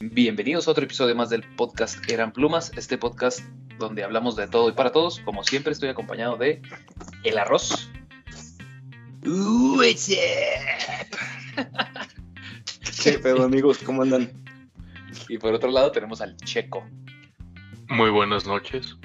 [0.00, 3.40] Bienvenidos a otro episodio más del podcast Eran Plumas, este podcast
[3.78, 5.20] donde hablamos de todo y para todos.
[5.20, 6.62] Como siempre estoy acompañado de
[7.22, 7.90] El Arroz.
[13.02, 13.78] ¿Qué pedo, amigos?
[13.84, 14.32] ¿Cómo andan?
[15.28, 16.86] Y por otro lado tenemos al Checo.
[17.88, 18.96] Muy buenas noches.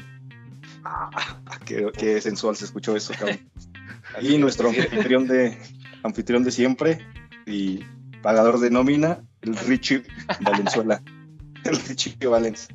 [0.86, 1.40] Ah,
[1.76, 3.40] qué, qué sensual se escuchó eso, cabrón.
[4.22, 5.58] Y nuestro anfitrión de,
[6.04, 7.00] anfitrión de siempre
[7.48, 7.80] y
[8.22, 10.04] pagador de nómina, el Richie
[10.42, 11.02] Valenzuela.
[11.64, 12.68] El Richie Valens.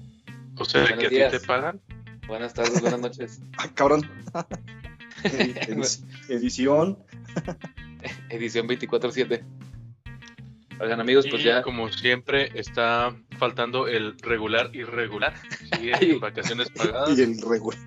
[0.57, 1.79] O sea, Buenos que a ti te pagan.
[2.27, 3.41] Buenas tardes, buenas noches.
[3.59, 4.09] Ah, cabrón.
[5.23, 6.99] Edi- Edición.
[8.31, 9.45] Edición 24-7.
[10.81, 15.35] Oigan amigos, pues Y ya como siempre, está faltando el regular irregular.
[15.81, 17.19] En vacaciones pagadas.
[17.19, 17.79] Y el regular.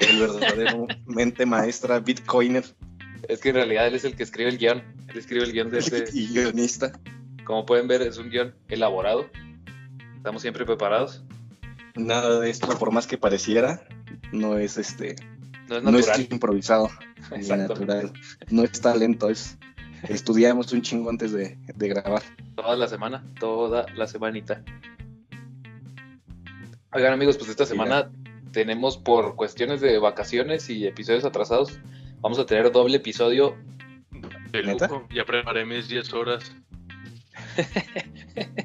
[0.00, 2.64] El verdadero mente maestra, bitcoiner
[3.28, 4.82] es que en realidad él es el que escribe el guion.
[5.08, 6.04] Él escribe el guion de este.
[6.12, 6.92] y guionista.
[7.44, 9.28] Como pueden ver, es un guion elaborado.
[10.16, 11.24] Estamos siempre preparados.
[11.94, 13.82] Nada de esto, por más que pareciera,
[14.32, 15.16] no es este,
[15.68, 16.20] No es no natural.
[16.20, 16.90] es improvisado,
[17.32, 17.74] Exactamente.
[17.74, 18.12] natural.
[18.50, 19.58] No es talento, es
[20.04, 22.22] estudiamos un chingo antes de, de grabar.
[22.54, 24.62] Toda la semana, toda la semanita.
[26.92, 28.10] Oigan amigos, pues esta semana
[28.52, 31.78] tenemos por cuestiones de vacaciones y episodios atrasados,
[32.20, 33.56] vamos a tener doble episodio.
[34.52, 35.06] De lujo.
[35.14, 36.54] Ya preparé mis 10 horas.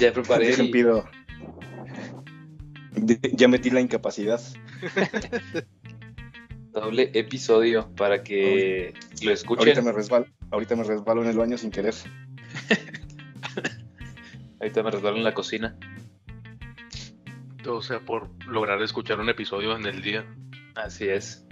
[0.00, 1.04] Ya preparé Dejen el- pido.
[2.92, 4.40] De- ya metí la incapacidad.
[6.72, 9.68] doble episodio para que lo escuchen.
[9.68, 11.94] Ahorita me resbalo, ahorita me resbalo en el baño sin querer.
[14.60, 15.76] Ahorita me resbalo en la cocina.
[17.66, 20.24] O sea, por lograr escuchar un episodio en el día.
[20.74, 21.44] Así es.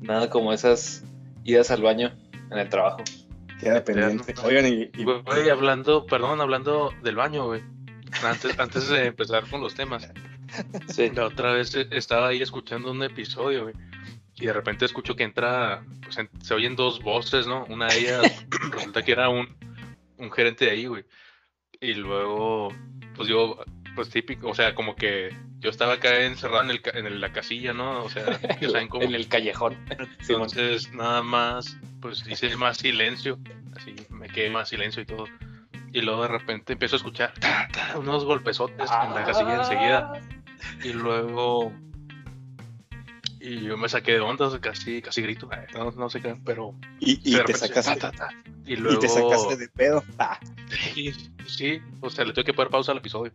[0.00, 1.04] Nada como esas
[1.44, 2.12] idas al baño
[2.50, 2.98] en el trabajo.
[3.60, 4.34] Queda pendiente.
[4.44, 7.62] Oigan, y, y- Güey, hablando, perdón, hablando del baño, güey.
[8.22, 10.10] Antes, antes de empezar con los temas.
[10.88, 11.10] Sí.
[11.10, 13.74] La otra vez eh, estaba ahí escuchando un episodio, güey.
[14.38, 17.64] Y de repente escucho que entra, pues en- se oyen dos voces, ¿no?
[17.70, 19.48] Una de ellas resulta que era un,
[20.18, 21.04] un gerente de ahí, güey.
[21.80, 22.68] Y luego,
[23.14, 23.58] pues yo,
[23.96, 27.32] pues típico, o sea, como que yo estaba acá encerrado en, el, ca- en la
[27.32, 28.04] casilla, ¿no?
[28.04, 28.24] O sea,
[28.60, 29.02] ya saben cómo.
[29.02, 29.76] En el callejón.
[30.28, 33.38] Entonces, nada más, pues hice más silencio,
[33.76, 35.24] así me quedé más silencio y todo.
[35.92, 40.12] Y luego de repente empiezo a escuchar ta, ta, unos golpesotes en la casilla enseguida.
[40.84, 41.72] Y luego.
[43.40, 46.74] Y yo me saqué de onda, casi, casi grito, eh, no, no sé qué, pero.
[46.98, 48.34] y- y te repente, sacaste, ta, ta, ta.
[48.66, 48.98] Y y luego.
[48.98, 50.02] te sacaste de pedo.
[50.18, 50.38] Ah,
[50.94, 51.12] Sí,
[51.46, 53.30] sí, o sea, le tengo que poner pausa al episodio.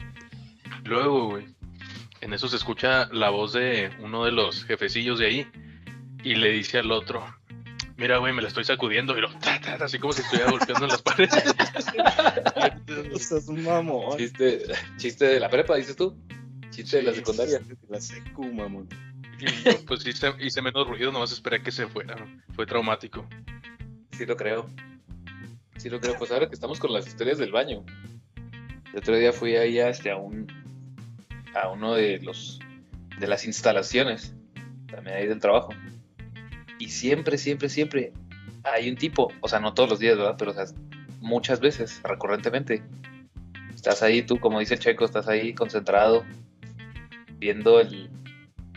[0.83, 1.45] Luego, güey,
[2.21, 5.47] en eso se escucha la voz de uno de los jefecillos de ahí
[6.23, 7.25] y le dice al otro,
[7.97, 10.49] mira, güey, me la estoy sacudiendo, y lo, ta, ta, ta, así como si estuviera
[10.51, 11.33] golpeando en las paredes.
[13.15, 14.17] estás un mamón.
[14.17, 14.63] Chiste,
[14.97, 16.17] chiste de la prepa, dices tú.
[16.69, 17.59] Chiste de la secundaria.
[17.59, 18.87] De La secu, mamón.
[19.39, 22.15] Y yo, pues hice, hice menos ruido, nomás esperé a que se fuera.
[22.15, 22.25] ¿no?
[22.53, 23.27] Fue traumático.
[24.11, 24.69] Sí lo creo.
[25.77, 26.15] Sí lo creo.
[26.17, 27.83] Pues ahora que estamos con las historias del baño.
[28.93, 30.47] El otro día fui ahí a, este, a un
[31.53, 32.59] a uno de los
[33.19, 34.33] de las instalaciones
[34.89, 35.73] también ahí del trabajo.
[36.79, 38.13] Y siempre, siempre, siempre
[38.63, 40.35] hay un tipo, o sea, no todos los días, ¿verdad?
[40.37, 40.65] Pero o sea,
[41.19, 42.83] muchas veces, recurrentemente.
[43.73, 46.23] Estás ahí, tú, como dice el checo, estás ahí concentrado,
[47.37, 48.09] viendo el,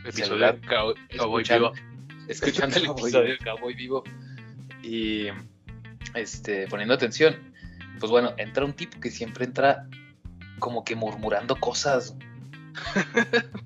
[0.04, 0.60] Episodio Celular.
[0.60, 2.26] Cowboy escuchando, Vivo.
[2.28, 4.04] escuchando el episodio de Cowboy Vivo
[4.82, 5.28] y
[6.14, 7.36] este, poniendo atención.
[7.98, 9.88] Pues bueno, entra un tipo que siempre entra
[10.58, 12.16] como que murmurando cosas.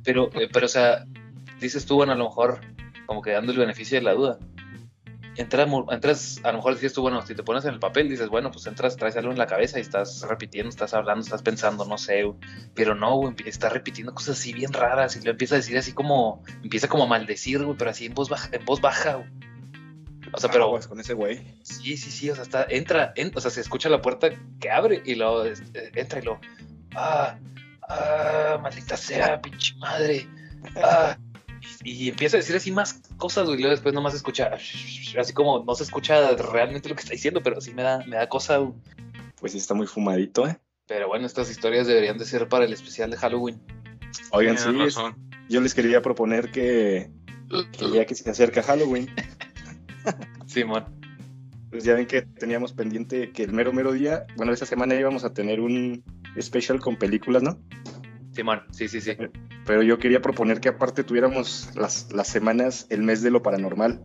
[0.04, 1.04] Pero, eh, pero o sea,
[1.60, 2.60] dices tú, bueno, a lo mejor
[3.06, 4.38] como que dando el beneficio de la duda.
[5.36, 8.08] Entra, mur- entras, a lo mejor dices tú, bueno, si te pones en el papel,
[8.08, 11.42] dices, bueno, pues entras, traes algo en la cabeza y estás repitiendo, estás hablando, estás
[11.42, 12.24] pensando, no sé,
[12.74, 15.78] pero no, güey, empie- está repitiendo cosas así bien raras y lo empieza a decir
[15.78, 19.14] así como, empieza como a maldecir, güey, pero así en voz baja, en voz baja,
[19.14, 19.28] güey.
[20.32, 21.40] O sea, pero Aguas con ese güey.
[21.62, 24.28] sí, sí, sí, o sea, está, entra, en- o sea, se escucha la puerta
[24.60, 26.40] que abre y luego este, entra y lo,
[26.96, 27.38] ah,
[27.88, 30.26] ah, maldita sea, pinche madre,
[30.76, 31.16] ah,
[31.84, 34.50] y, y empieza a decir así más cosas, güey, y luego después nomás se escucha,
[34.54, 38.16] así como no se escucha realmente lo que está diciendo, pero sí me da, me
[38.16, 38.72] da cosa, güey.
[39.40, 40.58] Pues sí está muy fumadito, ¿eh?
[40.86, 43.60] Pero bueno, estas historias deberían de ser para el especial de Halloween.
[44.30, 44.96] Oigan, sí, es-
[45.48, 47.10] yo les quería proponer que,
[47.72, 49.08] que ya que se acerca Halloween,
[50.46, 50.84] Simón.
[51.70, 55.24] pues ya ven que teníamos pendiente que el mero mero día, bueno, esta semana íbamos
[55.24, 56.02] a tener un
[56.42, 57.60] special con películas, ¿no?
[58.32, 59.16] Simón, sí, sí, sí.
[59.66, 64.02] pero yo quería proponer que aparte tuviéramos las, las semanas, el mes de lo paranormal.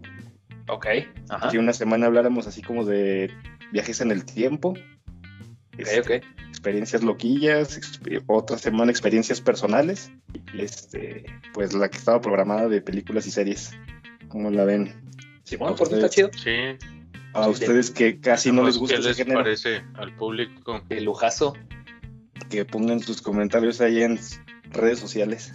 [0.68, 0.88] Ok.
[1.30, 1.50] Ajá.
[1.50, 3.32] Que una semana habláramos así como de
[3.72, 4.70] viajes en el tiempo.
[4.70, 6.24] Ok, este, ok.
[6.50, 7.80] experiencias loquillas,
[8.28, 10.12] otra semana experiencias personales,
[10.54, 13.72] y este, pues la que estaba programada de películas y series.
[14.28, 14.94] ¿Cómo la ven?
[15.44, 16.30] Simón, por está chido.
[16.34, 16.78] Sí.
[17.34, 20.84] A ustedes que casi no les gusta ¿Qué ese les género, parece al público?
[20.90, 21.56] El lujazo.
[22.54, 24.20] Que pongan sus comentarios ahí en
[24.72, 25.54] redes sociales.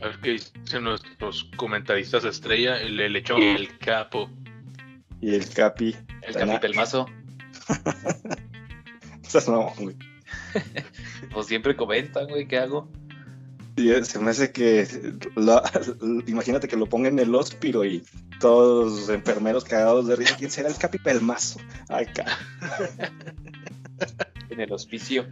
[0.00, 4.30] A ver qué dicen nuestros comentaristas estrella, el, lechón, el capo.
[5.20, 5.94] Y el Capi.
[6.22, 6.54] El Tana.
[6.54, 7.06] capitelmazo.
[9.24, 9.96] Esas no, güey.
[11.32, 12.88] Pues siempre comentan, güey, ¿qué hago?
[13.76, 14.86] Y eh, se me hace que
[15.36, 15.62] la-
[16.26, 18.02] imagínate que lo pongan en el hóspiro y
[18.40, 20.36] todos los enfermeros cagados de risa.
[20.38, 21.60] ¿Quién será el Capi Pelmazo?
[21.88, 22.24] Acá.
[24.48, 25.26] En el hospicio.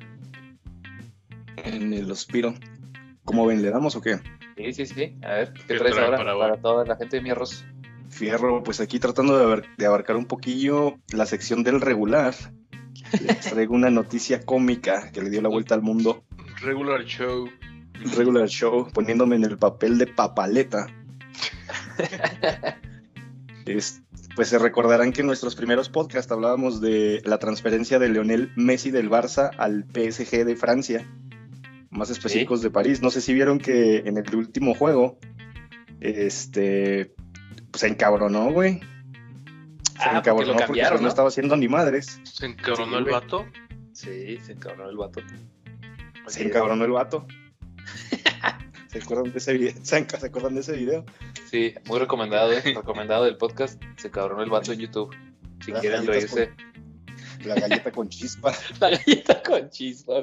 [1.56, 2.54] En el hospiro.
[3.24, 3.62] ¿Cómo ven?
[3.62, 4.20] ¿Le damos o qué?
[4.56, 5.16] Sí, sí, sí.
[5.22, 7.64] A ver, ¿qué, ¿Qué traes ahora para toda la gente de mi arroz?
[8.08, 12.34] Fierro, pues aquí tratando de, abar- de abarcar un poquillo la sección del regular.
[13.20, 16.24] Les traigo una noticia cómica que le dio la vuelta al mundo.
[16.62, 17.48] Regular show.
[18.16, 20.86] Regular Show, poniéndome en el papel de papaleta.
[23.66, 24.02] Es-
[24.36, 28.90] pues se recordarán que en nuestros primeros podcasts hablábamos de la transferencia de Leonel Messi
[28.90, 31.06] del Barça al PSG de Francia,
[31.96, 33.02] más específicos de París.
[33.02, 35.18] No sé si vieron que en el último juego,
[36.00, 37.14] este,
[37.70, 38.80] pues se encabronó, güey.
[38.80, 41.08] Se Ah, porque encabronó lo porque, cambiaron, pues, no ¿no?
[41.08, 42.20] estaba haciendo ni madres.
[42.24, 43.14] Se encabronó Sí, el güey.
[43.14, 43.46] vato.
[43.92, 45.20] Sí, se encabronó el vato.
[46.26, 47.26] Se encabronó el vato.
[48.88, 49.72] ¿Se acuerdan de ese video?
[49.82, 51.04] ¿Se acuerdan de ese video?
[51.50, 52.62] Sí, muy recomendado, eh.
[52.74, 53.82] recomendado del podcast.
[53.96, 55.14] Se encabronó el vato en YouTube.
[55.64, 56.50] Si Las quieren reírse.
[57.44, 58.52] La galleta con chispa.
[58.80, 60.14] La galleta con chispa.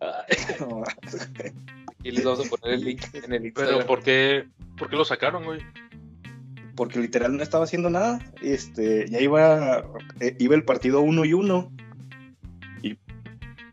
[0.00, 3.76] Aquí les vamos a poner el link en el Instagram.
[3.76, 4.46] Pero ¿por qué,
[4.78, 5.60] ¿por qué lo sacaron, güey?
[6.80, 8.20] porque literal no estaba haciendo nada.
[8.40, 9.84] Este, ya iba,
[10.18, 11.70] eh, iba el partido uno y uno.
[12.82, 12.96] Y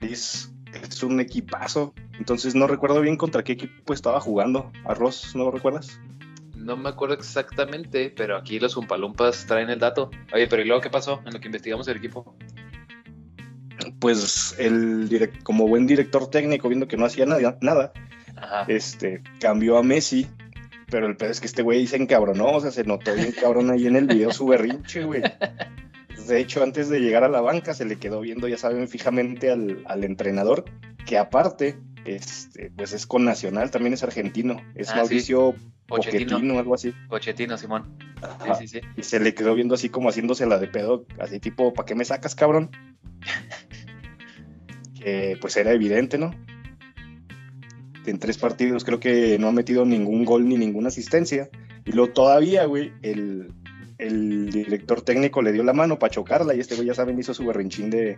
[0.01, 1.93] es, es un equipazo.
[2.19, 4.73] Entonces no recuerdo bien contra qué equipo estaba jugando.
[4.83, 6.01] Arroz, ¿no lo recuerdas?
[6.53, 10.11] No me acuerdo exactamente, pero aquí los Umpalumpas traen el dato.
[10.33, 12.35] Oye, pero ¿y luego qué pasó en lo que investigamos el equipo?
[13.99, 17.91] Pues el direc- como buen director técnico, viendo que no hacía nada, nada
[18.35, 18.65] Ajá.
[18.67, 20.27] este, cambió a Messi.
[20.89, 23.69] Pero el pedo es que este güey se encabronó, o sea, se notó bien cabrón
[23.71, 25.21] ahí en el video su berrinche, güey.
[26.27, 29.51] De hecho, antes de llegar a la banca, se le quedó viendo, ya saben, fijamente
[29.51, 30.63] al, al entrenador,
[31.05, 34.97] que aparte, este, pues es con Nacional, también es argentino, es Ah, sí.
[34.99, 35.55] Mauricio.
[35.87, 36.93] Pochettino, algo así.
[37.09, 37.97] Pochettino, Simón.
[38.45, 38.81] Sí, sí, sí.
[38.97, 42.05] Y se le quedó viendo así como haciéndosela de pedo, así tipo, ¿para qué me
[42.05, 42.71] sacas, cabrón?
[44.99, 46.31] que pues era evidente, ¿no?
[48.05, 51.49] En tres partidos creo que no ha metido ningún gol ni ninguna asistencia.
[51.85, 53.51] Y luego todavía, güey, el,
[53.97, 57.33] el director técnico le dio la mano para chocarla y este güey ya saben hizo
[57.33, 58.17] su berrinchín de,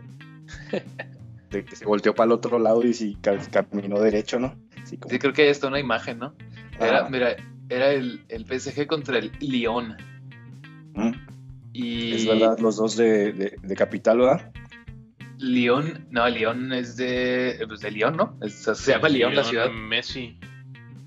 [1.49, 4.55] de que se volteó para el otro lado y ca- caminó derecho, ¿no?
[4.83, 6.35] Así como, Sí, creo que hasta una imagen, ¿no?
[6.79, 7.35] Era, ah, mira,
[7.69, 9.95] era el, el PSG contra el Lyon.
[10.93, 11.11] mm,
[11.73, 14.51] Y Es verdad, los dos de, de, de capital, ¿verdad?
[15.39, 18.37] Lyon, no, Lyon es de, pues de Lyon, ¿no?
[18.41, 19.69] Es- se llama Lyon la ciudad.
[19.71, 20.37] Messi.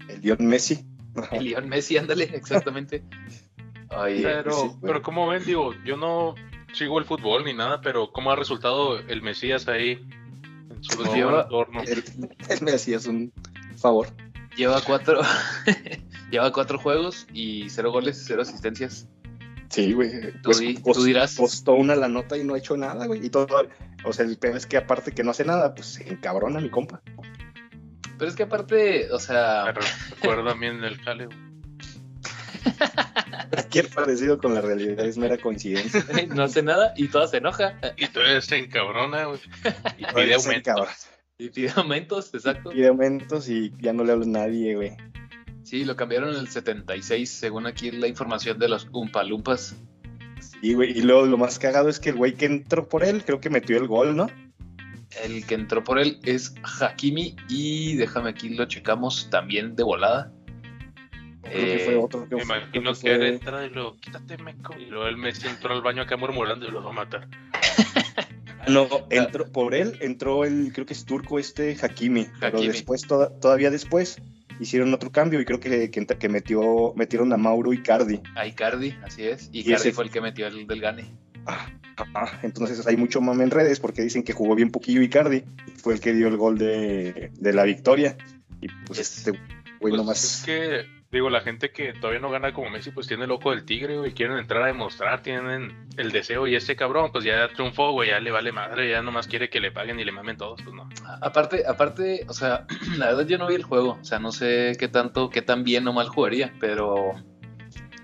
[0.09, 0.85] El Dion Messi.
[1.31, 3.05] El Lyon Messi, ándale, exactamente.
[3.89, 6.35] Pero, sí, pero como ven, digo, yo no
[6.73, 10.01] sigo el fútbol ni nada, pero ¿cómo ha resultado el Mesías ahí
[10.71, 11.83] en su Pues nuevo lleva- entorno?
[11.83, 12.03] Él,
[12.49, 13.33] él me hacías un
[13.77, 14.09] favor.
[14.57, 15.21] lleva cuatro,
[16.31, 19.07] lleva cuatro juegos y cero goles, cero asistencias.
[19.73, 20.33] Sí, güey.
[20.43, 20.59] Tú Pues,
[20.95, 21.35] tú dirás.
[21.35, 23.25] Costó una la nota y no ha hecho nada, güey.
[23.27, 23.47] Y todo.
[24.05, 26.69] O sea, el peor es que aparte que no hace nada, pues se encabrona mi
[26.71, 27.01] compa.
[28.19, 31.27] Pero es que aparte, o Me sea, recuerda bien el Cale.
[31.27, 31.39] güey.
[33.51, 36.05] Cualquier parecido con la realidad es mera coincidencia.
[36.35, 37.75] no hace nada y toda se enoja.
[37.97, 39.41] Y todavía se encabrona, güey.
[39.99, 40.71] Y pide Todavía se aumento.
[40.71, 40.97] encabrona.
[41.39, 42.71] Y pide aumentos, exacto.
[42.71, 44.97] Pide aumentos y ya no le habla a nadie, güey.
[45.63, 49.77] Sí, lo cambiaron en el 76, según aquí la información de los Umpalumpas.
[50.61, 50.97] Sí, güey.
[50.99, 53.49] Y luego lo más cagado es que el güey que entró por él, creo que
[53.51, 54.29] metió el gol, ¿no?
[55.25, 60.33] El que entró por él es Hakimi y déjame aquí lo checamos también de volada.
[61.43, 63.97] Creo que Eh, fue otro que Me fue- imagino que fue- él entra y lo
[63.97, 64.75] quítate, meco.
[64.79, 67.29] Y luego el Messi entró al baño acá murmurando y lo va a matar.
[68.69, 73.37] No, entró, por él entró el, creo que es turco este Hakimi, pero después, toda-
[73.41, 74.23] todavía después,
[74.63, 78.21] hicieron otro cambio y creo que, que, que metió, metieron a Mauro Icardi.
[78.35, 79.49] A Icardi, así es.
[79.53, 81.05] Y ese- fue el que metió el del Gane.
[81.47, 81.67] Ah,
[82.15, 85.45] ah, entonces hay mucho mame en redes porque dicen que jugó bien poquillo Icardi,
[85.77, 88.17] fue el que dio el gol de, de la victoria.
[88.61, 89.43] Y pues Es- este güey,
[89.81, 90.25] Pues nomás.
[90.25, 93.51] es que, digo, la gente que todavía no gana como Messi, pues tiene el ojo
[93.51, 97.49] del tigre, güey, quieren entrar a demostrar, tienen el deseo, y este cabrón, pues ya
[97.49, 100.39] triunfó, güey, ya le vale madre, ya nomás quiere que le paguen y le mamen
[100.39, 100.89] todos, pues no.
[101.21, 102.67] Aparte, aparte, o sea,
[102.97, 105.65] la verdad yo no vi el juego, o sea, no sé qué tanto, qué tan
[105.65, 107.13] bien o mal jugaría, pero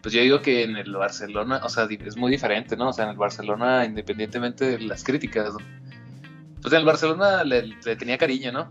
[0.03, 2.91] pues yo digo que en el Barcelona, o sea, es muy diferente, ¿no?
[2.91, 5.55] O sea, en el Barcelona, independientemente de las críticas,
[6.61, 8.71] pues en el Barcelona le tenía cariño, ¿no?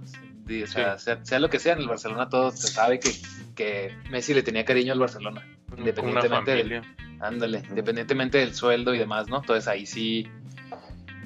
[0.63, 3.11] O sea, sea, sea lo que sea, en el Barcelona todo se sabe que,
[3.55, 5.45] que Messi le tenía cariño al Barcelona.
[5.77, 6.81] Independientemente del.
[7.19, 9.37] Ándale, independientemente del sueldo y demás, ¿no?
[9.37, 10.27] Entonces ahí sí,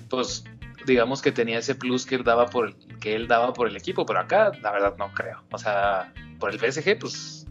[0.09, 0.45] pues
[0.85, 3.75] digamos que tenía ese plus que él daba por el, que él daba por el
[3.75, 5.43] equipo, pero acá la verdad no creo.
[5.51, 7.47] O sea, por el PSG, pues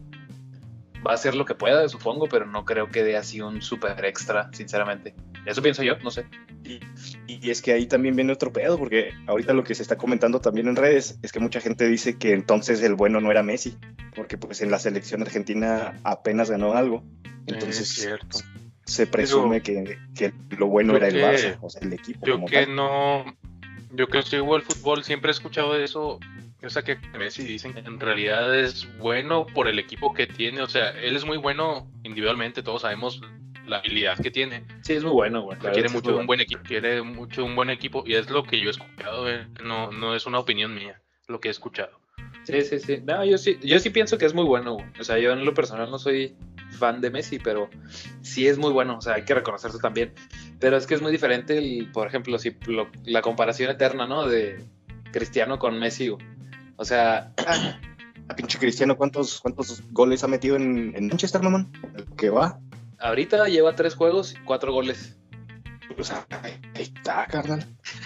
[1.05, 4.03] va a hacer lo que pueda, supongo, pero no creo que dé así un super
[4.05, 5.15] extra, sinceramente.
[5.45, 6.25] Eso pienso yo, no sé.
[6.63, 6.79] Y,
[7.27, 10.39] y es que ahí también viene otro pedo, porque ahorita lo que se está comentando
[10.39, 13.75] también en redes es que mucha gente dice que entonces el bueno no era Messi,
[14.15, 17.03] porque pues en la selección argentina apenas ganó algo.
[17.47, 18.37] es Entonces cierto.
[18.85, 22.25] se presume que, que lo bueno era el que- Barça, o sea, el equipo.
[22.25, 22.75] Yo como que tal.
[22.75, 23.25] no,
[23.93, 26.19] yo que sigo el fútbol, siempre he escuchado eso,
[26.63, 30.61] o sea, que Messi dicen que en realidad es bueno por el equipo que tiene,
[30.61, 33.19] o sea, él es muy bueno individualmente, todos sabemos
[33.71, 35.57] la habilidad que tiene, Sí, es muy bueno, güey.
[35.59, 38.59] Quiere mucho muy un buen equipo, quiere mucho un buen equipo y es lo que
[38.59, 41.99] yo he escuchado, eh, no, no es una opinión mía, lo que he escuchado.
[42.43, 42.97] Sí, sí, sí.
[43.05, 44.85] No, yo sí, yo sí pienso que es muy bueno, güey.
[44.99, 46.35] O sea, yo en lo personal no soy
[46.71, 47.69] fan de Messi, pero
[48.21, 48.97] sí es muy bueno.
[48.97, 50.13] O sea, hay que reconocerlo también.
[50.59, 54.27] Pero es que es muy diferente, el, por ejemplo, si lo- la comparación eterna, ¿no?
[54.27, 54.63] De
[55.11, 56.07] Cristiano con Messi.
[56.09, 56.25] güey.
[56.77, 57.31] O sea,
[58.27, 61.71] A pinche Cristiano, ¿cuántos, cuántos goles ha metido en, en Manchester, mamón?
[61.95, 62.59] El que va.
[63.01, 65.17] Ahorita lleva tres juegos y cuatro goles.
[65.97, 67.65] O sea, ahí, ahí está, carnal.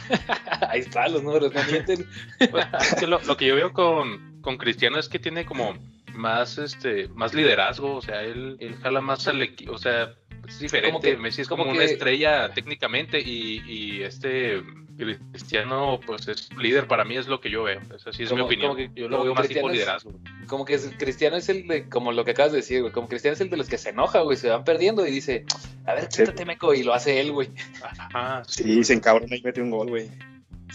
[0.70, 2.08] Ahí están los números, no mienten.
[2.52, 5.78] Pues, es que lo, lo que yo veo con, con Cristiano es que tiene como
[6.14, 10.14] más este más liderazgo, o sea, él, él jala más al equipo, o sea,
[10.48, 11.12] es diferente.
[11.12, 14.64] Que- Messi es como como, una que- estrella técnicamente y, y este
[14.98, 17.80] Cristiano pues es líder para mí es lo que yo veo.
[17.96, 18.72] Esa sí es Como- mi opinión.
[18.76, 19.74] como que- yo lo como veo más tipo Cristiano es-
[20.06, 20.20] liderazgo.
[20.48, 22.94] Como que es- Cristiano es el de, como lo que acabas de decir, güey.
[22.94, 24.38] Como Cristiano es el de los que se enoja, güey.
[24.38, 25.46] Se van perdiendo y dice,
[25.86, 26.20] a ver, Sí.
[26.24, 26.74] quítate, meco.
[26.74, 27.50] Y lo hace él, güey.
[27.82, 28.64] Ajá, sí.
[28.64, 30.10] Sí, se encabrona y mete un gol, güey.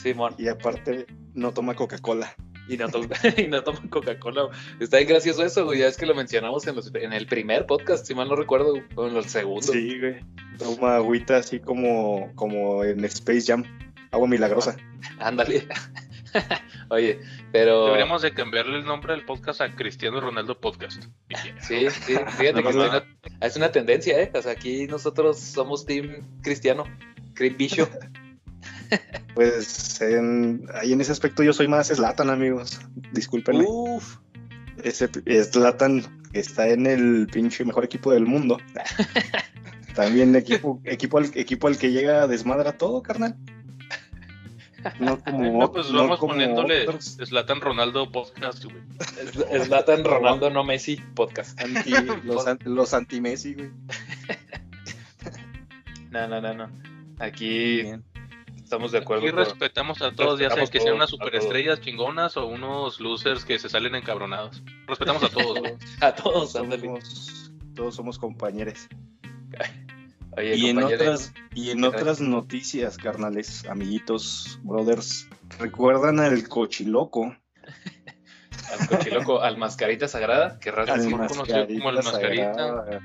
[0.01, 0.35] Simón.
[0.39, 2.35] Y aparte, no toma Coca-Cola.
[2.69, 3.01] Y no, to-
[3.37, 4.49] y no toman Coca-Cola.
[4.79, 5.81] Está bien gracioso eso, güey.
[5.81, 8.75] Ya es que lo mencionamos en, los- en el primer podcast, si mal no recuerdo,
[8.95, 9.73] o en el segundo.
[9.73, 10.17] Sí, güey.
[10.59, 13.65] Toma agüita así como, como en Space Jam.
[14.11, 14.77] Agua milagrosa.
[15.19, 15.67] Ándale.
[16.91, 17.21] Oye,
[17.53, 17.87] pero.
[17.87, 21.05] Deberíamos de cambiarle el nombre del podcast a Cristiano Ronaldo Podcast.
[21.61, 23.05] Sí, sí, fíjate que No, not-
[23.41, 24.31] es una tendencia, ¿eh?
[24.35, 26.85] O sea, aquí nosotros somos Team Cristiano,
[27.35, 27.89] Chris Bishop.
[29.35, 32.81] Pues en- ahí en ese aspecto yo soy más Slatan, amigos.
[33.13, 33.65] Discúlpenme.
[33.67, 34.17] Uf,
[34.83, 35.09] Ese
[35.45, 38.59] Slatan está en el pinche mejor equipo del mundo.
[39.95, 43.37] También equipo, equipo, al, equipo al que llega a desmadra todo, carnal.
[44.99, 48.77] No como, No, pues no vamos como poniéndole Slatan Ronaldo Podcast, güey.
[49.51, 51.61] es Zlatan Ronaldo, no Messi, podcast.
[51.61, 51.91] anti,
[52.25, 53.71] los, los anti-Messi, güey.
[56.11, 56.69] No, no, no, no.
[57.21, 57.83] Aquí
[58.57, 59.27] estamos de acuerdo.
[59.29, 63.45] Aquí respetamos a todos, ya sea que sean unas todos, superestrellas chingonas o unos losers
[63.45, 64.63] que se salen encabronados.
[64.89, 65.75] Respetamos a todos, güey.
[66.01, 66.53] A todos.
[66.53, 68.89] Somos- todos somos compañeros.
[70.37, 77.35] Oye, Y en, otras, y en otras noticias, carnales, amiguitos, brothers, ¿recuerdan al cochiloco?
[78.81, 81.17] al cochiloco, al mascarita sagrada, decir.
[81.17, 82.55] mas- conocido como el Mascarita.
[82.55, 83.01] Sagrada.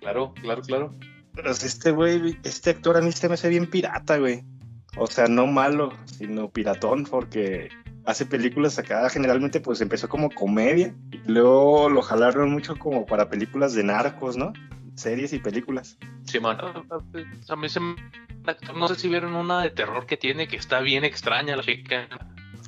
[0.00, 0.90] Claro, claro, claro.
[1.32, 4.44] Pues este güey, este actor a mí se me hace bien pirata, güey.
[4.96, 7.68] O sea, no malo, sino piratón, porque
[8.04, 13.28] hace películas acá, generalmente pues empezó como comedia, y luego lo jalaron mucho como para
[13.28, 14.52] películas de narcos, ¿no?
[14.98, 15.96] Series y películas.
[16.24, 16.58] Simón.
[16.60, 17.94] A mí se me...
[18.74, 22.08] No sé si vieron una de terror que tiene que está bien extraña la chica.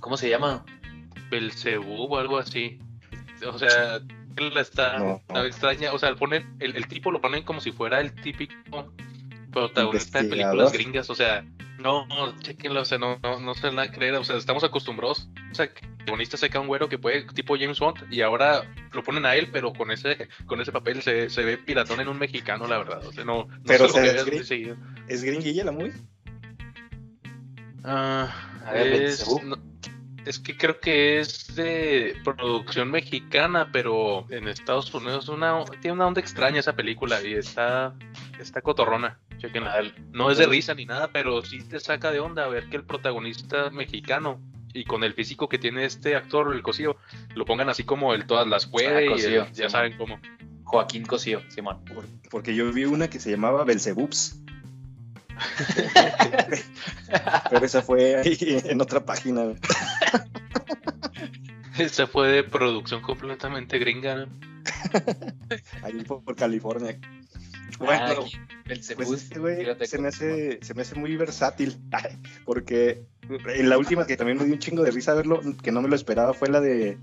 [0.01, 0.65] ¿Cómo se llama?
[1.31, 2.79] Belcebú o algo así.
[3.47, 3.97] O sea,
[4.37, 5.17] él está, No.
[5.29, 5.93] está extraña.
[5.93, 8.93] O sea, ponen, el, el tipo lo ponen como si fuera el típico
[9.51, 11.11] protagonista de películas gringas.
[11.11, 11.45] O sea,
[11.81, 14.15] no, no, chequenlo, o sea, no, no, no se van a creer.
[14.15, 15.29] O sea, estamos acostumbrados.
[15.51, 18.63] O sea, que el protagonista seca un güero que puede, tipo James Bond, y ahora
[18.93, 22.09] lo ponen a él, pero con ese, con ese papel se, se ve piratón en
[22.09, 23.05] un mexicano, la verdad.
[23.07, 24.77] O sea, no, no Pero se lo describe- muy seguido.
[25.09, 25.93] ¿Es gringuilla la muy?
[27.85, 28.33] Ah,
[28.67, 29.57] A ver, es, no,
[30.27, 36.07] es que creo que es de producción mexicana, pero en Estados Unidos una, tiene una
[36.07, 37.95] onda extraña esa película y está,
[38.39, 39.19] está cotorrona.
[39.40, 39.82] Chequenla.
[40.12, 42.85] No es de risa ni nada, pero sí te saca de onda ver que el
[42.85, 44.40] protagonista mexicano
[44.73, 46.97] y con el físico que tiene este actor, el cosío,
[47.35, 49.97] lo pongan así como el todas las puede Ah, y Cosío, el- sí, ya saben
[49.97, 50.20] cómo.
[50.64, 51.85] Joaquín Cosío, Simón.
[51.85, 54.40] Por- porque yo vi una que se llamaba Belzebups.
[57.50, 59.54] Pero esa fue ahí en otra página.
[61.88, 64.14] Se fue de producción completamente gringa.
[64.16, 64.26] ¿no?
[65.82, 66.99] Ahí por, por California.
[67.81, 68.25] Bueno,
[68.67, 71.77] el pues este se cómo- me, hace, se me hace muy versátil.
[72.45, 73.05] Porque
[73.55, 75.89] en la última que también me dio un chingo de risa verlo, que no me
[75.89, 76.99] lo esperaba, fue la de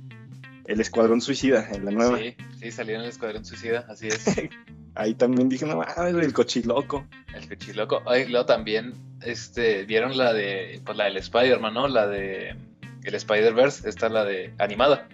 [0.66, 2.18] El Escuadrón Suicida, en la nueva.
[2.20, 4.24] Sí, sí, salió en el Escuadrón Suicida, así es.
[4.96, 7.08] Ahí también dije, no mames, el cochiloco.
[7.34, 8.02] El cochiloco.
[8.08, 11.88] Ay, luego también, este, vieron la de, pues la del Spider-Man, ¿no?
[11.88, 12.56] La de
[13.04, 15.08] el Spider-Verse, esta la de animada.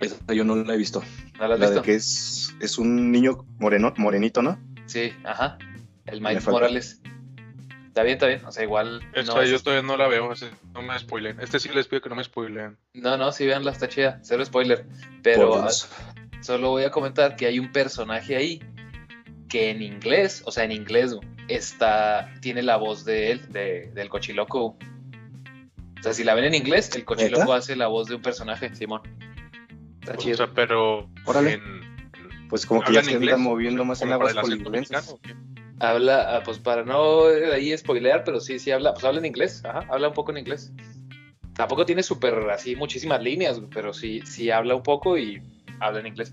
[0.00, 1.02] Esa yo no la he visto.
[1.38, 1.80] ¿No la has La visto?
[1.80, 4.58] de que es, es un niño moreno, morenito, ¿no?
[4.86, 5.58] Sí, ajá.
[6.04, 6.46] El Miles.
[6.46, 7.00] Morales.
[7.88, 8.44] Está bien, está bien.
[8.44, 9.00] O sea, igual.
[9.14, 10.30] Esta no, yo es- todavía no la veo,
[10.74, 11.40] no me spoilen.
[11.40, 12.76] Este sí les pido que no me spoilen.
[12.94, 14.20] no, no, sí, veanla, está chida.
[14.22, 14.86] Cero spoiler.
[15.22, 15.68] Pero ah,
[16.42, 18.62] solo voy a comentar que hay un personaje ahí
[19.48, 21.16] que en inglés, o sea, en inglés,
[21.48, 24.76] está, tiene la voz de él, de, del cochiloco.
[25.98, 28.74] O sea, si la ven en inglés, el cochiloco hace la voz de un personaje,
[28.74, 29.00] Simón.
[30.12, 31.54] Está O sea, pero Órale.
[31.54, 33.34] en- Pues como que ya ¿hablan se inglés?
[33.34, 34.90] anda moviendo más en aguas el acento polinelenses.
[34.92, 35.34] mexicano, ¿o qué?
[35.84, 39.26] Habla, ah, pues para no eh, ahí spoilear, pero sí, sí habla, pues habla en
[39.26, 40.72] inglés, ajá, habla un poco en inglés.
[41.54, 45.42] Tampoco tiene súper así muchísimas líneas, pero sí, sí habla un poco y
[45.80, 46.30] habla en inglés.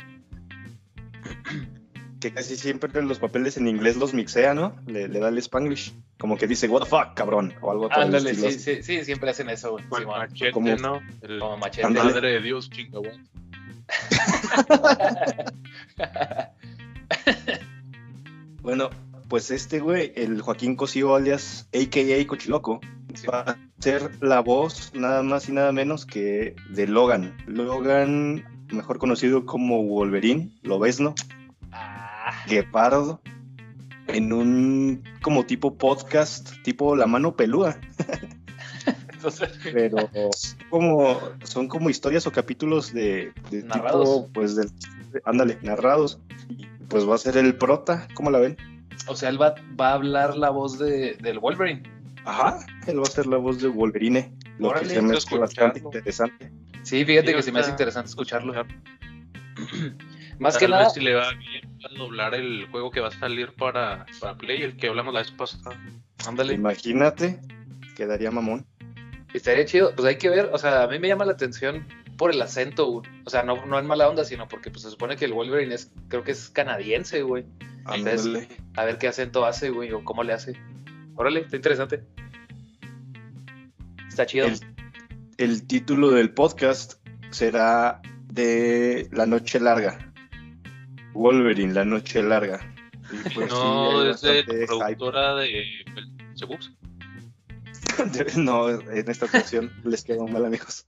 [2.20, 4.78] Que casi siempre los papeles en inglés los mixea, ¿no?
[4.88, 5.94] Le, le da el spanglish.
[6.18, 7.54] Como que dice, what the fuck, cabrón.
[7.60, 8.60] O algo Ándale, sí, así.
[8.60, 10.06] sí, sí, siempre hacen eso, güey.
[10.06, 11.02] Machete, Como- ¿no?
[11.22, 11.90] El Como machete.
[11.90, 13.12] Madre de Dios, chingada.
[18.62, 18.90] Bueno,
[19.28, 22.80] pues este güey, el Joaquín Cosío alias AKA Cochiloco,
[23.14, 23.28] Sí.
[23.28, 27.36] va a ser la voz nada más y nada menos que de Logan.
[27.46, 31.14] Logan, mejor conocido como Wolverine, lo ves, ¿no?
[31.72, 33.22] Ah, Guepardo,
[34.08, 37.78] en un como tipo podcast, tipo La Mano Pelúa,
[39.24, 40.10] entonces, pero
[40.70, 44.26] como son como historias o capítulos de, de Narrados.
[44.26, 44.70] tipo, pues del,
[45.26, 46.20] ándale, narrados.
[46.50, 48.58] Y pues va a ser el prota, ¿cómo la ven?
[49.08, 51.84] o sea, él va, va a hablar la voz de, del Wolverine.
[52.26, 55.38] Ajá, él va a ser la voz de Wolverine, lo Órale, que se me hace
[55.38, 56.52] bastante interesante.
[56.84, 58.54] Sí, fíjate Sí, que se me hace interesante escucharlo.
[60.40, 63.54] Más que nada, si le va bien a doblar el juego que va a salir
[63.54, 65.78] para, para Play, el que hablamos la vez pasada.
[66.26, 66.54] ándale.
[66.54, 67.40] Imagínate,
[67.96, 68.66] quedaría mamón.
[69.34, 72.32] Estaría chido, pues hay que ver, o sea, a mí me llama la atención por
[72.32, 73.10] el acento, güey.
[73.26, 75.74] o sea, no, no en mala onda, sino porque pues se supone que el Wolverine
[75.74, 77.46] es, creo que es canadiense, güey.
[77.92, 80.54] Entonces, a ver qué acento hace, güey, o cómo le hace.
[81.16, 82.04] Órale, está interesante.
[84.08, 84.46] Está chido.
[84.46, 84.60] El,
[85.38, 86.94] el título del podcast
[87.32, 90.14] será de La Noche Larga.
[91.14, 92.60] Wolverine, La Noche Larga.
[93.12, 95.66] Y pues no, es de productora de.
[98.38, 100.88] No, en esta ocasión les quedó mal, amigos.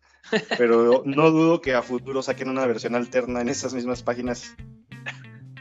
[0.57, 4.55] Pero no dudo que a futuro saquen una versión alterna en esas mismas páginas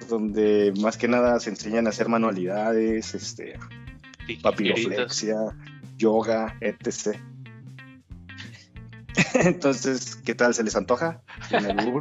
[0.08, 3.58] donde más que nada se enseñan a hacer manualidades, este,
[4.42, 5.36] papiroflexia,
[5.96, 7.18] yoga, etc.
[9.34, 10.54] Entonces, ¿qué tal?
[10.54, 11.22] ¿Se les antoja?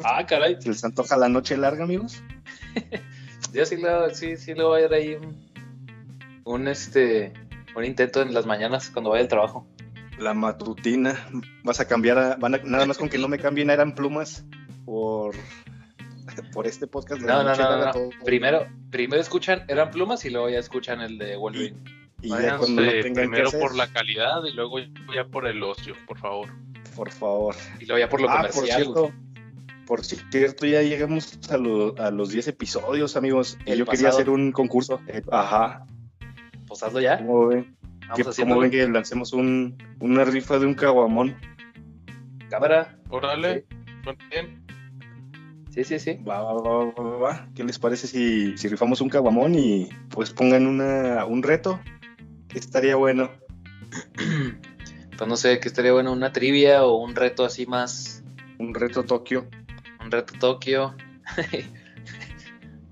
[0.04, 0.58] Ah, caray.
[0.60, 2.22] ¿Se les antoja la noche larga, amigos?
[3.54, 5.38] Yo sí le, sí, sí le voy a dar ahí un,
[6.44, 7.34] un, este,
[7.76, 9.68] un intento en las mañanas cuando vaya al trabajo.
[10.20, 11.28] La matutina.
[11.64, 13.96] Vas a cambiar a, van a- nada más con que no me cambien a eran
[13.96, 14.46] plumas
[14.86, 15.34] por,
[16.54, 17.92] por este podcast de la No, no, noche no, no, no.
[17.92, 21.78] todo- Primero, primero escuchan Eran Plumas y luego ya escuchan el de Wolverine.
[22.22, 25.48] y ya cuando no tengan que primero hacer, por la calidad y luego ya por
[25.48, 26.50] el ocio, por favor.
[26.96, 27.56] por favor.
[27.80, 28.84] Y luego ya por lo Ah, por comercial.
[28.86, 28.94] güey.
[29.08, 29.14] cierto,
[29.88, 33.58] por cierto, ya llegamos a, lo- a los 10 episodios, amigos.
[33.66, 35.02] Y El yo quería hacer un concurso.
[35.08, 35.86] Eh, ajá.
[36.74, 37.18] Pues hazlo ya.
[37.20, 37.78] ¿Cómo ven?
[38.10, 41.36] Vamos ¿Qué- ¿Cómo ven que lancemos un, una rifa de un caguamón?
[42.50, 42.98] cámara.
[43.10, 43.66] Órale,
[44.32, 44.64] bien.
[45.70, 46.16] Sí, sí, sí.
[46.28, 47.48] Va, va, va, va, va, va.
[47.54, 51.80] ¿Qué les parece si, si rifamos un caguamón y pues pongan una, un reto?
[52.48, 53.30] Que estaría bueno.
[55.16, 58.24] Pues no sé, que estaría bueno una trivia o un reto así más.
[58.58, 59.46] Un reto Tokio.
[60.04, 60.96] Un reto Tokio.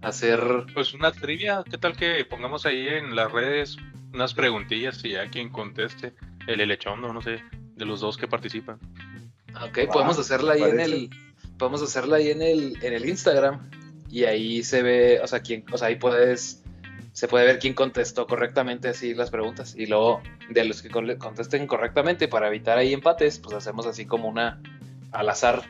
[0.02, 0.40] Hacer.
[0.74, 3.78] Pues una trivia, ¿qué tal que pongamos ahí en las redes
[4.14, 6.14] unas preguntillas y ya quien conteste,
[6.48, 7.42] el Elechondo, no sé,
[7.76, 8.78] de los dos que participan.
[9.56, 11.10] Ok, Va, podemos hacerla ahí en el.
[11.58, 13.70] Podemos hacerla ahí en el, en el Instagram.
[14.10, 16.64] Y ahí se ve, o sea, quién, o sea, ahí puedes.
[17.14, 19.76] Se puede ver quién contestó correctamente así las preguntas.
[19.78, 24.06] Y luego, de los que con- contesten correctamente, para evitar ahí empates, pues hacemos así
[24.06, 24.62] como una
[25.12, 25.62] al azar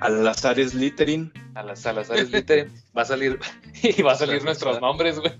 [0.00, 1.32] Al azar es littering.
[1.54, 2.68] A las Salazar Slytherin.
[2.96, 3.38] Va a salir.
[3.82, 5.32] Y va a salir nuestros nombres, güey.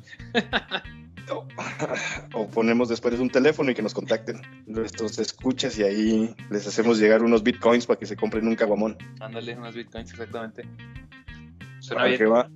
[1.31, 1.47] O,
[2.35, 6.99] o ponemos después un teléfono y que nos contacten nuestros escuchas y ahí les hacemos
[6.99, 8.99] llegar unos bitcoins para que se compren un caguamón.
[9.21, 10.69] Ándale, unos bitcoins, exactamente.
[11.81, 12.19] Suena Para bien.
[12.19, 12.51] que va.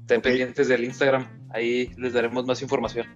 [0.00, 1.26] Estén pendientes del Instagram.
[1.50, 3.06] Ahí les daremos más información.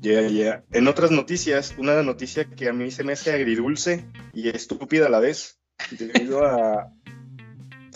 [0.00, 0.64] Yeah, yeah.
[0.72, 5.10] En otras noticias, una noticia que a mí se me hace agridulce y estúpida a
[5.10, 5.58] la vez,
[5.90, 6.90] debido a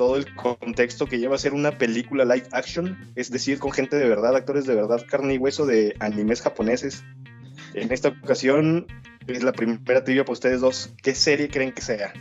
[0.01, 3.97] todo el contexto que lleva a ser una película live action, es decir, con gente
[3.97, 7.05] de verdad, actores de verdad, carne y hueso de animes japoneses.
[7.75, 8.87] En esta ocasión
[9.27, 10.95] es la primera trivia para ustedes dos.
[11.03, 12.15] ¿Qué serie creen que sea?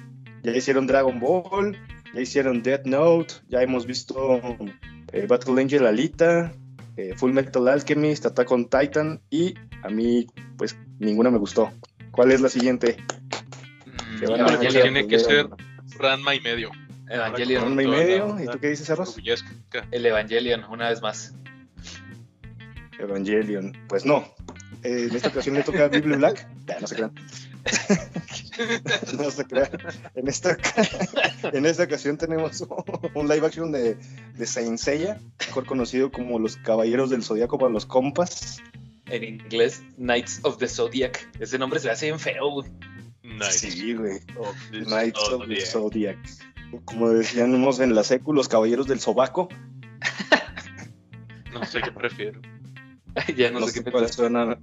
[0.43, 1.77] Ya hicieron Dragon Ball,
[2.13, 4.41] ya hicieron Death Note, ya hemos visto
[5.13, 6.51] eh, Battle Angel Alita,
[6.97, 11.71] eh, Full Metal Alchemist, Attack on Titan y a mí pues ninguna me gustó.
[12.11, 12.97] ¿Cuál es la siguiente?
[13.85, 15.47] Mm, tiene que ser
[15.97, 16.71] Ranma y medio.
[17.09, 17.63] Evangelion.
[17.63, 18.35] ¿Ranma y medio?
[18.35, 19.15] la- ¿Y tú qué dices, Arroz?
[19.91, 21.33] El Evangelion, una vez más.
[22.99, 23.75] Evangelion.
[23.87, 24.27] Pues no.
[24.83, 26.47] Eh, en esta ocasión le toca a Bible Black.
[26.67, 27.11] Ya, no se crean.
[29.17, 29.69] no se crean.
[30.15, 30.57] En esta,
[31.53, 32.65] en esta ocasión tenemos
[33.13, 33.95] un live action de,
[34.37, 38.61] de Saint Seiya, mejor conocido como Los Caballeros del Zodíaco para los compas.
[39.07, 41.27] En inglés, Knights of the Zodiac.
[41.39, 42.69] Ese nombre se le hace bien feo, güey.
[43.23, 43.71] Nice.
[43.71, 44.19] Sí, güey.
[44.85, 45.65] Knights of the.
[45.65, 46.17] Zodiac.
[46.85, 49.49] Como decíamos en la secu, los Caballeros del Sobaco.
[51.53, 52.41] No sé qué prefiero.
[53.35, 54.59] ya no, No, sé sé qué cuál suena,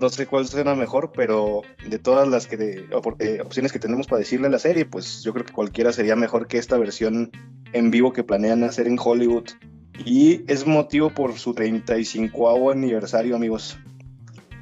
[0.00, 2.86] no sé cuál suena mejor, pero de todas las que de-
[3.18, 6.16] eh, opciones que tenemos para decirle a la serie, pues yo creo que cualquiera sería
[6.16, 7.30] mejor que esta versión
[7.72, 9.48] en vivo que planean hacer en Hollywood.
[10.04, 13.78] Y es motivo por su 35 aniversario, amigos.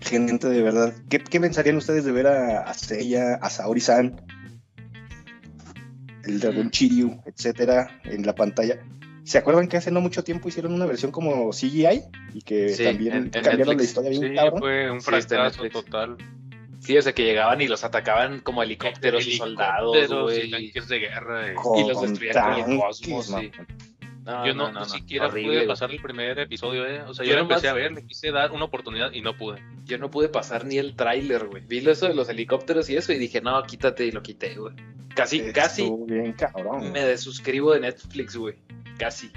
[0.01, 0.94] Gente, de verdad.
[1.11, 4.22] ¿Qué, qué pensarían ustedes de ver a, a Seiya, a Saori-san,
[6.27, 8.79] el dragón Chiryu, etcétera, en la pantalla?
[9.25, 12.03] ¿Se acuerdan que hace no mucho tiempo hicieron una versión como CGI?
[12.35, 13.89] Y que Sí, también en- en cambiaron la Netflix.
[13.89, 14.59] historia bien Sí, cabrón.
[14.61, 15.73] fue un Sí, fracaso Netflix.
[15.85, 16.17] total.
[16.79, 20.51] Sí, o sea, que llegaban y los atacaban como helicópteros y soldados, Helicópteros y güey.
[20.51, 21.51] tanques de guerra.
[21.51, 21.55] eh.
[21.79, 22.35] Y los destruían
[22.65, 23.51] con el cosmos, man.
[24.27, 27.01] No, Yo no, no, no, ni no, siquiera horrible, pude pasar el primer episodio, ¿eh?
[27.03, 29.37] O sea, Yo yo, nomás- empecé a ver, le quise dar una oportunidad y no
[29.37, 29.62] pude.
[29.85, 31.62] Yo no pude pasar ni el tráiler, güey.
[31.65, 34.75] Vi eso de los helicópteros y eso y dije, no, quítate y lo quité, güey.
[35.15, 36.91] Casi, casi Estuvo bien cabrón.
[36.91, 38.57] me desuscribo de Netflix, güey.
[38.99, 39.31] Casi.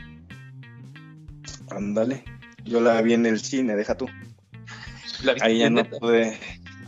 [1.70, 2.24] Ándale.
[2.64, 4.08] Yo la vi en el cine, deja tú.
[5.24, 6.00] ¿La viste Ahí ya no neta?
[6.00, 6.38] pude.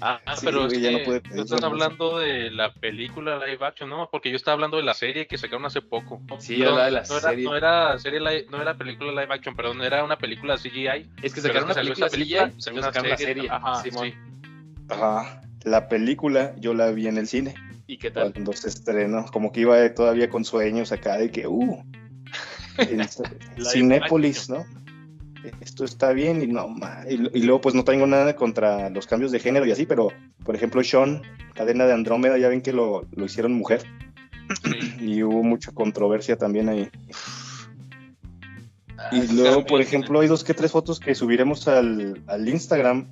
[0.02, 1.68] Ah, Sí, pero es ya que no pedir otra cosa.
[1.68, 4.10] hablando de la película live action, ¿no?
[4.12, 6.22] Porque yo estaba hablando de la serie que sacaron hace poco.
[6.40, 7.46] Sí, Perdón, hablaba de la no era, serie.
[7.46, 11.08] No era, serie li- no era película live action, perdón, era una película CGI.
[11.22, 13.50] Es que sacaron una película, esa película, CGI, salió y una sacaron la serie, serie.
[13.52, 14.08] ajá, Simón.
[14.08, 14.14] sí.
[14.90, 15.42] Ajá.
[15.64, 17.54] La película yo la vi en el cine
[17.86, 18.32] ¿Y qué tal?
[18.34, 19.26] cuando se estrenó.
[19.28, 21.84] Como que iba todavía con sueños acá de que, uh,
[23.72, 24.66] Cinépolis, ¿no?
[25.60, 26.76] Esto está bien y no,
[27.10, 30.10] y, y luego pues no tengo nada contra los cambios de género y así, pero
[30.44, 31.22] por ejemplo Sean,
[31.56, 33.82] cadena de Andrómeda, ya ven que lo, lo hicieron mujer
[34.64, 34.96] Sí.
[35.00, 36.90] y hubo mucha controversia también ahí.
[38.98, 43.10] Ah, Y luego, por ejemplo, hay dos que tres fotos que subiremos al, al Instagram,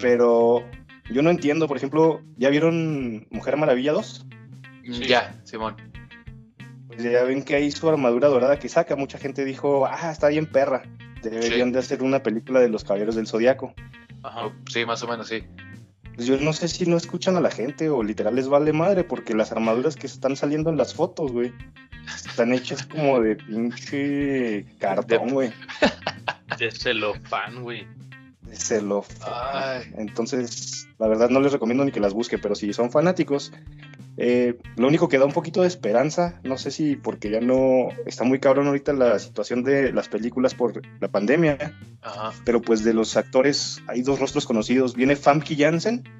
[0.00, 0.64] pero
[1.10, 4.26] yo no entiendo, por ejemplo, ¿ya vieron Mujer Maravilla 2?
[4.84, 5.04] Sí.
[5.06, 5.76] Ya, Simón.
[6.88, 10.28] Pues ya ven que ahí su armadura dorada que saca, mucha gente dijo, ah, está
[10.28, 10.82] bien perra,
[11.22, 11.72] deberían Sí.
[11.74, 13.74] de hacer una película de los Caballeros del Zodiaco.
[14.22, 14.46] Ajá.
[14.46, 15.44] Oh, Sí, más o menos, sí.
[16.14, 19.04] Pues yo no sé si no escuchan a la gente o literal les vale madre,
[19.04, 21.52] porque las armaduras que están saliendo en las fotos, güey,
[22.26, 25.52] están hechas como de pinche cartón, güey.
[26.58, 27.86] De celofán, güey.
[28.42, 29.32] de celofán.
[29.32, 29.92] Ay.
[29.96, 33.52] Entonces, la verdad no les recomiendo ni que las busquen, pero si son fanáticos,
[34.16, 37.88] eh, lo único que da un poquito de esperanza, no sé si porque ya no
[38.06, 42.32] está muy cabrón ahorita la situación de las películas por la pandemia, Ajá.
[42.44, 44.94] pero pues de los actores hay dos rostros conocidos.
[44.94, 46.02] Viene Famke Janssen.
[46.02, 46.10] que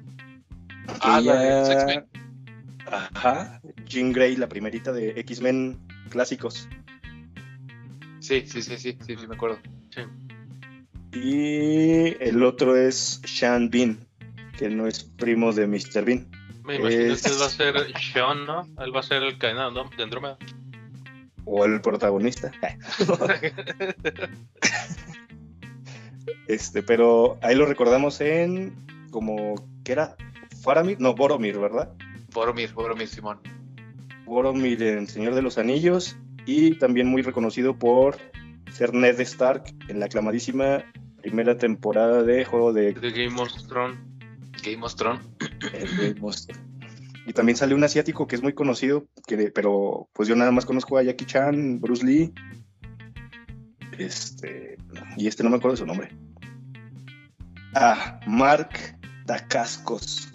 [1.01, 2.05] Ah, ella-.
[2.87, 3.61] Ajá.
[3.85, 6.67] Jean Grey, la primerita de X-Men clásicos.
[8.19, 9.59] Sí, sí, sí, sí, sí, sí, me acuerdo.
[9.89, 10.01] Sí.
[11.13, 14.07] Y el otro es Sean Bean,
[14.57, 16.05] que no es primo de Mr.
[16.05, 16.27] Bean.
[16.63, 17.75] Me imagino Es- que él va a ser
[18.13, 18.67] Sean, ¿no?
[18.83, 19.89] Él va a ser el cadena ¿no?
[19.95, 20.37] de Andrómeda.
[21.45, 22.51] O el protagonista.
[26.47, 28.75] este, pero ahí lo recordamos en
[29.09, 30.15] como que era
[30.61, 31.91] Faramir, no, Boromir, ¿verdad?
[32.33, 33.39] Boromir, Boromir, Simón.
[34.25, 38.17] Boromir en Señor de los Anillos y también muy reconocido por
[38.71, 40.83] ser Ned Stark en la aclamadísima
[41.21, 43.97] primera temporada de Juego de De Game of Thrones.
[44.61, 45.27] Game of Thrones.
[45.73, 46.35] el Game of-
[47.27, 50.65] Y también sale un asiático que es muy conocido, que, pero pues yo nada más
[50.65, 52.33] conozco a Jackie Chan, Bruce Lee.
[53.97, 54.77] Este,
[55.17, 56.09] y este no me acuerdo de su nombre.
[57.75, 58.69] Ah, Mark
[59.25, 60.29] Dacascos.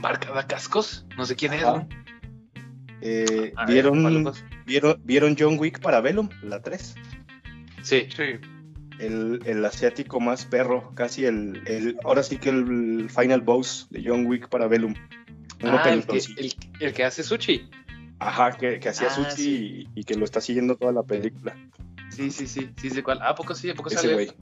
[0.00, 1.06] ¿Mark Dacascos?
[1.16, 1.62] No sé quién es.
[1.62, 1.86] ¿no?
[3.00, 4.32] Eh, ver, ¿vieron.
[4.66, 6.94] ¿vieron, ¿Vieron John Wick para Venom, la 3?
[7.82, 8.08] Sí.
[8.16, 8.22] Sí.
[9.02, 11.96] El, el asiático más perro, casi el, el.
[12.04, 14.66] Ahora sí que el final boss de John Wick para.
[14.66, 14.94] Uno
[15.64, 17.68] Ah, el que, el, el que hace sushi.
[18.18, 19.88] Ajá, que, que hacía Ah, sushi sí.
[19.94, 21.56] y, y que lo está siguiendo toda la película.
[22.10, 22.70] Sí, sí, sí.
[22.80, 23.18] Sí, sé cuál.
[23.22, 23.70] Ah, ¿a poco sí?
[23.70, 24.12] ¿A poco Ese sale?
[24.14, 24.32] güey.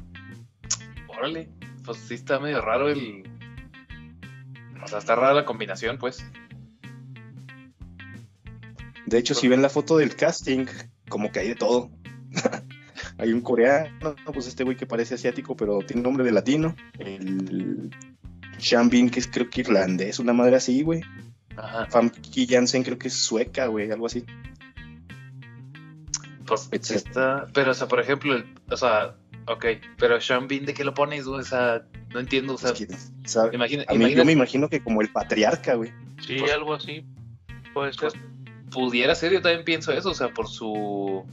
[1.08, 1.48] Órale.
[1.84, 3.22] Pues sí está medio raro el...
[4.82, 6.24] O sea, está rara la combinación, pues.
[9.06, 10.66] De hecho, si ven la foto del casting,
[11.08, 11.90] como que hay de todo.
[13.20, 16.74] hay un coreano, pues este güey que parece asiático, pero tiene nombre de latino.
[16.98, 17.90] El
[18.58, 21.02] Sean Bean, que es creo que irlandés, una madre así, güey.
[21.56, 21.86] Ajá.
[21.86, 24.24] Famke Janssen creo que es sueca, güey, algo así.
[26.46, 27.08] Pues Etcétera.
[27.44, 27.46] está...
[27.52, 29.14] Pero, o sea, por ejemplo, el- o sea...
[29.46, 29.64] Ok,
[29.98, 31.40] pero Sean Bean, ¿de qué lo pones, güey?
[31.40, 32.70] O sea, no entiendo, o sea...
[32.70, 32.96] Es que,
[33.28, 33.54] ¿sabe?
[33.54, 35.92] Imagina, A mí, imagina- yo me imagino que como el patriarca, güey.
[36.24, 37.04] Sí, Pues- algo así.
[37.72, 38.00] Puede ser.
[38.12, 38.14] Pues,
[38.70, 41.24] pudiera ser, yo también pienso eso, o sea, por su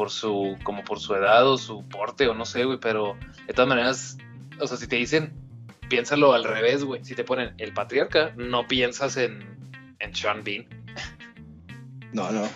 [0.00, 3.52] por su como por su edad o su porte o no sé, güey, pero de
[3.52, 4.16] todas maneras,
[4.58, 5.34] o sea, si te dicen
[5.90, 9.44] piénsalo al revés, güey, si te ponen el patriarca, no piensas en
[9.98, 10.64] en Sean Bean.
[12.12, 12.48] No, no.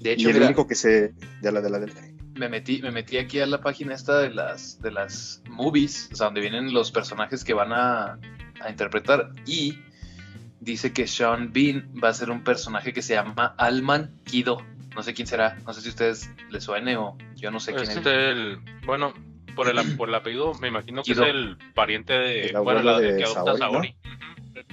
[0.00, 1.14] De Y hecho, el mira, único que se.
[1.40, 2.02] De la de la de la-
[2.34, 6.16] me metí me metí aquí a la página esta de las de las movies, o
[6.16, 8.18] sea, donde vienen los personajes que van a,
[8.60, 9.78] a interpretar y
[10.60, 14.58] dice que Sean Bean va a ser un personaje que se llama Alman Kido.
[14.94, 17.72] No sé quién será, no sé si a ustedes les suene o yo no sé
[17.74, 18.06] quién Es es.
[18.06, 19.14] el, bueno,
[19.56, 21.24] por el, por el apellido me imagino que Kido.
[21.24, 23.94] es el pariente de, El bueno, la de que adopta Saori,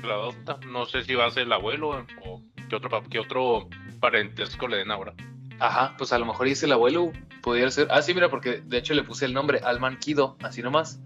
[0.02, 0.08] ¿no?
[0.08, 0.60] La adopta.
[0.68, 4.68] No sé si va a ser el abuelo o qué otro, pa- qué otro parentesco
[4.68, 5.14] le den ahora.
[5.60, 7.88] Ajá, pues a lo mejor es el abuelo, pudiera ser.
[7.92, 11.02] Ah, sí, mira, porque de hecho le puse el nombre Alman Kido, así nomás.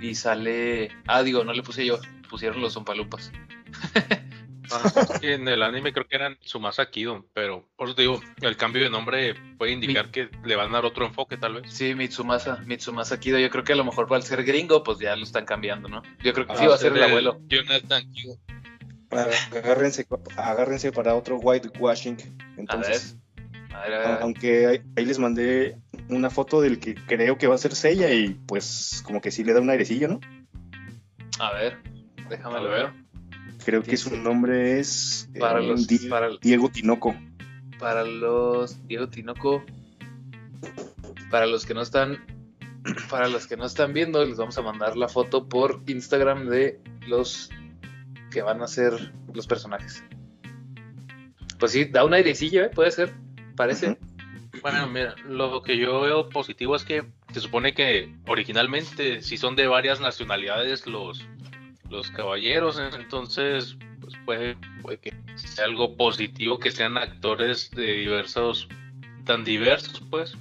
[0.00, 0.90] Y sale.
[1.06, 3.32] Ah, digo, no le puse yo, pusieron los Zompalupas.
[4.70, 8.56] Ajá, en el anime creo que eran Sumasa Kido, pero por eso te digo, el
[8.56, 11.72] cambio de nombre puede indicar que le van a dar otro enfoque tal vez.
[11.72, 13.38] Sí, Mitsumasa, Mitsumasa Kido.
[13.38, 16.02] Yo creo que a lo mejor al ser gringo, pues ya lo están cambiando, ¿no?
[16.22, 17.40] Yo creo que Ah, sí va a ser el el abuelo.
[17.48, 18.36] Jonathan Kido.
[19.10, 22.16] Agárrense, agárrense para otro whitewashing.
[22.56, 23.16] Entonces,
[23.72, 24.22] A ver, a ver, a ver.
[24.22, 25.76] aunque ahí, ahí les mandé
[26.08, 29.44] una foto del que creo que va a ser Sella y pues como que sí
[29.44, 30.20] le da un airecillo, ¿no?
[31.38, 31.78] A ver,
[32.28, 32.92] déjame A lo ver.
[33.66, 37.14] Creo que su nombre es eh, Para los- Die- para el- Diego Tinoco.
[37.78, 39.62] Para los Diego Tinoco,
[41.30, 42.24] para los que no están,
[43.10, 46.80] para los que no están viendo, les vamos a mandar la foto por Instagram de
[47.08, 47.50] los
[48.30, 50.02] que van a ser los personajes.
[51.58, 52.70] Pues sí, da un airecillo, ¿eh?
[52.72, 53.12] Puede ser,
[53.56, 53.98] parece.
[54.62, 59.56] Bueno, mira, lo que yo veo positivo es que se supone que originalmente si son
[59.56, 61.26] de varias nacionalidades los,
[61.90, 68.68] los caballeros, entonces pues puede, puede que sea algo positivo que sean actores de diversos,
[69.24, 70.36] tan diversos pues.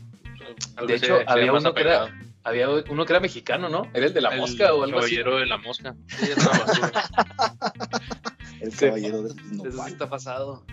[0.75, 2.13] Tal De hecho, sea- había uno que era-.
[2.43, 3.89] Había uno que era mexicano, ¿no?
[3.95, 5.15] Era el de la El mosca o algo así.
[5.15, 5.95] Caballero de la mosca.
[6.05, 6.37] Sí, es.
[8.61, 9.91] El caballero del Eso sí nopal.
[9.91, 10.63] está pasado.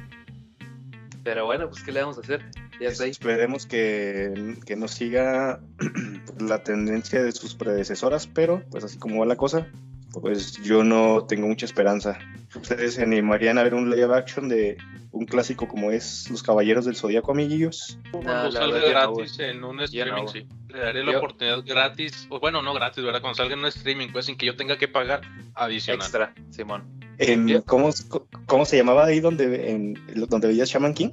[1.25, 2.45] Pero bueno, pues ¿qué le vamos a hacer?
[2.81, 3.11] Ya está ahí.
[3.11, 5.61] Esperemos que, que no siga
[6.41, 9.67] la tendencia de sus predecesoras, pero pues así como va la cosa,
[10.20, 12.18] pues yo no tengo mucha esperanza.
[12.55, 14.77] ¿Ustedes se animarían a ver un live action de
[15.11, 17.98] un clásico como es Los Caballeros del Zodíaco, amiguillos?
[18.11, 20.46] Cuando salga no, gratis en un no, streaming, sí.
[20.68, 22.27] Le daré la Yo- oportunidad gratis.
[22.31, 23.20] O bueno, no gratis, ¿verdad?
[23.20, 25.22] Cuando salga en un streaming, pues sin que yo tenga que pagar
[25.55, 26.03] adicional.
[26.03, 26.85] Extra, Simón.
[27.18, 27.62] En-.
[27.62, 27.90] ¿cómo,
[28.46, 29.98] cómo se llamaba ahí donde, en,
[30.29, 31.11] donde veías Shaman King?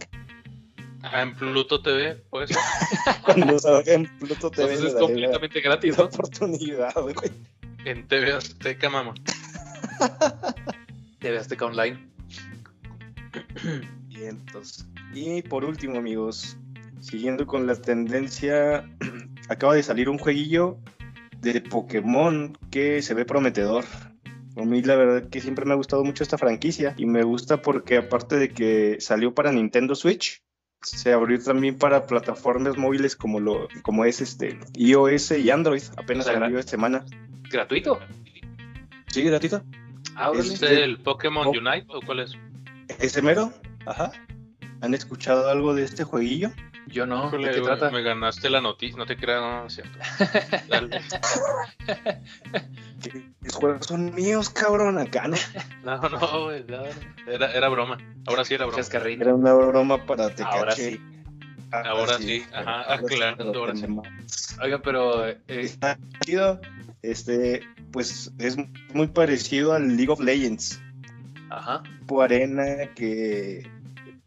[1.01, 2.51] Ah, en Pluto TV, pues.
[3.23, 4.73] Cuando salga en Pluto TV.
[4.73, 6.09] Entonces es completamente gratis, la ¿no?
[6.09, 7.15] oportunidad, güey.
[7.85, 9.13] En TV Azteca, mamá.
[11.19, 12.09] TV Azteca Online.
[15.13, 16.57] Y por último, amigos,
[16.99, 18.85] siguiendo con la tendencia,
[19.49, 20.77] acaba de salir un jueguillo
[21.41, 23.85] de Pokémon que se ve prometedor.
[24.57, 27.61] A mí la verdad que siempre me ha gustado mucho esta franquicia y me gusta
[27.61, 30.43] porque aparte de que salió para Nintendo Switch,
[30.81, 35.83] se abrió también para plataformas móviles como lo como es este iOS y Android.
[35.97, 37.05] Apenas O sea, salió esta semana.
[37.51, 37.99] ¿Gratuito?
[39.07, 39.61] Sí, gratuito.
[40.15, 40.31] Ah.
[40.35, 41.51] ¿Es Este- el Pokémon Oh.
[41.51, 42.33] Unite o cuál es?
[42.99, 43.51] ¿Ese mero?
[43.85, 44.11] Ajá.
[44.81, 46.51] ¿Han escuchado algo de este jueguillo?
[46.91, 47.27] Yo no.
[47.27, 47.91] Híjole, ¿De qué güey, trata?
[47.91, 49.97] Me ganaste la noticia, no te creas, no, no es cierto.
[50.69, 51.01] Dale.
[53.41, 55.37] Los juegos son míos, cabrón, acá no.
[55.83, 56.81] No, no, güey, no,
[57.31, 57.97] era, era broma.
[58.27, 58.77] Ahora sí era broma.
[58.77, 59.21] Chascarrín.
[59.21, 60.91] Era una broma para te Ahora caché.
[60.91, 61.01] sí.
[61.71, 63.85] Ahora sí, ajá, aclarando, ahora sí.
[64.61, 66.59] Oiga, pero eh, Está chido.
[67.01, 68.57] Este, pues es
[68.93, 70.81] muy parecido al League of Legends.
[71.49, 71.83] ajá.
[71.99, 73.69] Tipo arena que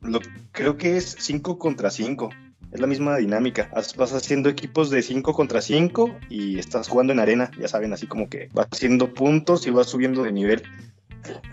[0.00, 0.20] lo,
[0.52, 2.30] creo que es 5 contra 5.
[2.72, 3.70] Es la misma dinámica.
[3.74, 7.50] Vas haciendo equipos de 5 contra 5 y estás jugando en arena.
[7.58, 10.62] Ya saben, así como que vas haciendo puntos y vas subiendo de nivel.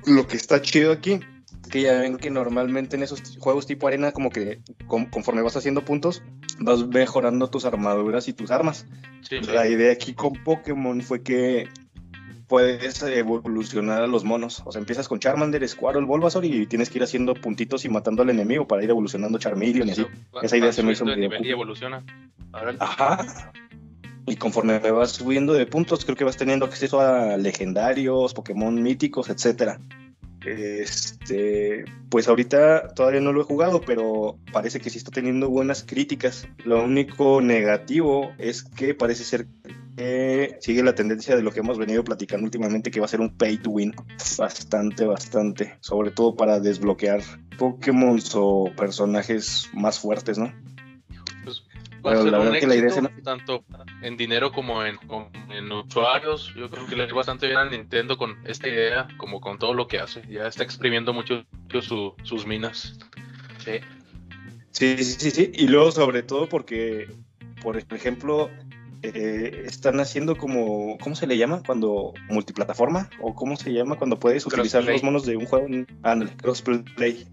[0.06, 1.20] Lo que está chido aquí,
[1.70, 5.58] que ya ven que normalmente en esos juegos tipo arena, como que con- conforme vas
[5.58, 6.24] haciendo puntos,
[6.60, 8.86] vas mejorando tus armaduras y tus armas.
[9.22, 11.68] Sí, La idea aquí con Pokémon fue que
[12.50, 14.62] puedes evolucionar a los monos.
[14.66, 18.24] O sea, empiezas con Charmander, Squirtle, Bulbasaur y tienes que ir haciendo puntitos y matando
[18.24, 20.02] al enemigo para ir evolucionando Charmeleon y así.
[20.36, 22.04] va- Esa idea va se me hizo medio nivel y evoluciona.
[22.52, 23.52] Ahora Ajá.
[24.26, 28.82] Y conforme me vas subiendo de puntos, creo que vas teniendo acceso a legendarios, Pokémon
[28.82, 29.80] míticos, etcétera.
[30.46, 35.84] Este, pues ahorita todavía no lo he jugado, pero parece que sí está teniendo buenas
[35.84, 36.48] críticas.
[36.64, 39.48] Lo único negativo es que parece ser
[40.00, 43.20] que sigue la tendencia de lo que hemos venido platicando últimamente, que va a ser
[43.20, 43.94] un pay to win.
[44.38, 45.78] Bastante, bastante.
[45.82, 47.22] Sobre todo para desbloquear
[47.58, 50.54] Pokémon o personajes más fuertes, ¿no?
[51.44, 51.64] Pues,
[51.96, 53.66] va a Pero ser la un verdad que la idea tanto
[54.02, 56.54] en dinero como en, como en usuarios.
[56.56, 59.74] Yo creo que le va bastante bien a Nintendo con esta idea, como con todo
[59.74, 60.22] lo que hace.
[60.30, 61.44] Ya está exprimiendo mucho
[61.82, 62.98] su- sus minas.
[63.66, 63.74] sí.
[64.72, 65.52] Sí, sí, sí, sí.
[65.56, 67.10] Y luego, sobre todo, porque,
[67.62, 68.50] por ejemplo,
[69.02, 71.62] eh, están haciendo como, ¿cómo se le llama?
[71.66, 74.96] Cuando multiplataforma, o cómo se llama cuando puedes utilizar Crossplay.
[74.96, 75.68] los monos de un juego.
[75.68, 77.28] en- Ándale, crossplay.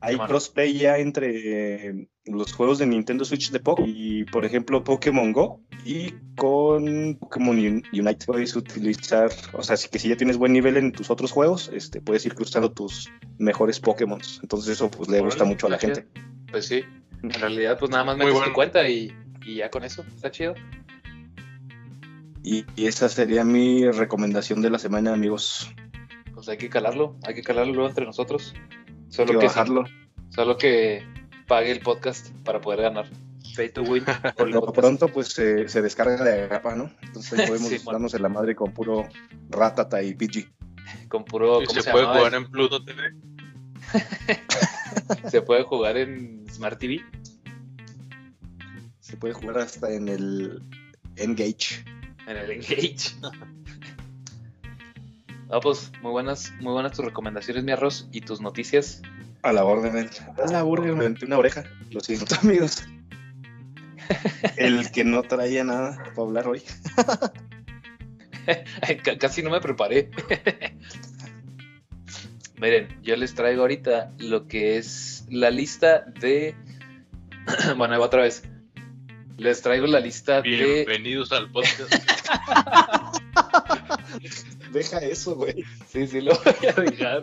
[0.00, 5.32] Hay crossplay ya entre los juegos de Nintendo Switch de Pokémon y, por ejemplo, Pokémon
[5.32, 8.26] Go y con Pokémon Un- Unite.
[8.26, 11.68] Puedes utilizar, o sea, si que si ya tienes buen nivel en tus otros juegos,
[11.74, 14.20] este, puedes ir cruzando tus mejores Pokémon.
[14.42, 16.06] Entonces eso pues le gusta mucho a la gente.
[16.52, 16.84] Pues sí.
[17.24, 18.46] En realidad, pues nada más metes bueno.
[18.48, 19.12] tu cuenta y,
[19.44, 20.04] y ya con eso.
[20.14, 20.54] Está chido.
[22.42, 25.70] Y, y esa sería mi recomendación de la semana, amigos.
[26.34, 27.16] Pues hay que calarlo.
[27.26, 28.54] Hay que calarlo luego entre nosotros.
[28.54, 29.84] Hay Solo que que, bajarlo.
[30.30, 31.04] solo que
[31.46, 33.06] pague el podcast para poder ganar.
[33.56, 34.04] Pay to win.
[34.36, 36.90] Por lo pronto, pues se se descarga de Agapa, ¿no?
[37.02, 39.08] Entonces ahí podemos Sí, darnos en la madre con puro
[39.50, 40.48] Ratata y Pidgey.
[41.08, 41.62] Con puro.
[41.62, 42.18] Y ¿Cómo se, se, puede llamaba?
[42.20, 43.14] jugar en Pluto TV.
[45.30, 47.00] Se puede jugar en Smart TV.
[49.00, 50.62] Se puede jugar hasta en el
[51.16, 51.84] Engage.
[52.28, 53.14] En el Engage.
[55.50, 59.00] Ah, pues muy buenas, muy buenas tus recomendaciones, mi arroz, y tus noticias.
[59.40, 60.10] A la orden.
[60.36, 61.64] A la orden, me una oreja.
[61.90, 62.82] Lo siento, amigos.
[64.58, 66.60] El que no traía nada para hablar hoy.
[68.86, 70.10] C- Casi no me preparé.
[72.60, 76.54] Miren, yo les traigo ahorita lo que es la lista de.
[77.78, 78.42] bueno, ahí va otra vez.
[79.38, 80.84] Les traigo la lista de.
[80.84, 81.90] Bienvenidos al podcast.
[84.72, 85.64] Deja eso, güey.
[85.88, 87.22] Sí, sí, lo voy a dejar.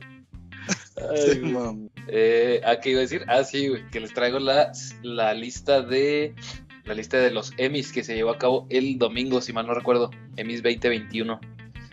[0.97, 1.39] Ay.
[1.39, 1.89] Mam.
[2.07, 3.25] Eh, ¿A qué iba a decir?
[3.27, 4.71] Ah, sí, güey, que les traigo la,
[5.03, 6.33] la lista de
[6.85, 9.73] la lista de los Emmys que se llevó a cabo el domingo, si mal no
[9.73, 11.39] recuerdo, Emmys 2021.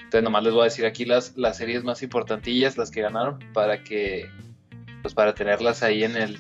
[0.05, 3.38] Entonces nomás les voy a decir aquí las, las series más importantillas, las que ganaron,
[3.55, 4.29] para que,
[5.01, 6.38] pues para tenerlas ahí en el,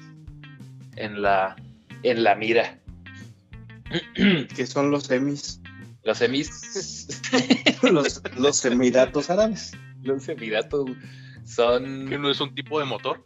[0.96, 1.56] en la,
[2.02, 2.78] en la mira.
[4.14, 5.61] ¿Qué son los Emis?
[6.04, 7.08] Los Emmys,
[7.82, 9.72] Los, los Emiratos Árabes.
[10.02, 10.90] los Emiratos
[11.44, 13.24] son que no es un tipo de motor.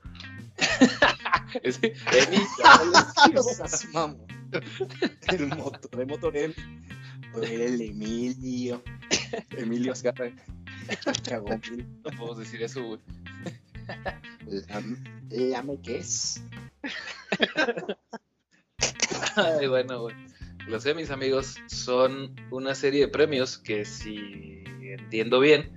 [1.62, 1.80] es-
[3.92, 4.26] mamón.
[5.28, 6.54] El motor, el motor Emi.
[7.42, 8.82] El Emilio.
[9.56, 10.30] Emilio Azcarra.
[11.28, 11.60] Cagón.
[12.04, 13.00] no podemos decir eso, güey.
[15.30, 16.42] Lame que es.
[19.36, 20.14] Ay, bueno, güey.
[20.68, 25.70] Los Emmys, amigos, son una serie de premios que, si entiendo bien,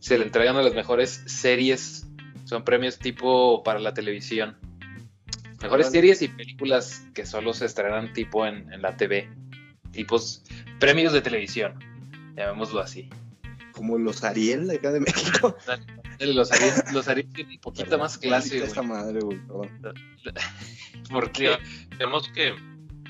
[0.00, 2.06] se le entregan a las mejores series.
[2.44, 4.58] Son premios tipo para la televisión.
[5.62, 9.30] Mejores series y películas que solo se estrenan tipo en, en la TV.
[9.92, 10.42] Tipos
[10.78, 11.78] premios de televisión.
[12.36, 13.08] Llamémoslo así.
[13.72, 15.56] Como los Ariel de acá de México.
[16.20, 19.36] Los Ariel, los Ariel tienen un poquito más clase, esta madre, güey.
[21.10, 21.58] Porque
[21.98, 22.54] Vemos que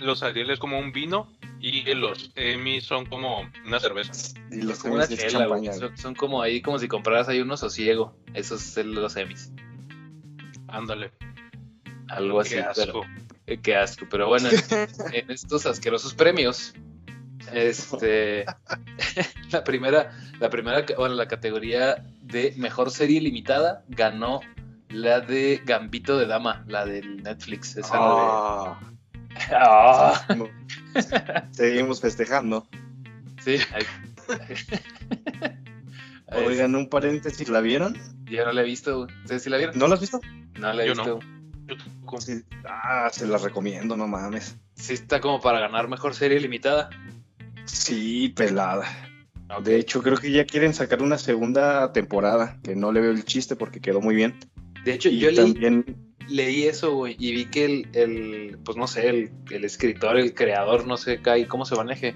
[0.01, 1.31] los Ariel es como un vino
[1.61, 4.39] y los Emmy son como una cerveza.
[4.51, 5.49] Y los como una es chela.
[5.73, 8.17] Son, son como ahí, como si compraras ahí unos sosiego.
[8.35, 9.51] Esos son los Emmys.
[10.69, 11.13] Ándale.
[12.09, 12.57] Algo así.
[12.57, 13.07] Qué pero- asco.
[13.47, 16.73] Eh, Qué asco, pero bueno, en, en estos asquerosos premios,
[17.53, 18.47] este,
[19.53, 24.41] la primera, la primera, bueno, la categoría de mejor serie limitada ganó
[24.89, 28.94] la de Gambito de Dama, la del Netflix, esa la Ah, de...
[29.51, 30.27] Ah,
[31.53, 32.67] seguimos festejando.
[33.45, 33.59] sí,
[36.47, 37.97] Oigan, un paréntesis, ¿la vieron?
[38.25, 39.15] yo no la he visto, güey.
[39.23, 39.79] ¿ustedes sí la vieron?
[39.79, 40.21] ¿No la has visto?
[40.59, 41.21] No la he Yo visto.
[41.67, 42.21] Yo tampoco.
[42.21, 42.43] Sí.
[42.65, 44.57] Ah, se la recomiendo, no mames.
[44.75, 46.91] Sí está como para ganar mejor serie limitada.
[47.67, 48.85] Sí, pelada.
[49.63, 53.25] De hecho, creo que ya quieren sacar una segunda temporada, que no le veo el
[53.25, 54.35] chiste porque quedó muy bien.
[54.85, 55.97] De hecho, Y yo también, leí
[56.29, 60.97] eso, güey, y vi que el, el, pues no sé, el, escritor, el creador, no
[60.97, 62.15] sé ahí cómo se maneje,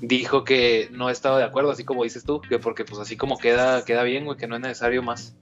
[0.00, 3.38] dijo que no estaba de acuerdo, así como dices tú, que porque pues así como
[3.38, 5.36] queda, queda bien, güey, que no es necesario más.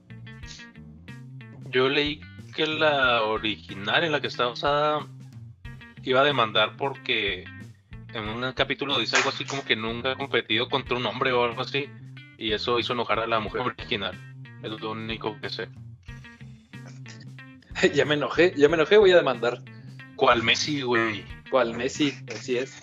[1.69, 2.21] Yo leí
[2.55, 5.05] que la original en la que está basada
[6.03, 7.43] iba a demandar porque
[8.13, 11.43] en un capítulo dice algo así como que nunca ha competido contra un hombre o
[11.43, 11.89] algo así.
[12.37, 14.15] Y eso hizo enojar a la mujer original.
[14.63, 15.69] Es lo único que sé.
[17.93, 19.61] ya me enojé, ya me enojé, voy a demandar.
[20.15, 21.23] ¿Cuál Messi, güey?
[21.51, 22.13] ¿Cuál Messi?
[22.35, 22.73] Así es.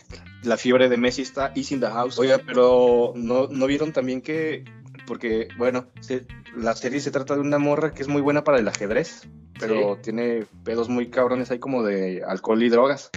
[0.42, 2.18] la fiebre de Messi está is in the house.
[2.18, 4.64] Oiga, pero ¿no, no vieron también que,
[5.06, 6.26] porque, bueno, se-
[6.56, 9.28] la serie se trata de una morra que es muy buena para el ajedrez,
[9.58, 13.10] pero tiene pedos muy cabrones ahí como de alcohol y drogas.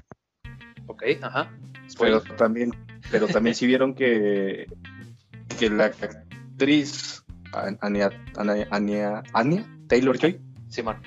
[0.88, 1.52] Ok, ajá.
[2.00, 2.36] Pero Spoiler.
[2.38, 2.72] también,
[3.12, 4.68] pero también sí vieron que,
[5.60, 7.24] que la actriz
[7.54, 10.98] An- Anya, Anya, Anya- Anya Taylor Joy Simón.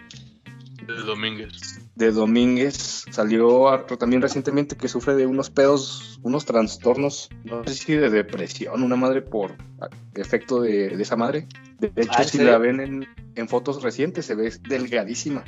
[0.96, 1.90] De Domínguez.
[1.94, 7.94] de Domínguez salió también recientemente que sufre de unos pedos, unos trastornos, no sé si
[7.94, 9.54] de depresión, una madre por
[10.14, 11.46] efecto de, de esa madre.
[11.78, 15.44] De hecho, Ah, ¿en si la ven en, en fotos recientes, se ve delgadísima.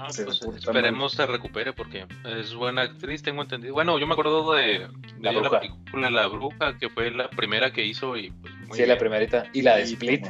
[0.00, 3.74] Ah, Se pues, esperemos se recupere porque es buena actriz, tengo entendido.
[3.74, 4.88] Bueno, yo me acuerdo de, de
[5.20, 8.82] La la, película La Bruja, que fue la primera que hizo y pues muy Sí,
[8.82, 8.98] la bien.
[8.98, 9.46] primerita.
[9.52, 10.24] Y la de Split.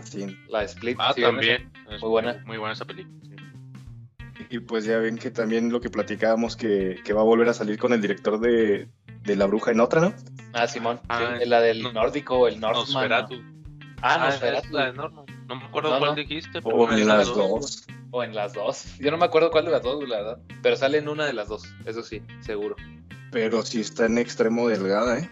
[0.48, 0.96] La de Split.
[0.98, 1.70] Ah, ¿sí vieron también.
[1.90, 2.42] Es Muy buena.
[2.46, 3.14] Muy buena esa película.
[4.50, 7.54] Y pues ya ven que también lo que platicábamos que, que va a volver a
[7.54, 8.88] salir con el director de,
[9.22, 10.14] de La Bruja en otra, ¿no?
[10.54, 11.00] Ah, Simón.
[11.08, 12.86] Ah, sí, la del no- nórdico, el Northman.
[13.10, 13.34] Nosferatu.
[14.00, 14.68] Ah, Ah, Nosferatu.
[14.70, 15.26] la de Norman.
[15.46, 16.16] No me acuerdo No, cuál no.
[16.16, 16.58] dijiste.
[16.58, 17.86] O pero es en la las dos.
[18.10, 18.84] O en las dos.
[18.98, 20.38] Yo no me acuerdo cuál de las dos, la verdad.
[20.62, 22.76] Pero sale en una de las dos, eso sí, seguro.
[23.30, 25.30] Pero sí está en extremo delgada, ¿eh?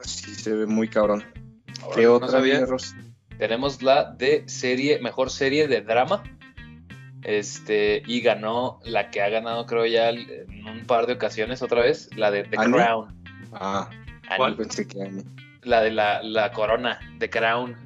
[0.00, 1.22] Sí se ve muy cabrón.
[1.94, 2.94] ¿Qué No otra, Ros?
[3.38, 6.22] Tenemos la de serie, mejor serie de drama.
[7.24, 11.80] Este, y ganó la que ha ganado, creo ya, en un par de ocasiones otra
[11.80, 12.56] vez, la de The.
[12.56, 13.14] Crown.
[13.52, 13.88] Ah.
[14.36, 14.56] ¿Cuál?
[14.56, 15.10] pensé que.
[15.62, 17.76] La de la, la corona, The Crown.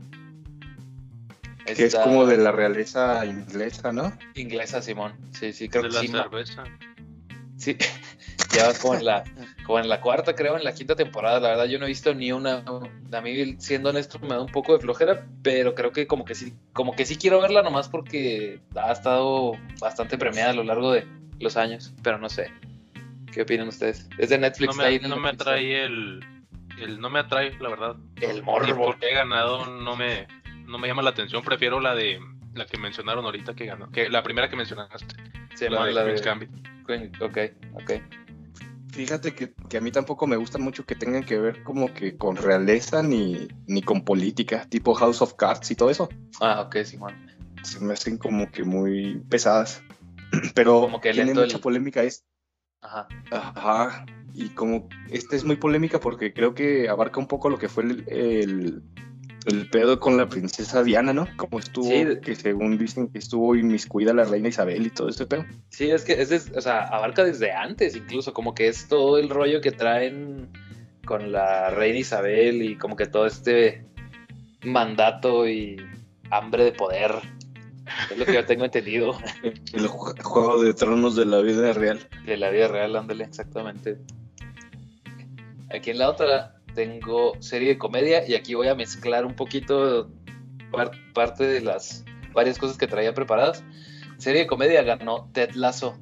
[1.64, 4.12] Que es como de la realeza inglesa, ¿no?
[4.34, 5.12] Inglesa, Simón.
[5.32, 6.08] Sí, sí, creo de que la sí.
[6.08, 6.64] cerveza.
[7.56, 7.76] Sí,
[8.54, 9.24] ya va como en la,
[9.68, 11.40] como en la cuarta, creo, en la quinta temporada.
[11.40, 12.64] La verdad, yo no he visto ni una.
[13.12, 16.34] A mí, siendo honesto, me da un poco de flojera, pero creo que como que
[16.34, 20.90] sí, como que sí quiero verla nomás porque ha estado bastante premiada a lo largo
[20.90, 21.06] de
[21.38, 22.50] los años, pero no sé.
[23.30, 24.08] ¿Qué opinan ustedes?
[24.16, 24.74] Es de Netflix.
[24.74, 26.24] No ahí me, en no me Netflix, atrae el,
[26.80, 26.98] el.
[26.98, 27.96] No me atrae, la verdad.
[28.22, 28.86] El morbo.
[28.86, 30.26] porque he ganado, no me,
[30.64, 31.44] no me llama la atención.
[31.44, 32.18] Prefiero la de.
[32.54, 33.90] La que mencionaron ahorita que ganó.
[33.92, 35.14] Que la primera que mencionaste.
[35.54, 36.50] Sí, la man, de la Queen's de Gambit.
[36.86, 37.38] Queen- Ok,
[37.74, 37.92] ok.
[38.92, 42.16] Fíjate que, que a mí tampoco me gusta mucho que tengan que ver como que
[42.16, 46.08] con realeza ni, ni con política, tipo House of Cards y todo eso.
[46.40, 47.14] Ah, ok, Simón.
[47.62, 49.82] Se me hacen como que muy pesadas.
[50.54, 52.24] Pero Como que tiene mucha el- polémica es.
[52.80, 53.08] Ajá.
[53.30, 54.06] Ajá.
[54.34, 57.84] Y como esta es muy polémica porque creo que abarca un poco lo que fue
[57.84, 58.82] el, el,
[59.48, 61.26] el pedo con la princesa Diana, ¿no?
[61.36, 65.26] Como estuvo, Sí, que según dicen que estuvo inmiscuida la reina Isabel y todo ese
[65.26, 65.44] pedo.
[65.70, 69.18] Sí, es que es, des- o sea, abarca desde antes, incluso, como que es todo
[69.18, 70.48] el rollo que traen
[71.04, 73.84] con la reina Isabel y como que todo este
[74.62, 75.76] mandato y
[76.30, 77.12] hambre de poder.
[78.10, 79.16] Es lo que yo tengo entendido
[79.72, 82.06] El ju- juego de tronos de la vida real.
[82.26, 83.96] de la vida real, ándale, exactamente.
[85.70, 90.10] Aquí en la otra tengo serie de comedia y aquí voy a mezclar un poquito
[90.70, 93.64] par- parte de las varias cosas que traía preparadas.
[94.18, 95.96] Serie de comedia ganó Ted Lasso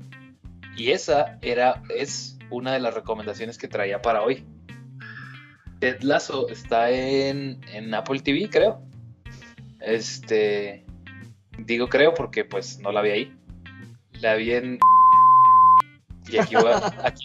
[0.76, 4.44] y esa era es una de las recomendaciones que traía para hoy.
[5.80, 8.80] Ted Lasso está en, en Apple TV, creo.
[9.80, 10.84] Este
[11.58, 13.36] digo creo porque pues no la vi ahí.
[14.20, 14.78] La vi en
[16.28, 16.72] y aquí voy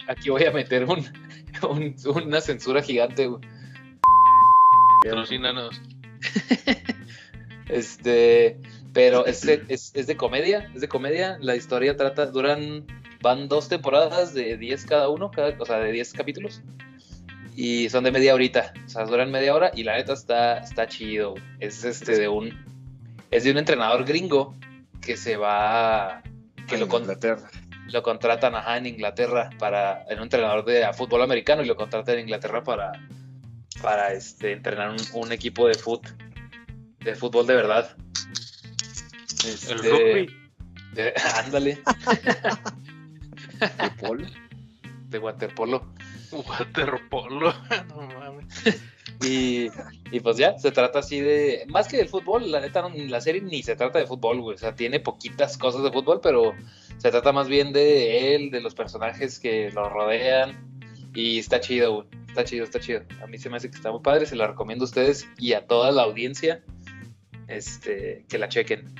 [0.06, 1.04] aquí voy a meter un,
[1.70, 3.26] un- una censura gigante.
[3.26, 3.42] güey.
[5.04, 5.80] Patrocínanos.
[7.68, 8.56] Este,
[8.92, 11.38] pero es, de- es, es de comedia, es de comedia.
[11.40, 12.84] La historia trata, duran
[13.22, 16.60] van dos temporadas de 10 cada uno, cada, o sea, de 10 capítulos.
[17.56, 20.86] Y son de media horita, o sea, duran media hora y la neta está, está
[20.88, 21.34] chido.
[21.60, 22.50] Es este de un
[23.30, 24.54] es de un entrenador gringo
[25.00, 26.22] que se va
[26.68, 27.50] que lo, con, Inglaterra.
[27.90, 31.76] Lo contratan ajá, en Inglaterra para en un entrenador de a fútbol americano y lo
[31.76, 32.92] contratan en Inglaterra para
[33.82, 36.12] para este entrenar un, un equipo de fútbol
[37.00, 37.96] de fútbol de verdad.
[39.44, 40.36] El Este, rugby.
[40.94, 41.12] de-
[41.44, 41.80] ándale,
[43.58, 44.26] ¿De polo?
[45.08, 45.86] de waterpolo.
[46.30, 47.52] Waterpolo.
[47.88, 48.80] no mames.
[49.24, 49.68] Y,
[50.10, 51.64] y pues ya, se trata así de.
[51.68, 54.54] Más que del fútbol, la neta, no- la serie ni se trata de fútbol, güey.
[54.54, 56.54] O sea, tiene poquitas cosas de fútbol, pero
[57.02, 60.70] se trata más bien de él, de los personajes que lo rodean.
[61.14, 62.08] Y está chido, güey.
[62.28, 63.02] Está chido, está chido.
[63.22, 64.24] A mí se me hace que está muy padre.
[64.24, 66.62] Se la recomiendo a ustedes y a toda la audiencia
[67.48, 68.94] este, que la chequen.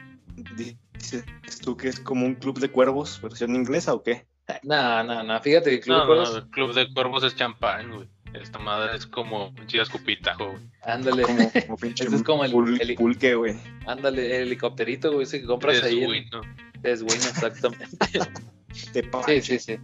[0.56, 1.24] Dices
[1.62, 4.26] tú que es como un club de cuervos, versión inglesa o qué?
[4.62, 5.40] No, no, no.
[5.40, 8.08] Fíjate que el Club No, de no, Cuervos- el club de cuervos es champán, güey.
[8.34, 10.62] Esta madre es como un chido escupitajo, güey.
[10.82, 13.54] Ándale, Como, como pinche Ese es como el- pul- el- pulque, güey.
[13.86, 16.00] ándale, el helicópterito, güey, ese que compras Es ahí.
[16.00, 16.40] en- güey, ¿no?
[16.82, 17.86] Es bueno, exactamente.
[18.94, 19.78] De Sí, sí, sí.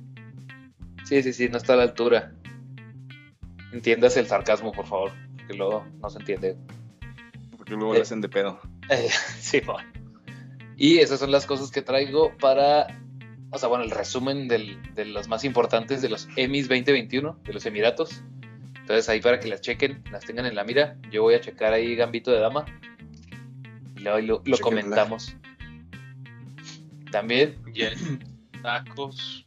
[1.04, 2.32] Sí, sí, sí, no está a la altura.
[3.72, 5.12] Entiendas el sarcasmo, por favor,
[5.46, 6.56] que luego no se entiende.
[7.56, 7.98] Porque luego Eh.
[7.98, 8.60] le hacen de pedo.
[8.88, 9.08] Eh,
[9.40, 9.88] sí, bueno.
[10.76, 12.86] Y esas son las cosas que traigo para,
[13.50, 17.52] o sea, bueno, el resumen del- de los más importantes de los Emmys 2021, de
[17.52, 18.22] los Emiratos.
[18.80, 20.96] Entonces ahí para que las chequen, las tengan en la mira.
[21.10, 22.64] Yo voy a checar ahí Gambito de Dama.
[23.96, 25.36] Y luego ahí lo, lo comentamos.
[27.12, 27.56] También
[28.62, 29.46] tacos.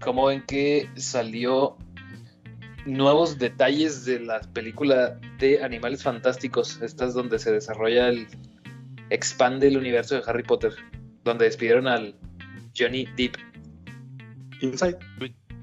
[0.00, 1.76] ¿Cómo ven que salió
[2.84, 6.80] nuevos detalles de la película de Animales Fantásticos?
[6.82, 8.26] Esta es donde se desarrolla el.
[9.10, 10.74] expande el universo de Harry Potter.
[11.24, 12.14] Donde despidieron al
[12.76, 13.36] Johnny Depp.
[14.60, 14.98] Inside.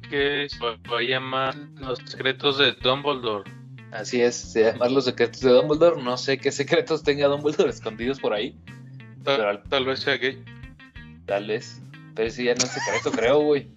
[0.10, 3.50] Que se va a llamar Los secretos de Dumbledore.
[3.92, 6.02] Así es, se llaman Los Secretos de Dumbledore.
[6.02, 8.58] No sé qué secretos tenga Dumbledore escondidos por ahí.
[9.24, 10.44] Tal, Pero al- tal vez sea gay.
[11.26, 11.82] Tal vez.
[12.16, 13.70] Pero ese ya no es secreto, creo, güey.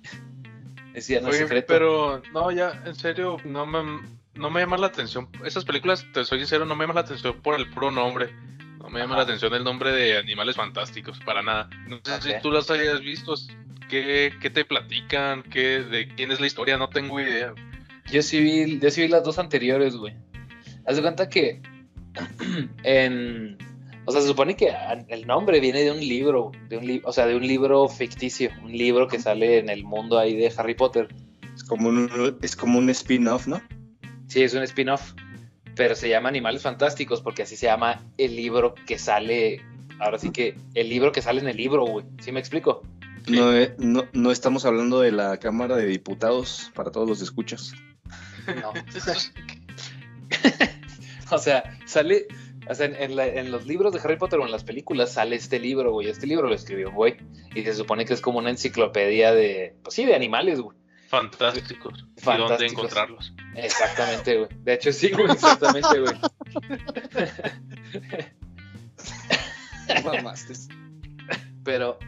[0.94, 1.66] Ese ya no es Oye, secreto.
[1.68, 4.00] pero no, ya, en serio, no me,
[4.34, 5.28] no me llama la atención.
[5.44, 8.30] Esas películas, te soy sincero, no me llama la atención por el puro nombre.
[8.78, 9.22] No me llama Ajá.
[9.22, 11.68] la atención el nombre de Animales Fantásticos, para nada.
[11.88, 13.34] No sé si tú las hayas visto.
[13.88, 15.42] ¿Qué, qué te platican?
[15.44, 16.76] ¿Qué, ¿De quién es la historia?
[16.76, 17.54] No tengo idea.
[18.10, 20.14] Yo sí vi, yo sí vi las dos anteriores, güey.
[20.86, 21.60] Haz de cuenta que
[22.84, 23.58] en,
[24.06, 27.02] o sea, se supone que a- el nombre viene de un libro, de un li-
[27.04, 30.52] o sea, de un libro ficticio, un libro que sale en el mundo ahí de
[30.56, 31.08] Harry Potter.
[31.54, 33.60] Es como un, es como un spin-off, ¿no?
[34.28, 35.14] Sí, es un spin-off,
[35.74, 39.62] pero se llama Animales Fantásticos porque así se llama el libro que sale,
[39.98, 42.04] ahora sí que el libro que sale en el libro, güey.
[42.20, 42.82] ¿Sí me explico?
[43.28, 47.72] No, eh, no, no estamos hablando de la Cámara de Diputados para todos los escuchas.
[48.46, 48.72] No.
[51.32, 52.26] o sea, sale,
[52.68, 55.12] o sea, en, en la- en los libros de Harry Potter o en las películas
[55.12, 56.08] sale este libro, güey.
[56.08, 57.16] Este libro lo escribió un güey.
[57.54, 60.76] Y se supone que es como una enciclopedia de, pues sí, de animales, güey.
[61.08, 62.04] Fantásticos.
[62.20, 63.32] ¿Y dónde encontrarlos?
[63.54, 64.48] Exactamente, güey.
[64.64, 66.14] De hecho, sí, güey, exactamente, güey.
[70.04, 70.54] Mamaste.
[71.64, 71.98] Pero,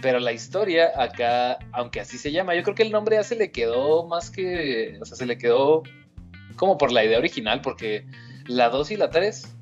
[0.00, 3.36] pero la historia acá, aunque así se llama, yo creo que el nombre ya se
[3.36, 5.82] le quedó más que, o sea, se le quedó
[6.56, 8.06] como por la idea original, porque
[8.46, 9.56] la 2 y la 3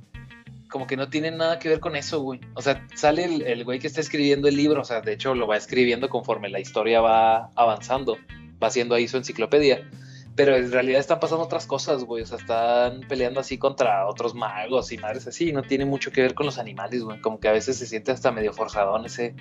[0.68, 2.40] como que no tienen nada que ver con eso, güey.
[2.54, 5.34] O sea, sale el, el güey que está escribiendo el libro, o sea, de hecho
[5.34, 8.16] lo va escribiendo conforme la historia va avanzando,
[8.62, 9.88] va haciendo ahí su enciclopedia.
[10.36, 12.22] Pero en realidad están pasando otras cosas, güey.
[12.22, 15.50] O sea, están peleando así contra otros magos y madres así.
[15.50, 17.22] No tiene mucho que ver con los animales, güey.
[17.22, 19.34] Como que a veces se siente hasta medio forzadón ese,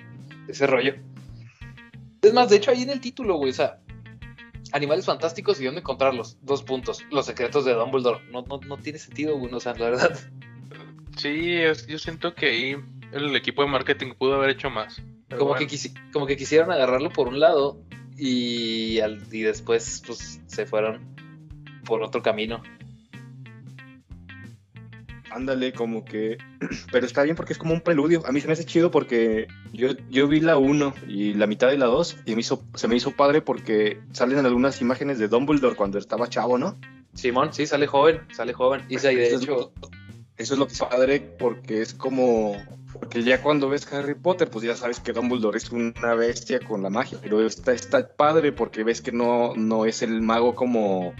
[0.48, 0.94] ese rollo.
[2.22, 3.78] Es más, de hecho, ahí en el título, güey, o sea,
[4.72, 6.38] animales fantásticos y dónde encontrarlos.
[6.40, 7.04] Dos puntos.
[7.10, 8.24] Los secretos de Dumbledore.
[8.30, 9.52] No, no, no tiene sentido, güey.
[9.52, 10.18] O sea, la verdad.
[11.16, 12.76] Sí, es- yo siento que ahí
[13.12, 15.02] el equipo de marketing pudo haber hecho más.
[15.30, 17.80] Como, bueno, que quisi- como que quisieron agarrarlo por un lado
[18.16, 21.00] y, al- y después, pues, se fueron
[21.84, 22.62] por otro camino.
[25.30, 26.38] Ándale, como que.
[26.92, 28.22] Pero está bien porque es como un preludio.
[28.26, 31.68] A mí se me hace chido porque yo, yo vi la 1 y la mitad
[31.68, 35.28] de la 2 y me hizo, se me hizo padre porque salen algunas imágenes de
[35.28, 36.78] Dumbledore cuando estaba chavo, ¿no?
[37.14, 38.82] Simón, sí, sale joven, sale joven.
[38.88, 39.72] Y de hecho,
[40.36, 42.56] Eso es lo que es padre porque es como.
[42.92, 46.82] Porque ya cuando ves Harry Potter, pues ya sabes que Dumbledore es una bestia con
[46.82, 47.18] la magia.
[47.22, 51.14] Pero está, está padre porque ves que no, no es el mago como,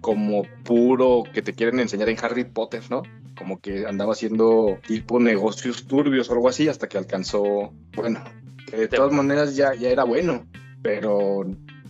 [0.00, 3.02] como puro que te quieren enseñar en Harry Potter, ¿no?
[3.36, 7.72] Como que andaba haciendo tipo negocios turbios o algo así hasta que alcanzó.
[7.94, 8.22] Bueno,
[8.66, 10.46] que de todas maneras ya, ya era bueno.
[10.82, 11.44] pero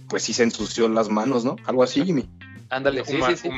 [0.09, 1.57] pues sí se ensució las manos, ¿no?
[1.67, 2.29] Algo así, Jimmy.
[2.77, 3.49] Ándale, sí, Huma- sí,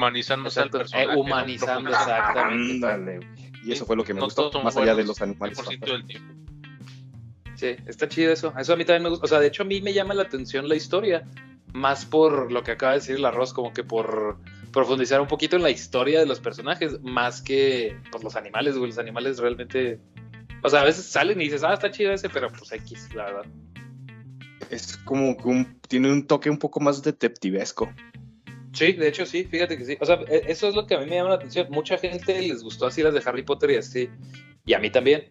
[0.61, 1.05] al personaje.
[1.13, 1.91] eh, humanizando, Profundizando.
[1.91, 2.87] exactamente.
[2.87, 3.21] Ándale.
[3.65, 5.59] Y eso fue lo que me No gustó, más allá de los animales.
[5.59, 6.35] 100% del tiempo.
[7.57, 8.53] Sí, está chido eso.
[8.59, 9.25] Eso a mí también me gusta.
[9.25, 11.25] O sea, de hecho a mí me llama la atención la historia.
[11.73, 14.39] Más por lo que acaba de decir el arroz, como que por
[14.73, 18.91] profundizar un poquito en la historia de los personajes, más que por los animales, güey.
[18.91, 20.01] Los animales realmente...
[20.63, 23.25] O sea, a veces salen y dices, ah, está chido ese, pero pues X, la
[23.25, 23.45] verdad.
[24.71, 27.93] Es como que un- tiene un toque un poco más detectivesco.
[28.77, 29.97] Sí, de hecho sí, fíjate que sí.
[30.01, 31.67] O sea, e- eso es lo que a mí me llama la atención.
[31.71, 34.11] Mucha gente les gustó así las de Harry Potter y así.
[34.67, 35.25] Y a mí también.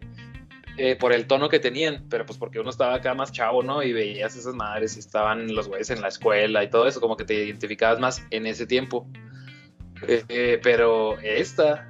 [0.78, 3.82] eh, por el tono que tenían, pero pues porque uno estaba acá más chavo, ¿no?
[3.82, 7.16] Y veías esas madres y estaban los güeyes en la escuela y todo eso, como
[7.16, 9.06] que te identificabas más en ese tiempo.
[10.06, 11.88] Eh, eh, pero esta,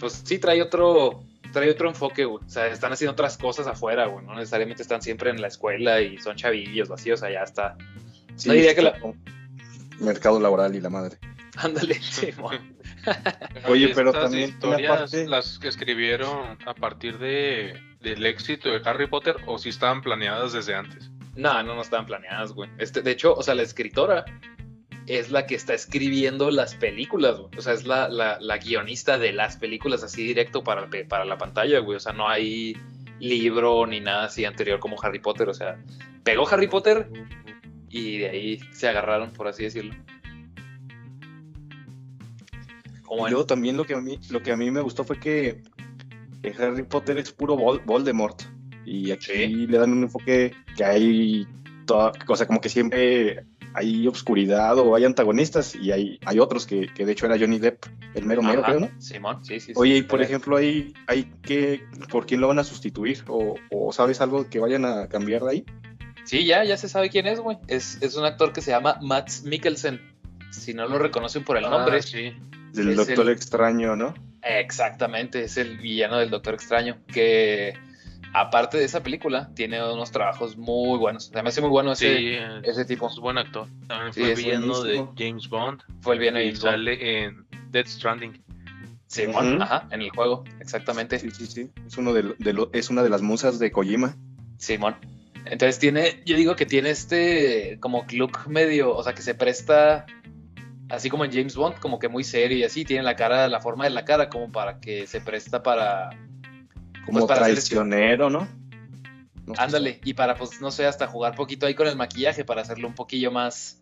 [0.00, 2.42] pues sí trae otro, trae otro enfoque, güey.
[2.42, 4.24] O sea, están haciendo otras cosas afuera, güey.
[4.24, 7.76] No necesariamente están siempre en la escuela y son chavillos vacíos, allá está.
[8.36, 8.98] Sí, No diría que la-
[10.00, 11.18] Mercado laboral y la madre.
[11.56, 12.76] Ándale, Simón.
[13.68, 18.80] Oye, pero Estas también historias parte- las que escribieron a partir de, del éxito de
[18.88, 21.10] Harry Potter o si estaban planeadas desde antes.
[21.34, 22.70] No, no, no estaban planeadas, güey.
[22.78, 24.24] Este, de hecho, o sea, la escritora
[25.06, 27.50] es la que está escribiendo las películas, güey.
[27.58, 31.24] O sea, es la, la, la guionista de las películas así directo para, pe- para
[31.24, 31.96] la pantalla, güey.
[31.96, 32.76] O sea, no hay
[33.20, 35.48] libro ni nada así anterior como Harry Potter.
[35.48, 35.78] O sea,
[36.24, 37.08] pegó Harry Potter
[37.90, 39.94] y de ahí se agarraron, por así decirlo.
[43.02, 45.18] Como Y luego también lo que a mí, lo que a mí me gustó fue
[45.20, 45.62] que,
[46.42, 48.42] que Harry Potter es puro Vol- Voldemort.
[48.84, 49.66] Y aquí Sí.
[49.66, 51.46] le dan un enfoque que hay
[51.86, 56.66] toda, o sea, como que siempre hay obscuridad o hay antagonistas y hay, hay otros
[56.66, 57.84] que, que de hecho era Johnny Depp,
[58.14, 58.90] el mero mero, creo, ¿no?
[59.00, 59.66] Simón, sí, sí.
[59.66, 59.72] sí.
[59.76, 63.22] Oye, y por ejemplo, hay, hay que, ¿por quién lo van a sustituir?
[63.28, 65.64] ¿O, o sabes algo que vayan a cambiar de ahí?
[66.26, 67.56] Sí, ya, ya se sabe quién es, güey.
[67.68, 70.00] Es, es un actor que se llama Max Mikkelsen.
[70.50, 71.98] Si no lo reconocen por el nombre.
[71.98, 72.34] Ah, sí.
[72.72, 74.12] Del Es Doctor el- Extraño, ¿no?
[74.42, 77.74] Exactamente, es el villano del Doctor Extraño, que
[78.32, 81.26] aparte de esa película, tiene unos trabajos muy buenos.
[81.26, 83.08] Se me hace muy bueno ese, Sí, ese tipo.
[83.08, 83.66] es buen actor.
[83.88, 85.04] También Sí, fue es villano de.
[85.16, 88.42] James Bond Fue el villano y de sale en Dead Stranding.
[89.08, 89.62] Simón, Ujú.
[89.62, 91.18] ajá, en el juego, exactamente.
[91.18, 91.70] Sí, sí, sí.
[91.86, 94.16] Es, uno de, de lo- es una de las musas de Kojima.
[94.58, 94.96] Simón.
[95.46, 100.04] Entonces tiene, yo digo que tiene este como look medio, o sea, que se presta,
[100.88, 103.60] así como en James Bond, como que muy serio y así, tiene la cara, la
[103.60, 106.10] forma de la cara como para que se presta para,
[107.04, 108.48] Como Pues para este- traicionero, ¿no?
[109.46, 109.60] No sé.
[109.62, 112.88] Ándale, y para, pues, no sé, hasta jugar poquito ahí con el maquillaje para hacerlo
[112.88, 113.80] un poquillo más,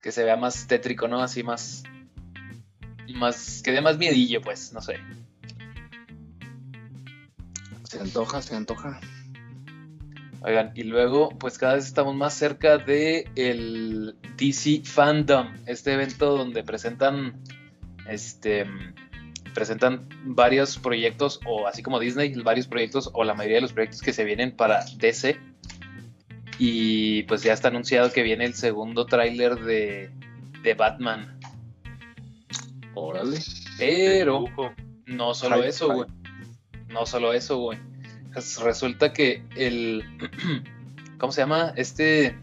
[0.00, 1.20] que se vea más tétrico, ¿no?
[1.20, 1.82] Así más,
[3.16, 5.00] más, que dé más miedillo, pues, no sé.
[7.82, 9.00] Se antoja, se antoja.
[10.46, 16.36] Oigan, y luego, pues cada vez estamos más cerca de el DC Fandom, este evento
[16.36, 17.40] donde presentan,
[18.06, 18.66] este,
[19.54, 24.02] presentan varios proyectos, o así como Disney, varios proyectos, o la mayoría de los proyectos
[24.02, 25.40] que se vienen para DC.
[26.58, 30.10] Y pues ya está anunciado que viene el segundo tráiler de,
[30.62, 31.38] de Batman.
[32.92, 33.38] Órale.
[33.78, 34.44] Pero
[35.06, 35.94] no solo Hype, eso, hype.
[35.96, 36.08] güey.
[36.88, 37.93] No solo eso, güey.
[38.34, 40.04] Pues Resulta que el.
[41.18, 41.72] ¿Cómo se llama?
[41.76, 42.36] Este.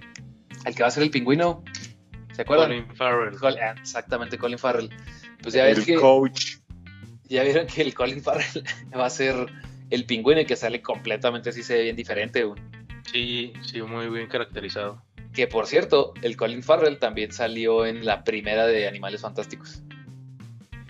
[0.66, 1.64] El que va a ser el pingüino.
[2.34, 2.70] ¿Se acuerdan?
[2.70, 3.38] Colin Farrell.
[3.38, 4.90] Col- ah, exactamente, Colin Farrell.
[5.42, 5.96] Pues ya ves el que.
[5.96, 6.58] coach.
[7.26, 8.64] Ya vieron que el Colin Farrell
[8.98, 9.36] va a ser
[9.90, 12.62] el pingüino y que sale completamente así, se ve bien diferente, güey.
[13.12, 15.02] Sí, sí, muy bien caracterizado.
[15.34, 19.82] Que por cierto, el Colin Farrell también salió en la primera de Animales Fantásticos.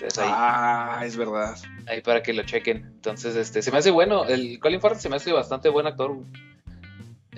[0.01, 0.29] Entonces ahí.
[0.31, 1.55] Ah, es verdad.
[1.87, 2.77] ahí para que lo chequen.
[2.77, 4.25] Entonces, este, se me hace bueno.
[4.25, 6.13] El Colin Farrell se me hace bastante buen actor.
[6.13, 6.27] güey.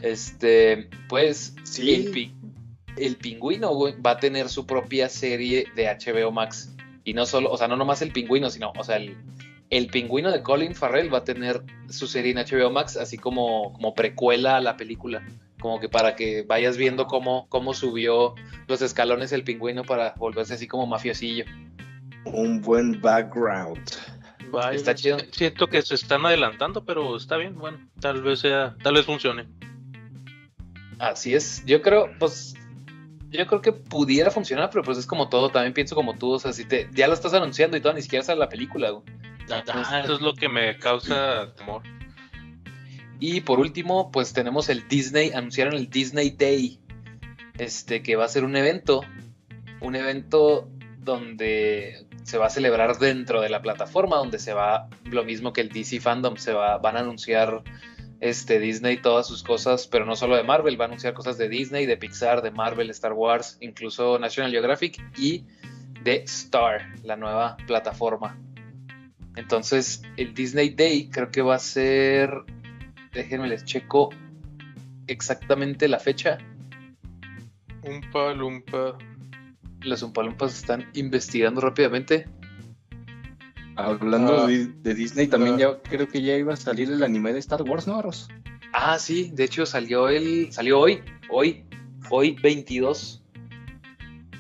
[0.01, 1.93] Este, pues, Sí.
[1.93, 2.34] el, pi-
[2.97, 6.76] el pingüino, güey, va a tener su propia serie de HBO Max.
[7.03, 9.18] Y no solo, o sea, no nomás el pingüino, sino, o sea, el,
[9.70, 13.74] el pingüino de Colin Farrell va a tener su serie en HBO Max, así como,
[13.74, 15.22] como precuela a la película.
[15.59, 18.36] Como que para que vayas viendo cómo, cómo subió
[18.68, 21.45] los escalones el pingüino para volverse así como mafiosillo.
[22.26, 23.80] Un buen background.
[24.52, 25.18] Vaya, Está chido.
[25.32, 27.56] Siento que se están adelantando, pero está bien.
[27.56, 29.48] Bueno, tal vez sea, tal vez funcione.
[31.00, 31.64] Así es.
[31.66, 32.54] Yo creo, pues,
[33.30, 35.50] yo creo que pudiera funcionar, pero pues es como todo.
[35.50, 38.02] También pienso como tú, o sea, si te, ya lo estás anunciando y todo, ni
[38.02, 38.92] siquiera sale la película.
[38.92, 39.04] güey.
[39.50, 41.82] Ah, eso es lo que me causa temor.
[43.20, 46.80] Y por último, pues tenemos el Disney, anunciaron el Disney Day,
[47.58, 49.02] este, que va a ser un evento,
[49.82, 50.70] un evento
[51.00, 55.62] donde se va a celebrar dentro de la plataforma, donde se va, lo mismo que
[55.62, 57.64] el DC Fandom, se va, van a anunciar
[58.20, 61.50] este, Disney todas sus cosas, pero no solo de Marvel, va a anunciar cosas de
[61.50, 65.46] Disney, de Pixar, de Marvel, Star Wars, incluso National Geographic y
[66.04, 68.40] de Star, la nueva plataforma.
[69.36, 72.32] Entonces, el Disney Day creo que va a ser,
[73.12, 74.10] déjenme les checo
[75.08, 76.38] exactamente la fecha.
[77.82, 78.98] Umpa Lumpa.
[79.84, 82.28] Los Umpalumpas están investigando rápidamente.
[83.76, 84.48] Hablando Ah.
[84.48, 85.60] de, de Disney, también Ah.
[85.60, 88.28] ya creo que ya iba a salir el anime de Star Wars, ¿no, Arroz?
[88.72, 91.64] Ah, sí, de hecho salió el salió hoy, hoy,
[92.10, 93.24] hoy 22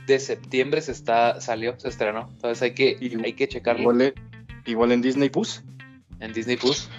[0.07, 2.29] de septiembre se está salió, se estrenó.
[2.33, 4.13] Entonces hay que Y- hay que checarlo Igual, en-
[4.65, 5.63] igual en Disney Plus.
[6.19, 6.89] en Disney Plus.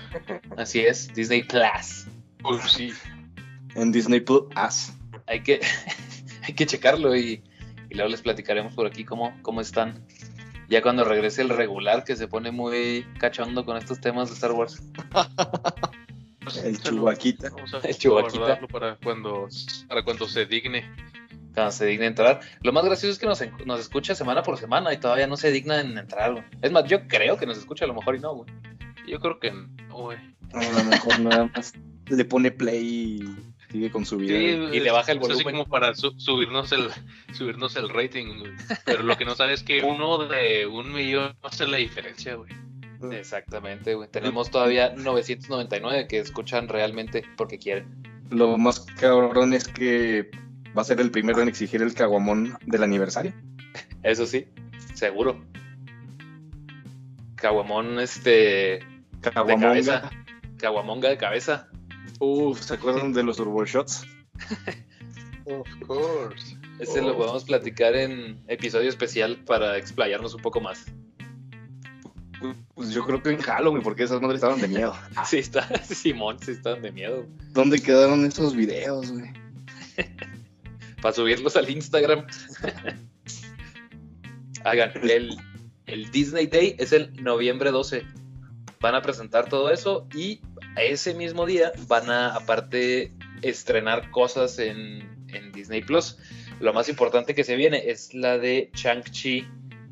[0.57, 2.07] Así es, Disney Plus.
[2.43, 2.93] Pues sí.
[3.77, 4.45] En Disney Plus.
[5.27, 5.61] Hay que
[6.43, 7.43] hay que checarlo y,
[7.95, 10.05] y luego les platicaremos por aquí cómo cómo están.
[10.69, 14.51] Ya cuando regrese el regular que se pone muy cachondo con estos temas de Star
[14.51, 14.83] Wars.
[16.65, 17.51] El Chewbaquita.
[17.51, 19.49] Vamos a El guardarlo para cuando,
[19.89, 20.91] para cuando se digne.
[21.55, 22.41] Cuando se digne entrar.
[22.63, 23.41] Lo más gracioso es que nos,
[23.81, 26.45] escucha semana por semana y todavía no se digna en entrar, güey.
[26.63, 28.51] Es más, yo creo que nos escucha a lo mejor y no, güey.
[29.07, 30.19] Yo creo que no, güey.
[30.53, 31.73] A lo mejor nada más
[32.09, 34.73] le pone play y sigue con su video.
[34.73, 35.55] Y le baja el es así volumen.
[35.57, 36.91] como para su- subirnos el
[37.33, 38.53] subirnos el rating, güey.
[38.85, 42.53] Pero lo que no sabes es que uno de un millón hace la diferencia, güey.
[43.11, 44.09] Exactamente, güey.
[44.09, 47.89] Tenemos todavía 999 que escuchan realmente porque quieren.
[48.31, 50.31] Lo más cabrón es que
[50.79, 53.33] va a ser el primero en exigir el caguamón del aniversario.
[54.05, 54.47] Eso sí,
[54.95, 55.45] seguro.
[57.35, 58.81] Caguamón, este.
[59.21, 59.69] Caguamonga.
[59.69, 60.11] cabeza.
[60.59, 61.69] Caguamonga de cabeza.
[62.25, 64.07] Uf, ¿se acuerdan de los Turbo Shots?
[65.47, 66.57] Of course.
[66.79, 70.87] Ese lo podemos platicar en episodio especial para explayarnos un poco más.
[72.75, 74.97] Pues yo creo que en Halloween, porque esas madres estaban de miedo.
[75.27, 75.69] Sí, está.
[75.85, 77.27] Simón, sí están de miedo.
[77.53, 79.31] ¿Dónde quedaron esos videos, güey?
[81.03, 82.27] Para subirlos al Instagram.
[84.65, 85.37] Hagan, el,
[85.87, 88.03] el Disney Day es el noviembre 12.
[88.81, 90.41] Van a presentar todo eso y
[90.77, 93.13] ese mismo día van a, aparte,
[93.43, 96.19] estrenar cosas en, en Disney Plus.
[96.61, 99.47] Lo más importante que se viene es la de Shang-Chi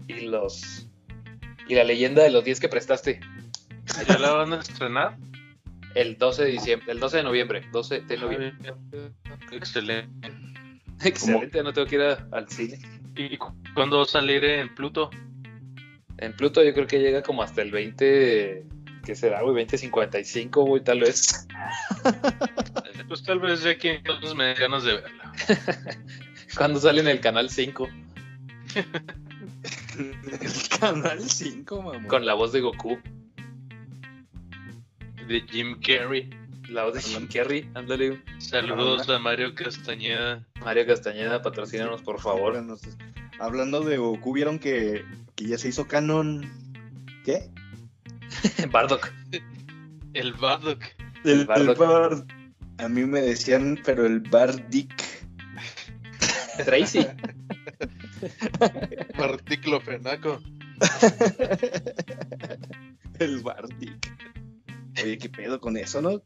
[0.08, 0.88] y los.
[1.68, 3.20] Y la leyenda de los 10 que prestaste.
[4.08, 5.16] ¿Ya la van a estrenar?
[5.94, 7.62] El 12 de diciembre, el 12 de noviembre.
[7.72, 8.52] 12 de noviembre.
[9.50, 10.32] Excelente.
[11.04, 12.78] Excelente, no tengo que ir a- al cine.
[13.16, 15.10] ¿Y cu- cuándo va a salir en Pluto?
[16.18, 18.64] En Pluto yo creo que llega como hasta el 20,
[19.04, 19.54] ¿qué será, güey?
[19.64, 21.46] 2055, güey, tal vez.
[23.08, 25.32] Pues tal vez ya aquí entonces me den ganas de verla.
[26.56, 27.86] Cuando sale en el canal 5
[29.98, 32.08] El canal 5, mamá.
[32.08, 32.98] con la voz de Goku,
[35.28, 36.30] De Jim Carrey.
[36.70, 40.46] la voz de Jim Carrey, ándale, Saludos a Mario Castañeda.
[40.64, 42.56] Mario Castañeda, patrocínanos por favor.
[43.38, 46.50] Hablando de Goku, ¿vieron que, que ya se hizo canon?
[47.26, 47.50] ¿Qué?
[48.70, 49.12] Bardock.
[50.14, 50.82] El Bardock.
[51.24, 51.78] El, Bardock.
[51.78, 52.26] Bard.
[52.78, 54.92] A mí me decían, pero el Bardic.
[56.64, 57.06] Tracy.
[59.16, 60.40] Particlofenaco.
[63.18, 64.12] El Bardic.
[65.02, 66.22] Oye, ¿qué pedo con eso, no?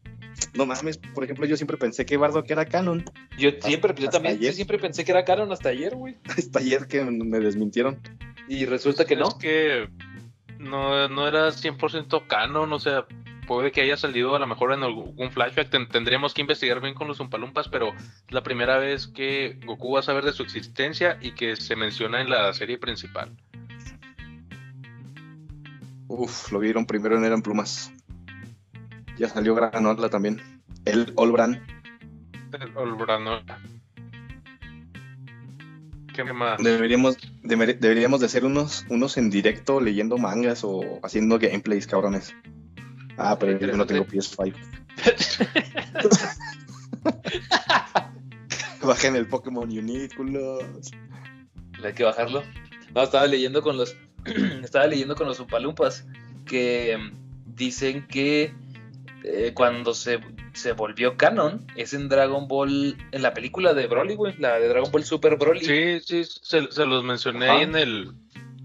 [0.54, 3.04] No mames, por ejemplo, yo siempre pensé que Bardock era canon.
[3.38, 6.16] Yo siempre, yo Hasta también, yo siempre pensé que era canon hasta ayer, güey.
[6.36, 8.00] Hasta ayer que me desmintieron.
[8.48, 9.28] Y resulta que no.
[9.28, 9.88] Es que
[10.66, 13.06] no, no era 100% canon, o sea,
[13.46, 15.70] puede que haya salido a lo mejor en algún flashback.
[15.70, 19.92] Ten- tendríamos que investigar bien con los Umpalumpas, pero es la primera vez que Goku
[19.94, 23.30] va a saber de su existencia y que se menciona en la serie principal.
[26.08, 27.92] Uf, lo vieron primero en Eran Plumas.
[29.18, 30.40] Ya salió Granola también.
[30.84, 31.66] El Olbran.
[32.52, 33.58] El Olbranola.
[36.16, 36.62] ¿Qué más?
[36.62, 42.34] Deberíamos, deber- deberíamos de hacer unos, unos en directo leyendo mangas o haciendo gameplays, cabrones.
[43.18, 44.54] Ah, pero yo no tengo PS5.
[48.82, 50.62] Bajen el Pokémon Unite, culos.
[51.84, 52.42] Hay que bajarlo.
[52.94, 53.96] No, estaba leyendo con los.
[54.62, 56.06] estaba leyendo con los Upalumpas
[56.46, 58.54] que mm, dicen que
[59.24, 60.20] eh, cuando se,
[60.56, 62.96] se volvió canon es en Dragon Ball.
[63.12, 64.34] En la película de Broly, güey.
[64.38, 65.60] La de Dragon Ball Super Broly.
[65.64, 67.56] Sí, sí, se, se los mencioné Ajá.
[67.58, 68.12] ahí en el.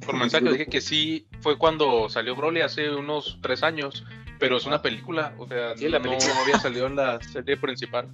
[0.05, 4.03] Por mensaje dije que sí, fue cuando salió Broly hace unos tres años,
[4.39, 6.41] pero es una película, o sea, Sí, la no película.
[6.41, 8.07] había salido en la serie principal.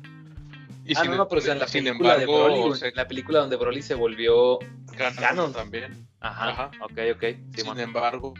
[0.88, 2.96] Y ah, sin, no, no, pero o sea, en la película de embargo, Broly, en
[2.96, 4.58] la película donde Broly se volvió
[4.98, 5.54] canon canon.
[5.54, 6.08] también.
[6.20, 6.72] Ajá, Ajá.
[6.82, 7.24] ok, ok.
[7.56, 7.76] Simón.
[7.76, 8.34] Sin embargo,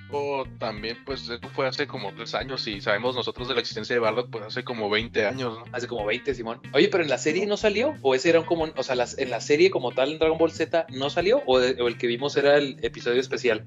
[0.58, 4.00] también, pues, eso fue hace como tres años y sabemos nosotros de la existencia de
[4.00, 5.66] Bardock, pues, hace como 20 años, ¿no?
[5.74, 6.60] Hace como 20, Simón.
[6.74, 9.18] Oye, pero en la serie no salió, o ese era un como, o sea, las-
[9.20, 11.98] en la serie como tal en Dragon Ball Z no salió, o, de- o el
[11.98, 13.66] que vimos era el episodio especial.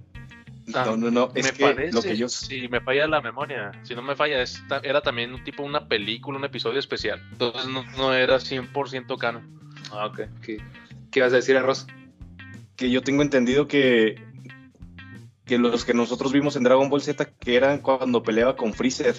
[0.73, 1.33] No, no, no.
[1.35, 2.29] Es me que parece, lo que yo.
[2.29, 5.87] si me falla la memoria, si no me falla, esta- era también un tipo una
[5.89, 7.21] película, un episodio especial.
[7.33, 9.59] Entonces no, no era 100% canon.
[9.93, 10.21] Ah, ok.
[10.43, 10.59] ¿Qué,
[11.11, 11.87] qué ibas a decir, Arroz?
[12.77, 14.15] que yo tengo entendido que
[15.45, 19.15] que los que nosotros vimos en Dragon Ball Z que eran cuando peleaba con Freezer.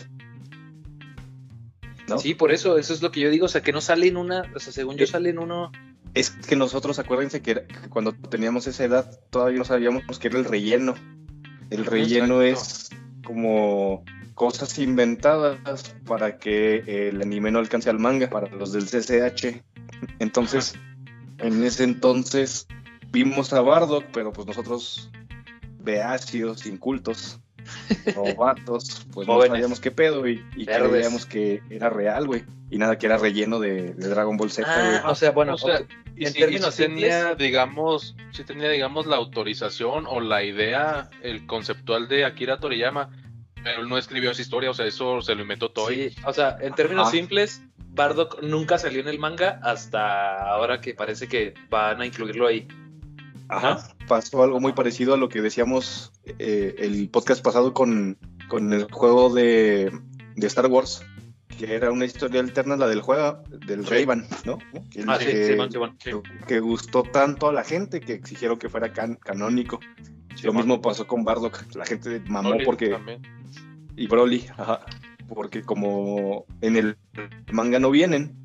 [2.07, 2.17] ¿No?
[2.17, 4.17] Sí, por eso, eso es lo que yo digo, o sea, que no sale en
[4.17, 5.71] una, o sea, según yo Eh, sale en uno.
[6.13, 10.27] Es que nosotros, acuérdense que, era- que cuando teníamos esa edad todavía no sabíamos que
[10.27, 10.95] era el relleno.
[11.71, 12.93] El relleno Exacto.
[12.95, 14.03] es como
[14.35, 19.63] cosas inventadas para que el anime no alcance al manga, para los del CCH.
[20.19, 20.75] Entonces,
[21.39, 22.67] en ese entonces
[23.11, 25.11] vimos a Bardock, pero pues nosotros,
[25.79, 27.39] beácidos, incultos,
[28.15, 32.43] novatos, pues no sabíamos qué pedo y, y creíamos que era real, güey.
[32.69, 34.97] Y nada, que era relleno de, de Dragon Ball Z, güey.
[35.03, 35.81] Ah, o sea, bueno, O sea.
[36.21, 40.19] Y En sí, términos y sí tenía, simples- digamos, sí tenía, digamos, la autorización o
[40.19, 43.09] la idea, el conceptual de Akira Toriyama,
[43.63, 45.71] pero él no escribió esa historia, o sea, eso se lo inventó.
[45.87, 47.11] Sí, o sea, en términos Ajá.
[47.17, 52.45] simples, Bardock nunca salió en el manga hasta ahora que parece que van a incluirlo
[52.45, 52.67] ahí.
[53.49, 53.79] Ajá.
[54.07, 58.83] Pasó algo muy parecido a lo que decíamos eh, el podcast pasado con, con el
[58.91, 59.91] juego de,
[60.35, 61.03] de Star Wars,
[61.65, 63.89] que era una historia alterna la del juego, del Sí.
[63.91, 64.57] Ray-Ban, ¿no?
[64.89, 65.97] Que, Ah, sí, que- Simón, Simón.
[65.97, 69.79] que- que gustó tanto a la gente que exigieron que fuera can- canónico.
[70.43, 71.75] Lo mismo pasó con Bardock.
[71.75, 72.89] La gente mamó Broly porque.
[72.89, 73.21] también.
[73.95, 74.81] Y Broly, ajá.
[75.27, 76.97] Porque como en el
[77.51, 78.37] manga no vienen,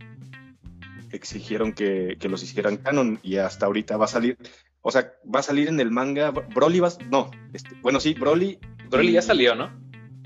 [1.13, 4.37] exigieron que, que los hicieran canon y hasta ahorita va a salir.
[4.83, 6.31] O sea, va a salir en el manga.
[6.31, 6.91] Broly va.
[7.11, 8.59] No, este, bueno, sí, Broly.
[8.91, 9.71] Broly y- ya salió, ¿no?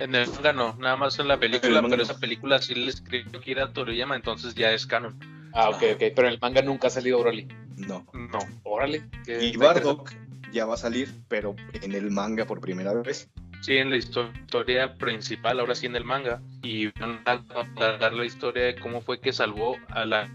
[0.00, 2.60] En el manga no, nada más en la En película, el manga pero esa película
[2.60, 5.18] sí le escribió Akira Toriyama, entonces ya es canon.
[5.52, 5.98] Ah, ok, ok.
[6.14, 7.46] Pero en el manga nunca ha salido Broly.
[7.76, 8.06] No.
[8.12, 8.38] No.
[8.62, 9.02] Órale.
[9.26, 10.12] Y Bardock
[10.52, 13.28] ya va a salir, pero en el manga por primera vez.
[13.60, 18.12] Sí, en la histo- historia principal, ahora sí en el manga, y van a contar
[18.14, 20.30] la historia de cómo fue que salvó a la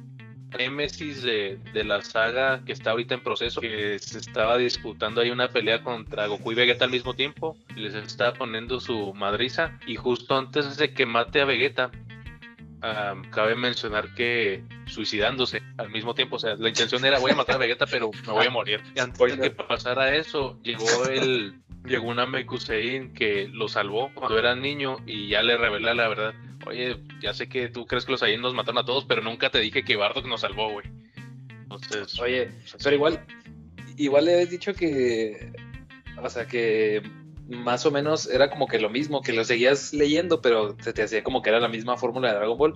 [0.58, 5.30] Némesis de, de la saga que está ahorita en proceso, que se estaba disputando ahí
[5.30, 9.96] una pelea contra Goku y Vegeta al mismo tiempo, les estaba poniendo su madriza, y
[9.96, 11.92] justo antes de que mate a Vegeta,
[13.32, 17.56] cabe mencionar que suicidándose al mismo tiempo, o sea, la intención era voy a matar
[17.56, 18.82] a Vegeta, pero me voy a morir.
[18.96, 24.40] Y antes de que pasara eso, llegó el llegó una Mekusein que lo salvó cuando
[24.40, 26.34] era niño y ya le revelé la verdad.
[26.66, 29.50] Oye, ya sé que tú crees que los Saiyan nos mataron a todos, pero nunca
[29.50, 30.86] te dije que Bardock nos salvó, güey.
[31.64, 32.52] Entonces, Oye,
[32.84, 33.26] pero igual,
[33.98, 35.52] igual le habías dicho que,
[36.22, 37.04] o sea, que
[37.48, 41.04] más o menos era como que lo mismo, que lo seguías leyendo, pero se te
[41.04, 42.74] hacía como que era la misma fórmula de Dragon Ball.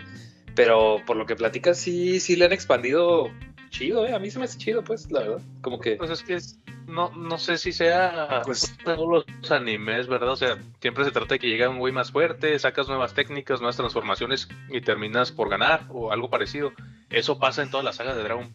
[0.55, 3.31] Pero por lo que platicas, sí, sí le han expandido
[3.69, 4.13] chido, ¿eh?
[4.13, 5.41] A mí se me hace chido, pues, la verdad.
[5.61, 10.07] Como que, pues es que es- no, no sé si sea Pues- todos los animes,
[10.07, 10.31] ¿verdad?
[10.31, 13.59] O sea, siempre se trata de que llega un güey más fuerte, sacas nuevas técnicas,
[13.61, 16.71] nuevas transformaciones y terminas por ganar o algo parecido.
[17.11, 18.51] Eso pasa en todas las sagas de Dragon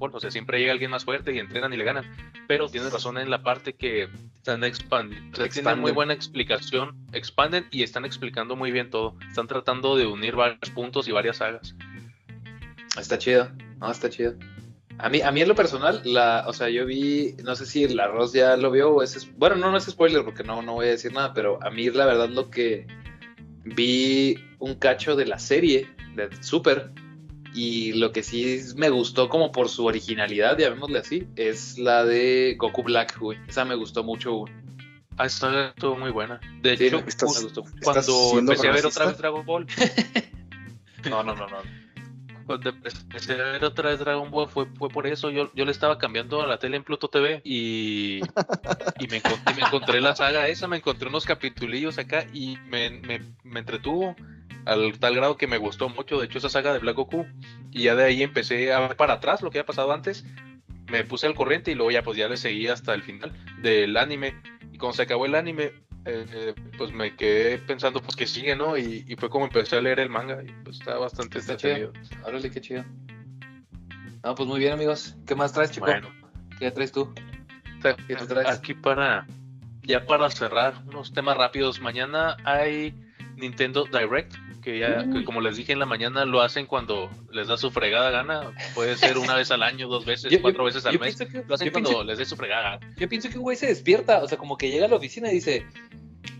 [0.00, 2.04] O sea, siempre llega alguien más fuerte y entrenan y le ganan.
[2.48, 5.46] Pero tienes razón en la parte que están expandiendo.
[5.48, 6.96] Tienen muy buena explicación.
[7.12, 9.16] Expanden y están explicando muy bien todo.
[9.28, 11.74] Están tratando de unir varios puntos y varias sagas.
[12.98, 14.34] está chido, no, está chido.
[14.98, 17.84] A mí, a mí en lo personal, la, o sea, yo vi, no sé si
[17.84, 20.74] el arroz ya lo vio o es, bueno, no, no es spoiler porque no, no
[20.74, 22.86] voy a decir nada, pero a mí la verdad lo que
[23.64, 26.90] vi un cacho de la serie de Super
[27.54, 32.54] y lo que sí me gustó como por su originalidad, llamémosle así, es la de
[32.58, 33.38] Goku Black, güey.
[33.48, 34.52] Esa me gustó mucho, güey.
[35.16, 36.40] Ah, esta estuvo muy buena.
[36.62, 37.64] De Sí, hecho, me estás- me gustó.
[37.80, 39.66] ¿Estás cuando empecé a ver otra vez Dragon Ball,
[41.10, 41.56] No, no, no, no.
[42.46, 45.30] Cuando empecé a ver otra vez Dragon Ball fue, fue por eso.
[45.30, 48.20] Yo, yo le estaba cambiando a la tele en Pluto TV y,
[48.98, 52.90] y me, encontré, me encontré la saga esa, me encontré unos capitulillos acá y me,
[52.90, 54.16] me, me entretuvo
[54.70, 56.20] al tal grado que me gustó mucho.
[56.20, 57.26] De hecho, esa saga de Black Goku.
[57.72, 60.24] Y ya de ahí empecé a ver para atrás lo que había pasado antes.
[60.88, 63.96] Me puse al corriente y luego ya pues ya le seguí hasta el final del
[63.96, 64.40] anime.
[64.72, 65.72] Y cuando se acabó el anime,
[66.04, 68.78] eh, pues me quedé pensando pues que sigue, ¿no?
[68.78, 71.92] Y, y fue como empecé a leer el manga y pues está bastante Está entretenido.
[72.24, 72.84] Órale, qué chido.
[74.22, 75.16] No, pues muy bien, amigos.
[75.26, 75.86] ¿Qué más traes, chico?
[75.86, 76.08] Bueno,
[76.60, 77.12] ¿Qué traes tú?
[77.82, 78.48] ¿Qué traes?
[78.48, 79.26] Aquí para,
[79.82, 81.80] ya para cerrar, unos temas rápidos.
[81.80, 82.94] Mañana hay
[83.40, 85.24] Nintendo Direct, que ya, que Uy.
[85.24, 88.52] como les dije en la mañana, lo hacen cuando les da su fregada gana.
[88.74, 91.16] Puede ser una vez al año, dos veces, Yo- yo- cuatro veces al yo mes.
[91.16, 92.94] que- Lo hacen yo cuando pienso- les dé su fregada gana.
[92.96, 95.30] Yo pienso que un güey se despierta, o sea, como que llega a la oficina
[95.30, 95.66] y dice,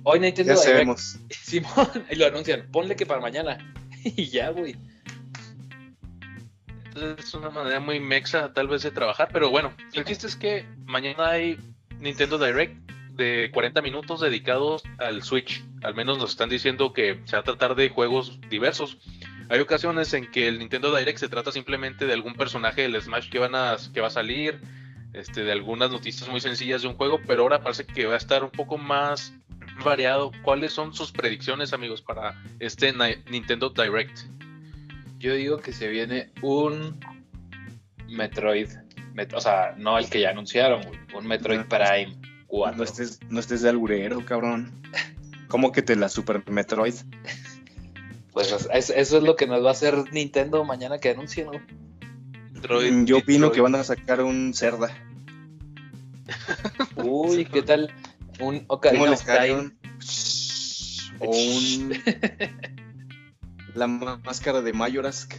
[0.04, 0.72] hoy Nintendo Ya Direct".
[0.72, 1.18] sabemos.
[1.30, 3.58] Simón, y lo anuncian, ponle que para mañana.
[4.04, 4.76] y ya, güey.
[6.86, 10.36] Entonces, es una manera muy mexa tal vez de trabajar, pero bueno, el chiste es
[10.36, 11.56] que mañana hay
[12.00, 12.89] Nintendo Direct
[13.20, 15.62] de 40 minutos dedicados al Switch.
[15.84, 18.98] Al menos nos están diciendo que se va a tratar de juegos diversos.
[19.48, 23.28] Hay ocasiones en que el Nintendo Direct se trata simplemente de algún personaje del Smash
[23.30, 24.60] que, van a, que va a salir,
[25.12, 28.18] este, de algunas noticias muy sencillas de un juego, pero ahora parece que va a
[28.18, 29.32] estar un poco más
[29.84, 30.30] variado.
[30.42, 34.18] ¿Cuáles son sus predicciones, amigos, para este Ni- Nintendo Direct?
[35.18, 36.98] Yo digo que se viene un
[38.08, 38.68] Metroid.
[39.14, 40.80] Met- o sea, no el que ya anunciaron.
[41.14, 42.16] Un Metroid Prime
[42.50, 42.76] 4.
[42.76, 44.70] No estés, no estés de alburero, cabrón.
[45.48, 46.94] ¿Cómo que te la Super Metroid?
[48.32, 51.52] Pues es- eso es lo que nos va a hacer Nintendo mañana que anuncien, ¿no?
[52.52, 54.90] Metroid, Yo opino que van a sacar un Cerda.
[56.96, 57.92] Uy, ¿qué tal?
[58.40, 59.60] Un ¿Cómo Ocarina les of cae Time.
[59.60, 59.78] un-
[61.22, 61.92] O un...
[63.74, 65.34] La máscara de Majorask.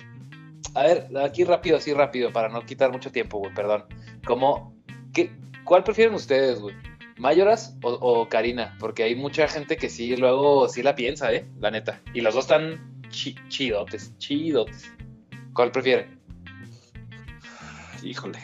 [0.75, 3.85] A ver, aquí rápido, así rápido, para no quitar mucho tiempo, güey, perdón.
[4.25, 4.75] ¿Cómo,
[5.13, 5.31] qué,
[5.63, 6.75] ¿Cuál prefieren ustedes, güey?
[7.21, 8.75] ¿Mayoras o, o Karina?
[8.79, 11.45] Porque hay mucha gente que sí, luego sí la piensa, ¿eh?
[11.59, 12.01] La neta.
[12.15, 14.91] Y los dos están chi- chidotes, chidotes.
[15.53, 16.19] ¿Cuál prefieren?
[18.03, 18.39] Híjole.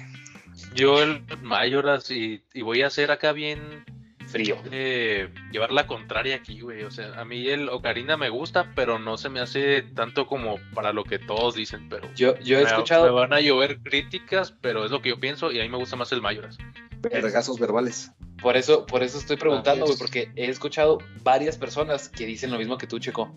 [0.76, 3.84] Yo el Mayoras y, y voy a hacer acá bien
[4.28, 4.58] Frío.
[4.72, 6.84] eh, llevar la contraria aquí, güey.
[6.84, 10.58] O sea, a mí el Ocarina me gusta, pero no se me hace tanto como
[10.76, 11.90] para lo que todos dicen.
[11.90, 13.06] Pero Yo, yo he me, escuchado...
[13.06, 15.78] me van a llover críticas, pero es lo que yo pienso y a mí me
[15.78, 16.60] gusta más el Mayoras.
[17.02, 18.12] Vergazos verbales.
[18.42, 22.58] Por eso, por eso estoy preguntando, güey, porque he escuchado varias personas que dicen lo
[22.58, 23.34] mismo que tú, Checo.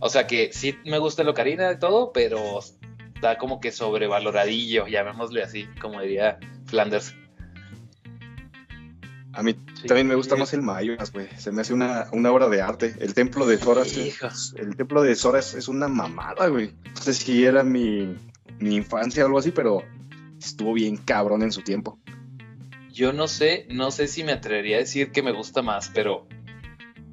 [0.00, 2.58] O sea que sí me gusta el Ocarina y todo, pero
[3.14, 7.14] está como que sobrevaloradillo, llamémosle así, como diría Flanders.
[9.32, 9.86] A mí Sí.
[9.86, 11.28] también me gusta más el Mayoras, güey.
[11.38, 12.96] Se me hace una, una obra de arte.
[12.98, 13.74] El templo de Hijo.
[14.56, 16.74] el templo de Sora es, es una mamada, güey.
[16.96, 18.16] No sé si era mi,
[18.58, 19.84] mi infancia o algo así, pero
[20.38, 21.98] estuvo bien cabrón en su tiempo.
[22.92, 26.26] Yo no sé, no sé si me atrevería a decir que me gusta más, pero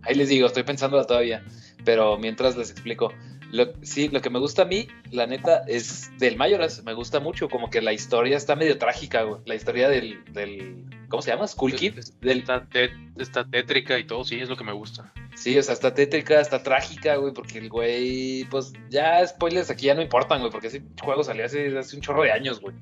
[0.04, 1.44] ahí les digo, estoy pensándola todavía.
[1.86, 3.14] Pero mientras les explico,
[3.52, 6.84] lo, sí, lo que me gusta a mí, la neta, es del Mayoras.
[6.84, 9.42] Me gusta mucho, como que la historia está medio trágica, güey.
[9.46, 11.48] La historia del, del ¿cómo se llama?
[11.48, 11.94] School Kid.
[12.20, 15.14] Del, Está, té- está tétrica y todo, sí, es lo que me gusta.
[15.36, 19.86] Sí, o sea, está tétrica, está trágica, güey, porque el güey, pues ya spoilers aquí
[19.86, 22.76] ya no importan, güey, porque ese juego salió hace, hace un chorro de años, güey.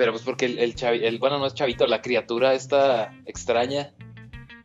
[0.00, 3.92] Pero pues porque el, el, chavi- el bueno, no es chavito, la criatura esta extraña,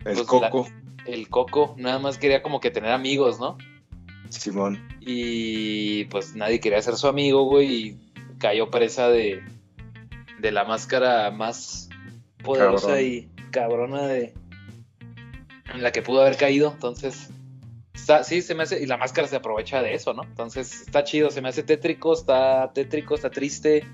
[0.05, 0.65] El Pues Coco,
[1.05, 3.57] el coco, nada más quería como que tener amigos, ¿no?
[4.29, 4.87] Simón.
[5.01, 7.97] Y pues nadie quería ser su amigo, güey, y
[8.39, 9.43] cayó presa de,
[10.39, 11.89] de la máscara más
[12.41, 13.05] poderosa Cabrón.
[13.05, 14.33] y cabrona de
[15.73, 16.71] en la que pudo haber caído.
[16.71, 17.29] Entonces,
[17.93, 20.23] está, sí, se me hace, y la máscara se aprovecha de eso, ¿no?
[20.23, 23.85] Entonces, está chido, se me hace tétrico, está tétrico, está triste.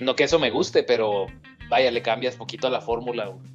[0.00, 1.26] No que eso me guste, pero
[1.68, 3.46] vaya, le cambias poquito a la fórmula, güey.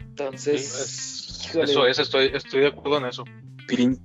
[0.00, 1.14] Entonces,
[1.54, 3.24] Sí, Eso es, estoy, estoy de acuerdo en eso.
[3.68, 4.00] Pirín.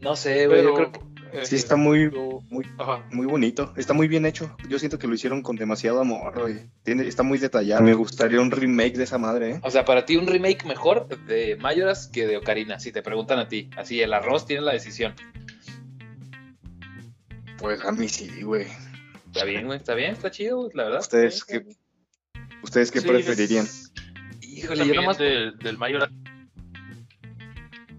[0.00, 1.12] no sé, güey, yo Pero, creo que
[1.44, 2.10] Sí, eh, está muy,
[2.50, 3.06] muy, ajá.
[3.10, 3.72] muy bonito.
[3.78, 4.54] Está muy bien hecho.
[4.68, 6.56] Yo siento que lo hicieron con demasiado amor, güey.
[6.82, 7.82] Tiene, está muy detallado.
[7.82, 9.60] Me gustaría un remake de esa madre, ¿eh?
[9.62, 13.38] O sea, para ti un remake mejor de Mayoras que de Ocarina, si te preguntan
[13.38, 13.70] a ti.
[13.78, 15.14] Así, el arroz tiene la decisión.
[17.62, 18.66] Pues a mí sí, güey.
[19.26, 21.00] Está bien, güey, está bien, está chido, güey, la verdad.
[21.00, 21.64] ¿Ustedes qué
[22.62, 23.66] ¿Ustedes qué Sí, preferirían?
[24.42, 25.16] Híjole, yo nomás.
[25.16, 26.10] del, del Mayoras.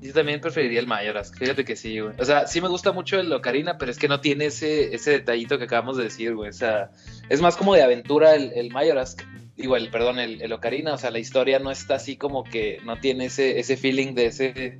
[0.01, 1.31] Yo también preferiría el Mayoras.
[1.33, 2.13] Fíjate que sí, güey.
[2.19, 5.11] O sea, sí me gusta mucho el Ocarina, pero es que no tiene ese, ese
[5.11, 6.49] detallito que acabamos de decir, güey.
[6.49, 6.91] O sea,
[7.29, 9.15] es más como de aventura el, el Mayoras.
[9.55, 10.93] Digo, el, perdón, el, el Ocarina.
[10.93, 14.25] O sea, la historia no está así como que no tiene ese, ese feeling de
[14.25, 14.79] ese.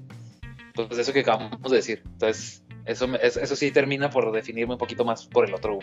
[0.75, 2.01] Pues de eso que acabamos de decir.
[2.05, 5.79] Entonces, eso, me- eso, eso sí termina por definirme un poquito más por el otro.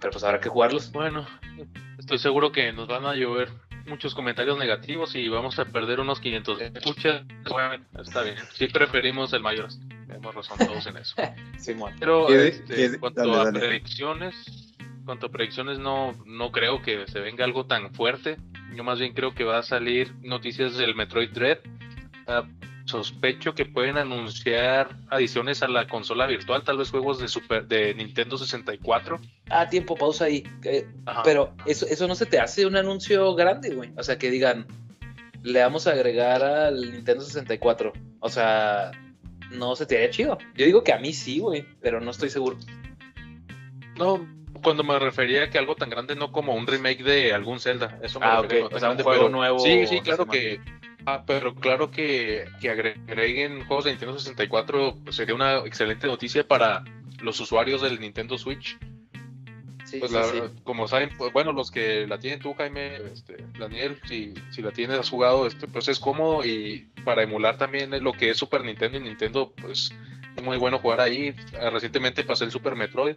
[0.00, 0.92] Pero pues habrá que jugarlos.
[0.92, 1.26] Bueno,
[1.98, 3.48] estoy seguro que nos van a llover
[3.86, 7.22] muchos comentarios negativos y vamos a perder unos 500 escuchas.
[7.50, 8.36] Bueno, está bien.
[8.52, 9.80] Sí preferimos el Mayoras.
[10.06, 11.14] Tenemos razón todos en eso.
[11.58, 11.94] Simón.
[11.98, 13.58] Pero ¿Qué- este, en cuanto dale, a dale.
[13.60, 18.36] predicciones, en cuanto a predicciones no, no creo que se venga algo tan fuerte.
[18.76, 21.58] Yo más bien creo que va a salir noticias del Metroid Dread.
[22.26, 22.46] Ah,
[22.88, 27.94] sospecho que pueden anunciar adiciones a la consola virtual, tal vez juegos de Super de
[27.94, 29.20] Nintendo 64.
[29.50, 30.42] Ah, tiempo, pausa ahí.
[30.64, 30.86] Eh.
[31.24, 33.90] Pero eso, eso no se te hace un anuncio grande, güey.
[33.96, 34.66] O sea, que digan,
[35.42, 37.92] le vamos a agregar al Nintendo 64.
[38.20, 38.90] O sea,
[39.52, 40.38] no se te haría chido.
[40.54, 42.56] Yo digo que a mí sí, güey, pero no estoy seguro.
[43.96, 44.26] No,
[44.62, 47.98] cuando me refería a que algo tan grande no como un remake de algún Zelda.
[48.02, 48.72] Eso me Ah, refería ok.
[48.72, 49.58] a O sea, un juego pero- nuevo.
[49.58, 50.60] Sí, sí, claro que.
[51.14, 56.46] Ah, pero claro que, que agreguen juegos de Nintendo 64 pues, sería una excelente noticia
[56.46, 56.84] para
[57.22, 58.78] los usuarios del Nintendo Switch.
[59.84, 60.40] Sí, Pues sí, la- sí.
[60.64, 64.70] como saben, pues, bueno, los que la tienen tú, Jaime, este, Daniel, si, si la
[64.70, 68.62] tienes, has jugado, este, pues es cómodo y para emular también lo que es Super
[68.64, 69.90] Nintendo y Nintendo, pues
[70.36, 71.34] es muy bueno jugar ahí.
[71.58, 73.16] Ah, Recientemente pasé el Super Metroid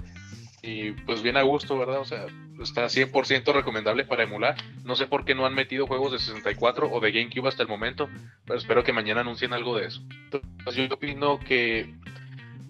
[0.62, 1.99] y pues bien a gusto, ¿verdad?
[1.99, 2.26] O sea,
[2.62, 4.55] está 100% recomendable para emular.
[4.84, 7.70] No sé por qué no han metido juegos de 64 o de GameCube hasta el
[7.70, 8.09] momento,
[8.45, 10.01] pero espero que mañana anuncien algo de eso.
[10.32, 11.95] Entonces yo opino que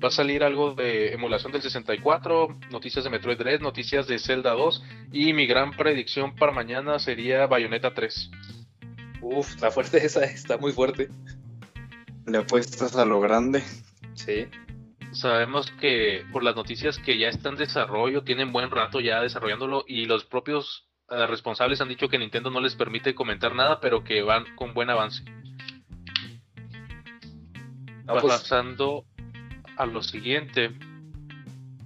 [0.03, 4.51] va a salir algo de emulación del 64, noticias de Metroid Dread, noticias de Zelda
[4.51, 8.31] 2 y mi gran predicción para mañana sería Bayonetta 3.
[9.21, 11.09] Uf, está fuerte esa, está muy fuerte.
[12.25, 13.63] Le apuestas a lo grande.
[14.13, 14.47] Sí.
[15.11, 19.83] Sabemos que por las noticias que ya están en desarrollo, tienen buen rato ya desarrollándolo
[19.87, 24.03] y los propios eh, responsables han dicho que Nintendo no les permite comentar nada, pero
[24.03, 25.23] que van con buen avance.
[28.05, 29.05] No, pues, Pasando
[29.77, 30.71] a lo siguiente,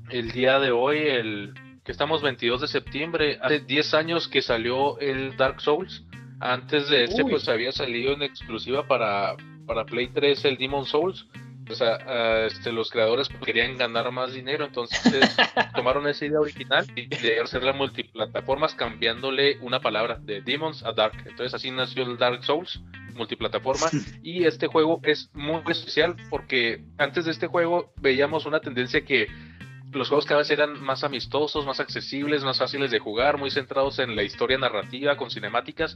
[0.10, 1.54] el día de hoy, el
[1.84, 6.04] que estamos 22 de septiembre, hace 10 años que salió el Dark Souls.
[6.40, 7.32] Antes de este, Uy.
[7.32, 11.28] pues había salido en exclusiva para, para Play 3 el Demon Souls.
[11.70, 15.36] O sea, ah, este, los creadores querían ganar más dinero, entonces
[15.76, 21.18] tomaron esa idea original y de hacerla multiplataformas cambiándole una palabra de Demons a Dark.
[21.26, 22.80] Entonces así nació el Dark Souls
[23.16, 23.88] multiplataforma
[24.24, 29.28] y este juego es muy especial porque antes de este juego veíamos una tendencia que
[29.92, 34.00] los juegos cada vez eran más amistosos, más accesibles, más fáciles de jugar, muy centrados
[34.00, 35.96] en la historia narrativa con cinemáticas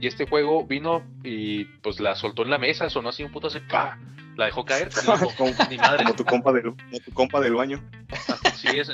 [0.00, 3.48] y este juego vino y pues la soltó en la mesa, sonó así un puto
[3.48, 3.98] así, ¡pa!
[4.36, 4.90] La dejó caer,
[5.36, 6.04] como, ni madre.
[6.04, 7.82] como tu compa del, como tu compa del baño.
[8.56, 8.90] Sí, es.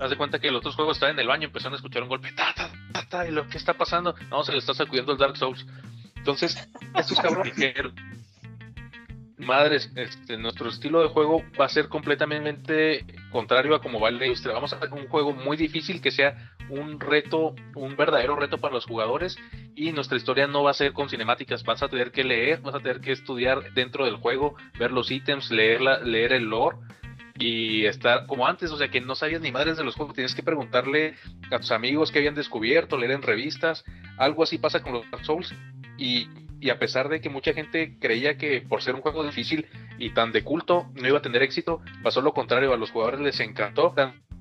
[0.00, 2.08] Haz de cuenta que los otros juegos estaban en el baño, empezaron a escuchar un
[2.08, 5.12] golpe, ta, ta, ta, ta, y lo que está pasando, no, se le está sacudiendo
[5.12, 5.66] el Dark Souls.
[6.16, 6.56] Entonces,
[6.94, 7.94] estos cabrones dijeron,
[9.38, 14.26] madres, este, nuestro estilo de juego va a ser completamente contrario a como va la
[14.26, 14.54] industria.
[14.54, 18.74] Vamos a hacer un juego muy difícil que sea un reto, un verdadero reto para
[18.74, 19.36] los jugadores
[19.74, 22.74] y nuestra historia no va a ser con cinemáticas, vas a tener que leer, vas
[22.74, 26.76] a tener que estudiar dentro del juego, ver los ítems, leer, la, leer el lore
[27.38, 30.34] y estar como antes, o sea que no sabías ni madres de los juegos, tienes
[30.34, 31.14] que preguntarle
[31.50, 33.84] a tus amigos que habían descubierto, leer en revistas,
[34.16, 35.54] algo así pasa con los Dark Souls
[35.96, 36.28] y,
[36.60, 39.66] y a pesar de que mucha gente creía que por ser un juego difícil
[39.98, 43.20] y tan de culto no iba a tener éxito, pasó lo contrario, a los jugadores
[43.20, 43.94] les encantó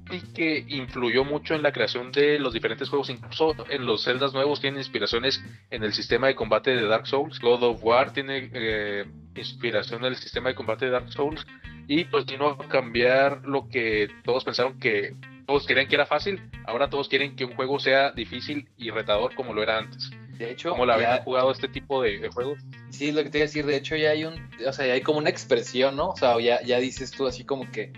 [0.09, 4.34] y que influyó mucho en la creación de los diferentes juegos, incluso en los celdas
[4.34, 8.49] nuevos tienen inspiraciones en el sistema de combate de Dark Souls, God of War tiene
[8.53, 9.05] eh,
[9.36, 11.45] inspiración en el sistema de combate de Dark Souls
[11.88, 15.15] y pues vino a cambiar lo que todos pensaron que
[15.45, 19.34] todos querían que era fácil, ahora todos quieren que un juego sea difícil y retador
[19.36, 20.11] como lo era antes.
[20.38, 22.60] De hecho, ¿Cómo la ya- habían jugado este tipo de, de juegos?
[22.90, 23.66] Sí, lo que te iba a decir.
[23.66, 24.36] De hecho, ya hay un,
[24.68, 26.10] o sea, ya hay como una expresión, ¿no?
[26.10, 27.92] O sea, ya, ya dices tú así como que,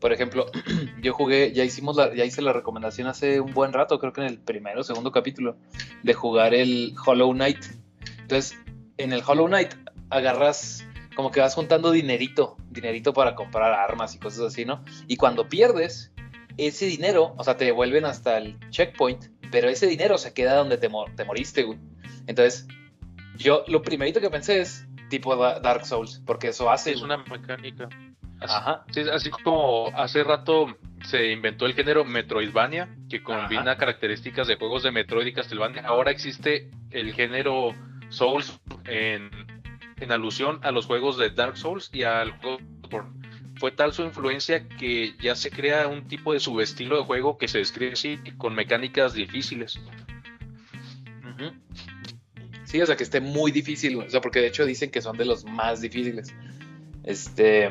[0.00, 0.46] por ejemplo,
[1.02, 4.20] yo jugué, ya hicimos la, ya hice la recomendación hace un buen rato, creo que
[4.20, 5.56] en el primero o segundo capítulo,
[6.02, 7.64] de jugar el Hollow Knight.
[8.20, 8.56] Entonces,
[8.98, 9.74] en el Hollow Knight
[10.10, 14.84] agarras, como que vas juntando dinerito, dinerito para comprar armas y cosas así, ¿no?
[15.08, 16.12] Y cuando pierdes,
[16.58, 20.78] ese dinero, o sea, te devuelven hasta el checkpoint, pero ese dinero se queda donde
[20.78, 21.78] te, mor- te moriste, güey.
[22.26, 22.66] Entonces,
[23.36, 26.90] yo lo primerito que pensé es tipo Da- Dark Souls, porque eso hace.
[26.92, 27.88] Es una mecánica.
[28.40, 28.84] Así, Ajá.
[28.90, 30.66] sí, así como hace rato
[31.04, 35.82] se inventó el género Metroidvania, que combina características de juegos de Metroid y Castlevania.
[35.86, 37.70] Ahora existe el género
[38.08, 39.30] Souls en,
[40.00, 42.58] en alusión a los juegos de Dark Souls y al juego.
[43.62, 47.46] Fue tal su influencia que ya se crea un tipo de subestilo de juego que
[47.46, 49.78] se describe así, con mecánicas difíciles.
[52.64, 53.98] Sí, o sea, que esté muy difícil.
[53.98, 56.34] O sea, porque de hecho dicen que son de los más difíciles.
[57.04, 57.70] Este.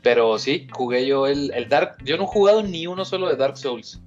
[0.00, 1.96] Pero sí, jugué yo el, el Dark.
[2.04, 4.00] Yo no he jugado ni uno solo de Dark Souls.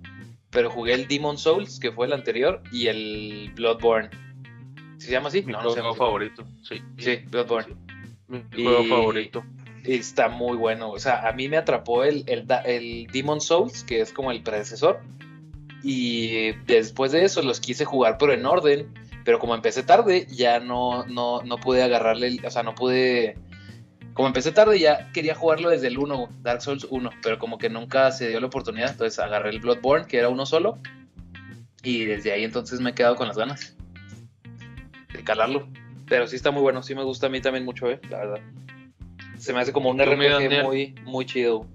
[0.52, 4.10] Pero jugué el Demon Souls, que fue el anterior, y el Bloodborne.
[5.00, 5.42] ¿Se llama así?
[5.42, 6.46] Mi No, no se juego favorito.
[6.64, 7.76] Sí, Sí, Bloodborne.
[8.30, 9.44] mi Y- juego favorito.
[9.86, 10.90] Está muy bueno.
[10.92, 14.44] O sea, a mí me atrapó el, el, el Demon Souls, que es como el
[14.44, 15.02] predecesor.
[15.84, 18.94] Y después de eso los quise jugar, pero en orden.
[19.24, 22.40] Pero como empecé tarde, ya no, no, no pude agarrarle.
[22.46, 23.38] o sea, no pude.
[24.14, 27.10] Como empecé tarde, ya quería jugarlo desde el 1, Dark Souls 1.
[27.22, 28.92] Pero como que nunca se dio la oportunidad.
[28.92, 30.80] Entonces agarré el Bloodborne, que era uno solo.
[31.84, 33.76] Y desde ahí entonces me he quedado con las ganas
[35.14, 35.68] de calarlo.
[36.08, 38.42] Pero sí está muy bueno, sí me gusta a mí también mucho, eh, la verdad.
[39.38, 41.68] Se me hace como un ¿Tú, mi RPG muy, muy chido.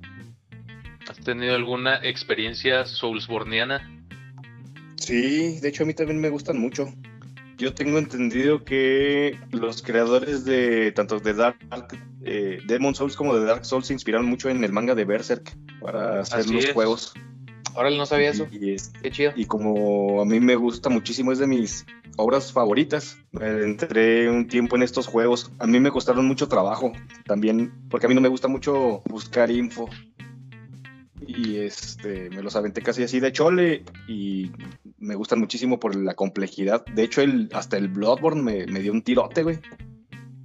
[1.09, 3.89] ¿Has tenido alguna experiencia soulsborniana?
[4.97, 6.93] Sí, de hecho a mí también me gustan mucho.
[7.57, 11.59] Yo tengo entendido que los creadores de tanto de Dark
[12.25, 15.57] eh, Demon Souls como de Dark Souls se inspiraron mucho en el manga de Berserk
[15.81, 16.73] para hacer Así los es.
[16.73, 17.13] juegos.
[17.75, 18.47] Órale, no sabía eso.
[18.51, 19.33] Y, es- Qué chido.
[19.37, 21.87] y como a mí me gusta muchísimo, es de mis
[22.17, 23.17] obras favoritas.
[23.41, 25.53] Entré un tiempo en estos juegos.
[25.59, 26.93] A mí me costaron mucho trabajo
[27.27, 29.89] también, porque a mí no me gusta mucho buscar info.
[31.27, 34.51] Y este, me los aventé casi así de chole y
[34.99, 36.85] me gustan muchísimo por la complejidad.
[36.87, 39.59] De hecho, el, hasta el Bloodborne me, me dio un tirote, güey.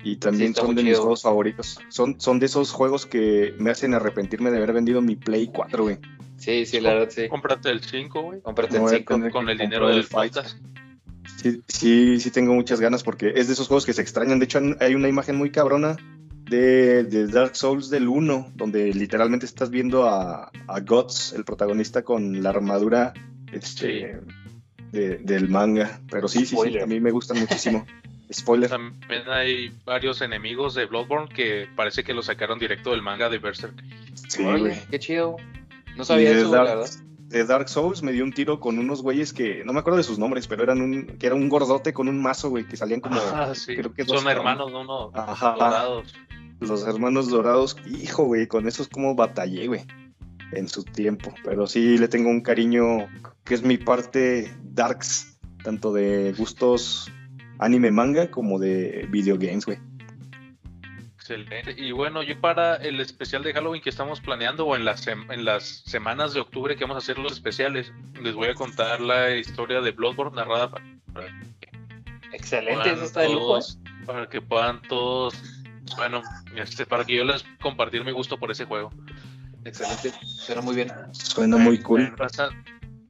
[0.03, 1.01] Y también son de mis chido.
[1.01, 1.79] juegos favoritos.
[1.89, 5.83] Son, son de esos juegos que me hacen arrepentirme de haber vendido mi Play 4,
[5.83, 5.97] güey.
[6.37, 7.27] Sí, sí, la verdad, sí.
[7.27, 8.41] Cómprate el 5, güey.
[8.41, 9.13] Cómprate No el voy a 5.
[9.15, 10.57] tener Con el dinero del podcast.
[11.37, 14.39] Sí, sí, sí tengo muchas ganas porque es de esos juegos que se extrañan.
[14.39, 15.95] De hecho, hay una imagen muy cabrona
[16.49, 22.03] de, de Dark Souls del 1, donde literalmente estás viendo a, a Guts, el protagonista,
[22.03, 23.13] con la armadura
[23.51, 24.19] este,
[24.91, 25.99] de- del manga.
[26.11, 27.85] Pero sí, sí, sí, a mí me gustan muchísimo.
[28.31, 28.69] Spoiler.
[28.69, 33.37] También hay varios enemigos de Bloodborne que parece que lo sacaron directo del manga de
[33.37, 33.75] Berserk.
[34.27, 34.73] Sí, güey.
[34.89, 35.37] qué chido.
[35.95, 36.89] No sabía de eso, la Dark, verdad.
[37.27, 40.03] de Dark Souls me dio un tiro con unos güeyes que no me acuerdo de
[40.03, 43.01] sus nombres, pero eran un que era un gordote con un mazo, güey, que salían
[43.01, 43.75] como Ah, sí.
[43.75, 45.11] creo que dos Son hermanos, no, no.
[45.13, 45.51] Ajá.
[45.57, 46.13] Dorados.
[46.59, 47.77] los hermanos dorados.
[47.85, 49.81] Hijo, güey, con esos como batallé, güey,
[50.51, 51.33] en su tiempo.
[51.43, 53.07] Pero sí le tengo un cariño
[53.43, 57.11] que es mi parte darks, tanto de gustos
[57.59, 59.77] anime manga como de videogames, güey.
[61.29, 61.75] Excelente.
[61.81, 65.31] Y bueno, yo para el especial de Halloween que estamos planeando o en las, sem-
[65.33, 67.91] en las semanas de octubre que vamos a hacer los especiales,
[68.21, 70.85] les voy a contar la historia de Bloodborne narrada para,
[72.31, 73.39] Excelente, puedan eso está de lujo.
[73.39, 75.33] todos- para que puedan todos,
[75.97, 76.21] bueno,
[76.55, 78.91] este, para que yo les compartir mi gusto por ese juego.
[79.63, 80.91] Excelente, suena muy bien.
[81.11, 82.13] Suena muy cool.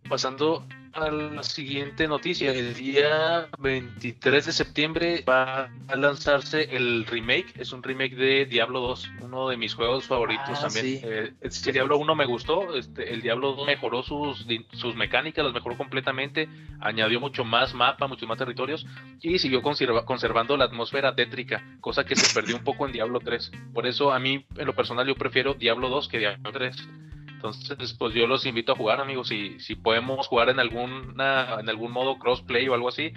[0.08, 0.66] Pasando
[0.96, 7.74] a la siguiente noticia, el día 23 de septiembre va a lanzarse el remake, es
[7.74, 10.86] un remake de Diablo 2, uno de mis juegos favoritos Ah, también.
[10.86, 11.02] sí.
[11.04, 15.54] Eh, este Diablo 1 me gustó, este, el Diablo 2 mejoró sus, sus mecánicas, las
[15.54, 16.48] mejoró completamente,
[16.80, 18.86] añadió mucho más mapa, muchos más territorios
[19.22, 23.20] y siguió conserva- conservando la atmósfera tétrica, cosa que se perdió un poco en Diablo
[23.20, 23.52] 3.
[23.74, 26.88] Por eso a mí, en lo personal, yo prefiero Diablo 2 que Diablo 3.
[27.52, 29.28] Entonces, pues yo los invito a jugar, amigos.
[29.28, 33.12] Si, si podemos jugar en alguna, en algún modo crossplay o algo así,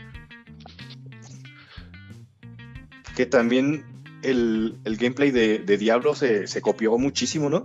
[3.17, 3.85] Que también
[4.23, 7.63] el, el gameplay de, de Diablo se, se copió muchísimo, ¿no?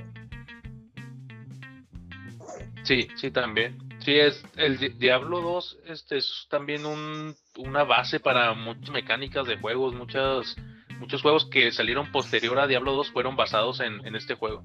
[2.83, 3.77] sí, sí también.
[3.99, 9.47] Sí, es el Di- Diablo 2 este es también un, una base para muchas mecánicas
[9.47, 10.55] de juegos, muchas
[10.99, 14.61] muchos juegos que salieron posterior a Diablo 2 fueron basados en, en este juego.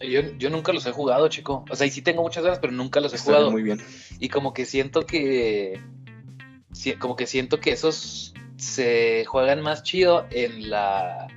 [0.00, 1.64] Yo, yo nunca los he jugado, chico.
[1.70, 3.50] O sea, y sí tengo muchas ganas, pero nunca los he Está jugado.
[3.50, 3.80] muy bien.
[4.20, 5.80] Y como que siento que.
[6.98, 11.28] como que siento que esos se juegan más chido en la.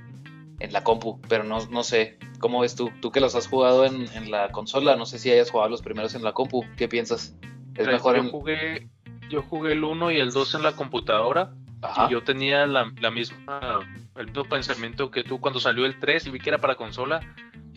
[0.60, 2.18] En la compu, pero no, no sé.
[2.40, 2.90] ¿Cómo ves tú?
[3.00, 5.82] Tú que los has jugado en, en la consola, no sé si hayas jugado los
[5.82, 6.64] primeros en la compu.
[6.76, 7.36] ¿Qué piensas?
[7.74, 8.30] ¿Es Mira, mejor yo en.?
[8.30, 8.88] jugué
[9.30, 11.52] yo jugué el 1 y el 2 en la computadora
[11.82, 12.06] Ajá.
[12.08, 13.86] Y yo tenía la, la misma,
[14.16, 17.20] el mismo pensamiento que tú cuando salió el 3 y vi que era para consola.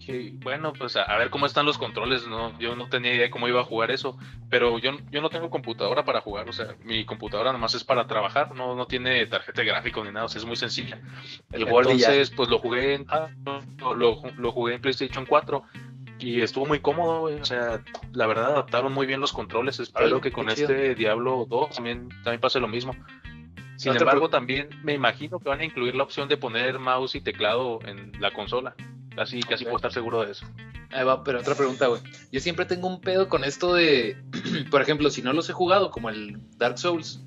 [0.08, 2.58] Dije, bueno, pues a, a ver cómo están los controles, ¿no?
[2.60, 4.18] Yo no tenía idea de cómo iba a jugar eso,
[4.50, 8.08] pero yo, yo no tengo computadora para jugar, o sea, mi computadora nomás es para
[8.08, 11.00] trabajar, no, no tiene tarjeta de gráfico ni nada, o sea, es muy sencilla.
[11.52, 11.70] El ya.
[11.70, 13.28] Entonces, pues lo jugué en, ah,
[13.80, 15.64] lo, lo- lo jugué en PlayStation 4
[16.18, 17.84] y estuvo muy cómodo, güey, o sea,
[18.14, 20.70] la verdad adaptaron muy bien los controles, espero Órale, que con chido.
[20.72, 22.96] este Diablo 2 también, también pase lo mismo.
[23.76, 27.16] Sin No embargo, también me imagino que van a incluir la opción de poner mouse
[27.16, 28.76] y teclado en la consola.
[29.16, 30.46] Casi, casi puedo estar seguro de eso.
[30.92, 32.02] Ahí va, pero otra pregunta, güey.
[32.32, 34.18] Yo siempre tengo un pedo con esto de,
[34.72, 37.22] por ejemplo, si no los he jugado, como el Dark Souls,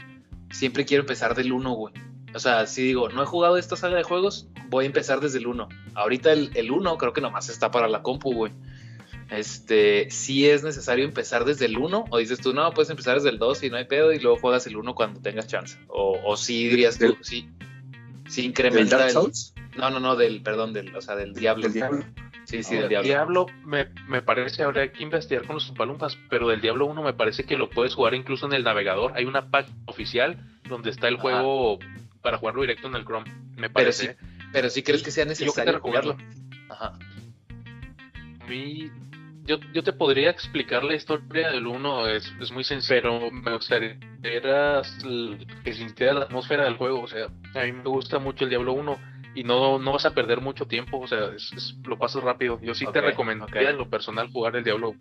[0.51, 1.95] siempre quiero empezar del 1, güey.
[2.35, 5.39] O sea, si digo, no he jugado esta saga de juegos, voy a empezar desde
[5.39, 5.69] el 1.
[5.95, 8.53] Ahorita el, el 1 creo que nomás está para la compu, güey.
[9.31, 13.31] Este, si es necesario empezar desde el 1, o dices tú, no, puedes empezar desde
[13.31, 15.79] el 2 y no hay pedo, y luego juegas el 1 cuando tengas chance.
[15.89, 17.49] O, o sí dirías tú, sí,
[18.29, 19.55] sí ¿Del incrementa Dark el- Souls?
[19.77, 21.65] No, no, no, del, perdón, del, o sea, del Diablo.
[21.65, 22.05] ¿Del Diablo?
[22.45, 23.09] Sí, sí, El del Diablo.
[23.09, 27.15] Diablo me, me parece, habría que investigar con los palumpas, pero del Diablo 1 me
[27.15, 29.13] parece que lo puedes jugar incluso en el navegador.
[29.17, 30.37] Hay una página oficial
[30.69, 31.23] donde está el Ajá.
[31.23, 31.79] juego
[32.23, 33.31] para jugarlo directo en el Chrome.
[33.57, 34.13] Me Pero parece.
[34.13, 36.17] sí, pero sí crees que sea necesario jugarlo.
[36.69, 36.99] Ajá.
[38.41, 38.91] A mí
[39.45, 43.53] yo, yo te podría explicar la historia del 1, es, es muy sencillo, pero me
[43.53, 47.03] gustaría que sintiera la atmósfera del juego.
[47.03, 50.15] O sea, a mí me gusta mucho el Diablo 1 y no, no vas a
[50.15, 51.31] perder mucho tiempo, o sea,
[51.85, 52.61] lo pasas rápido.
[52.63, 54.95] Yo sí te recomendaría en lo personal jugar el Diablo.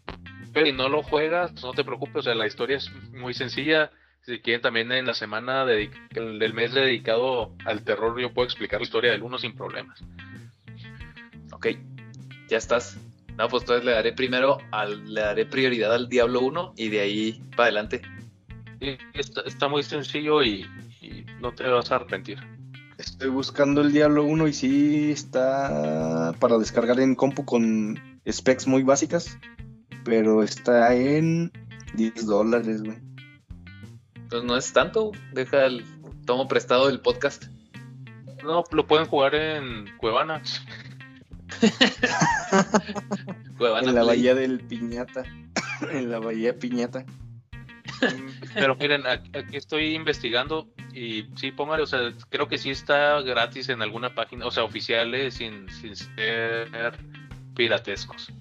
[0.54, 3.92] Pero si no lo juegas, no te preocupes, o sea, la historia es muy sencilla.
[4.22, 8.86] Si quieren también en la semana del mes dedicado al terror, yo puedo explicar la
[8.86, 10.02] historia del 1 sin problemas.
[11.52, 11.68] Ok,
[12.48, 12.98] ya estás.
[13.38, 17.00] No, pues entonces le daré primero, al, le daré prioridad al Diablo 1 y de
[17.02, 18.02] ahí para adelante.
[19.14, 20.66] está, muy sencillo y,
[21.40, 22.40] no te vas a arrepentir.
[23.06, 28.00] Estoy buscando el Diablo 1 y sí está para descargar en compu con
[28.30, 29.38] specs muy básicas,
[30.06, 31.52] pero está en
[31.96, 32.98] 10 dólares, güey.
[34.16, 35.84] Entonces no es tanto, deja el
[36.26, 37.44] tomo prestado del podcast.
[38.42, 40.42] No, lo pueden jugar en Cuevana.
[43.60, 45.24] en la bahía del Piñata.
[45.92, 47.06] en la bahía Piñata.
[48.54, 53.70] Pero miren, aquí estoy investigando y sí, póngale, o sea, creo que sí está gratis
[53.70, 56.98] en alguna página, o sea, oficiales, sin, sin ser
[57.56, 58.32] piratescos.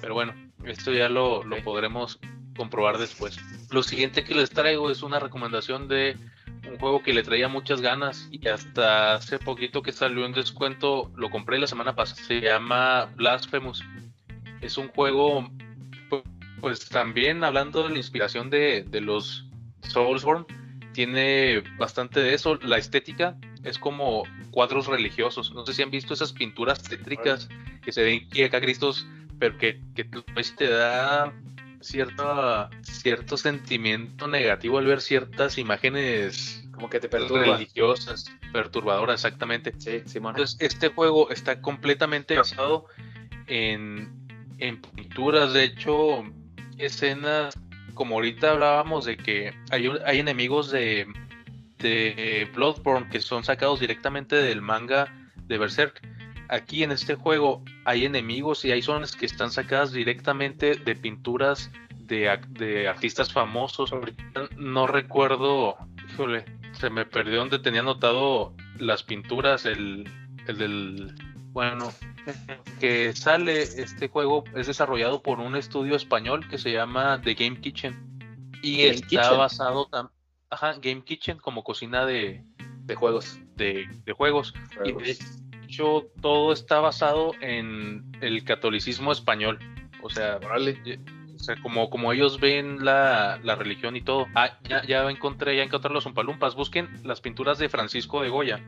[0.00, 0.34] Pero bueno,
[0.64, 2.18] esto ya lo, lo podremos
[2.56, 3.38] comprobar después.
[3.70, 6.16] Lo siguiente que les traigo es una recomendación de
[6.68, 11.10] un juego que le traía muchas ganas y hasta hace poquito que salió en descuento,
[11.16, 12.22] lo compré la semana pasada.
[12.22, 13.82] Se llama Blasphemous.
[14.60, 15.48] Es un juego,
[16.64, 19.44] pues, también hablando de la inspiración de, de los
[19.82, 20.46] Soulsborne,
[20.94, 22.54] tiene bastante de eso.
[22.62, 25.52] La estética es como cuadros religiosos.
[25.52, 27.50] No sé si han visto esas pinturas tétricas
[27.82, 29.06] que se ven aquí acá Cristos,
[29.38, 31.34] pero que, que pues, te da
[31.82, 37.58] cierto, cierto sentimiento negativo al ver ciertas imágenes como que te perturba.
[37.58, 39.74] religiosas, perturbadoras, exactamente.
[39.76, 40.30] Sí, Simón.
[40.30, 42.86] Entonces, este juego está completamente basado
[43.48, 44.10] en,
[44.56, 46.24] en pinturas, de hecho,
[46.78, 47.54] escenas,
[47.94, 51.06] como ahorita hablábamos de que hay, hay enemigos de,
[51.78, 55.12] de Bloodborne que son sacados directamente del manga
[55.46, 56.00] de Berserk.
[56.48, 61.70] Aquí en este juego hay enemigos y hay zonas que están sacadas directamente de pinturas
[61.98, 63.90] de, de artistas famosos.
[64.56, 65.76] No recuerdo,
[66.10, 70.08] híjole, se me perdió donde tenía anotado las pinturas, el,
[70.46, 71.14] el del,
[71.54, 71.92] bueno,
[72.80, 77.60] que sale este juego es desarrollado por un estudio español que se llama The Game
[77.60, 77.96] Kitchen
[78.60, 79.88] y está basado
[80.50, 82.44] ajá, Game Kitchen como cocina de,
[82.80, 84.52] de juegos de, de juegos.
[84.84, 85.16] y de
[85.62, 89.60] hecho todo está basado en el catolicismo español
[90.02, 90.98] o sea vale
[91.34, 94.26] o sea, como, como ellos ven la, religión y todo.
[94.34, 96.54] Ah, ya, ya encontré, ya encontré los umpalumpas.
[96.54, 98.62] Busquen las pinturas de Francisco de Goya.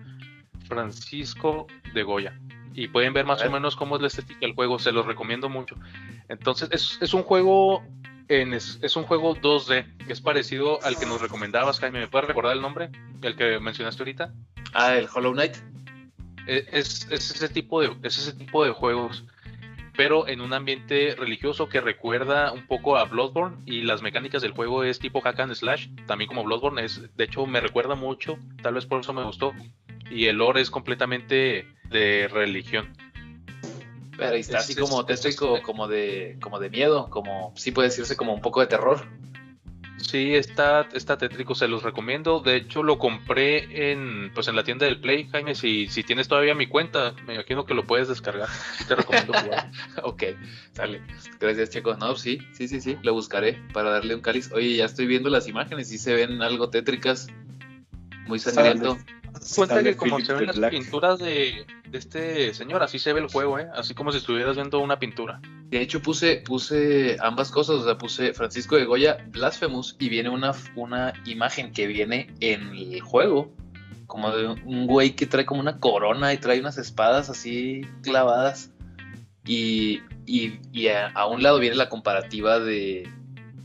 [0.66, 2.38] Francisco de Goya.
[2.74, 4.78] Y pueden ver más o menos cómo es la estética del juego.
[4.78, 5.76] Se los recomiendo mucho.
[6.28, 7.82] Entonces, es, un juego.
[8.28, 12.00] En, es, un juego 2D, que es parecido al que nos recomendabas, Jaime.
[12.00, 12.90] ¿Me puedes recordar el nombre?
[13.22, 14.34] El que mencionaste ahorita.
[14.74, 15.56] Ah, el Hollow Knight.
[16.46, 19.24] E, es, es, ese tipo de, es ese tipo de juegos
[19.96, 24.52] pero en un ambiente religioso que recuerda un poco a Bloodborne y las mecánicas del
[24.52, 28.38] juego es tipo hack and slash, también como Bloodborne es, de hecho me recuerda mucho,
[28.62, 29.54] tal vez por eso me gustó
[30.10, 32.96] y el lore es completamente de religión.
[34.16, 38.32] Pero está así como tétrico, como de como de miedo, como sí puede decirse como
[38.32, 39.06] un poco de terror.
[39.98, 42.40] Sí, está, está tétrico, se los recomiendo.
[42.40, 45.54] De hecho, lo compré en, pues, en la tienda del Play, Jaime.
[45.54, 48.48] Si, si tienes todavía mi cuenta, me imagino que lo puedes descargar.
[48.86, 49.70] Te recomiendo jugar.
[50.02, 50.22] ok,
[50.72, 51.02] sale.
[51.40, 51.96] Gracias, Checo.
[51.96, 52.98] No, sí, sí, sí, sí.
[53.02, 54.52] Lo buscaré para darle un cáliz.
[54.52, 57.28] Oye, ya estoy viendo las imágenes y se ven algo tétricas.
[58.26, 58.98] Muy sangriento.
[59.54, 63.28] Cuenta que como se ven las pinturas de, de este señor, así se ve el
[63.28, 63.68] juego, ¿eh?
[63.74, 65.40] Así como si estuvieras viendo una pintura.
[65.68, 70.28] De hecho, puse, puse ambas cosas, o sea, puse Francisco de Goya Blasphemous y viene
[70.28, 73.52] una, una imagen que viene en el juego,
[74.06, 78.70] como de un güey que trae como una corona y trae unas espadas así clavadas.
[79.44, 83.08] Y, y, a, un lado viene la comparativa de,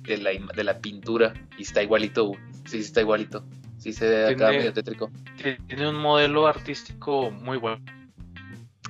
[0.04, 2.34] de, la, de la pintura y está igualito,
[2.66, 3.44] sí, sí está igualito.
[3.82, 5.10] Sí se ve acá medio tétrico.
[5.68, 7.84] Tiene un modelo artístico muy bueno.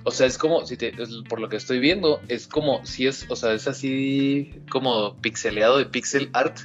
[0.03, 0.93] O sea, es como, si te,
[1.29, 5.77] por lo que estoy viendo, es como si es, o sea, es así como pixeleado
[5.77, 6.57] de pixel art.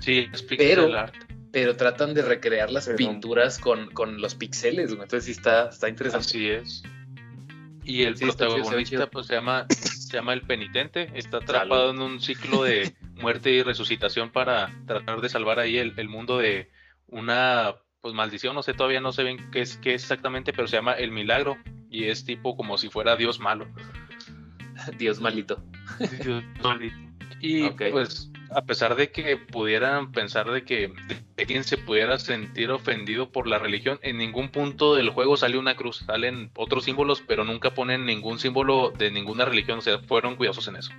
[0.00, 1.14] Sí, es pixel pero, art.
[1.52, 6.26] Pero tratan de recrear las pinturas con, con, los pixeles, entonces sí está, está interesante.
[6.26, 6.82] Así es.
[7.84, 12.64] Y el protagonista pues se llama, se llama el penitente, está atrapado en un ciclo
[12.64, 16.68] de muerte y resucitación para tratar de salvar ahí el, el mundo de
[17.08, 20.68] una pues maldición, no sé, todavía no sé bien qué es, qué es exactamente, pero
[20.68, 21.56] se llama el milagro
[21.90, 23.66] y es tipo como si fuera Dios malo.
[24.98, 25.62] Dios malito.
[27.40, 27.82] Y Ok.
[27.92, 30.92] pues, a pesar de que pudieran pensar de que
[31.36, 35.56] de quien se pudiera sentir ofendido por la religión, en ningún punto del juego sale
[35.56, 40.00] una cruz, salen otros símbolos, pero nunca ponen ningún símbolo de ninguna religión, o sea,
[40.00, 40.90] fueron cuidadosos en eso.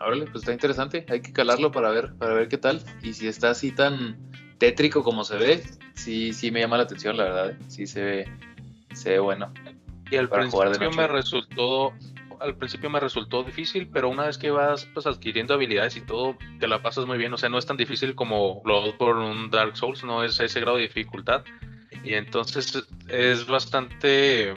[0.00, 1.04] Órale, pues está interesante.
[1.10, 2.82] Hay que calarlo para ver, para ver qué tal.
[3.02, 4.16] Y si está así tan
[4.60, 5.62] tétrico como se ve,
[5.94, 7.54] sí, sí me llama la atención, la verdad.
[7.66, 8.28] Sí se ve,
[8.92, 9.52] se ve bueno.
[10.10, 11.92] Y al Para jugar de principio me resultó,
[12.40, 16.36] al principio me resultó difícil, pero una vez que vas pues adquiriendo habilidades y todo,
[16.60, 17.32] te la pasas muy bien.
[17.32, 20.60] O sea, no es tan difícil como lo por un Dark Souls, no es ese
[20.60, 21.42] grado de dificultad.
[22.04, 24.54] Y entonces es bastante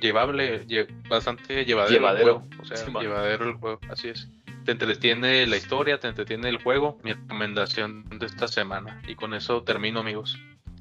[0.00, 2.26] llevable, lle- bastante llevadero, Llevadero.
[2.26, 2.62] el juego.
[2.62, 4.28] O sea, Sí, llevadero el juego, así es.
[4.64, 6.98] Te entretiene la historia, te entretiene el juego.
[7.02, 9.02] Mi recomendación de esta semana.
[9.08, 10.38] Y con eso termino, amigos.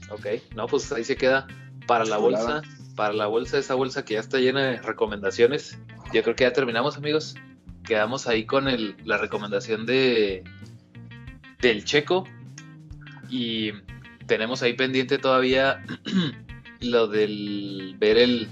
[0.09, 0.25] Ok,
[0.55, 1.47] no, pues ahí se queda
[1.87, 2.61] para la bolsa,
[2.95, 5.79] para la bolsa, esa bolsa que ya está llena de recomendaciones.
[6.13, 7.35] Yo creo que ya terminamos, amigos.
[7.83, 10.43] Quedamos ahí con el, la recomendación de
[11.59, 12.25] del Checo
[13.29, 13.71] y
[14.27, 15.83] tenemos ahí pendiente todavía
[16.79, 18.47] lo del ver el,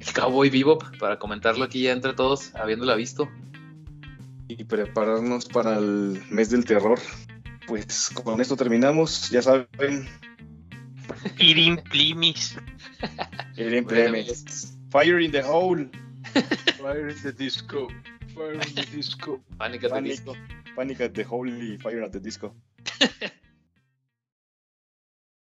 [0.00, 3.28] el Cowboy Bebop para comentarlo aquí ya entre todos, habiéndola visto.
[4.58, 6.98] Y prepararnos para el mes del terror.
[7.66, 9.30] Pues con esto terminamos.
[9.30, 10.08] Ya saben,
[11.38, 12.56] Irin Plimis.
[13.56, 14.78] Bueno, Plemes.
[14.90, 15.88] Fire in the hole.
[16.78, 17.88] Fire in the disco.
[18.34, 19.42] Fire in the disco.
[19.58, 20.20] Pánica, Panic,
[20.76, 22.54] Panic at the hole y Fire at the disco.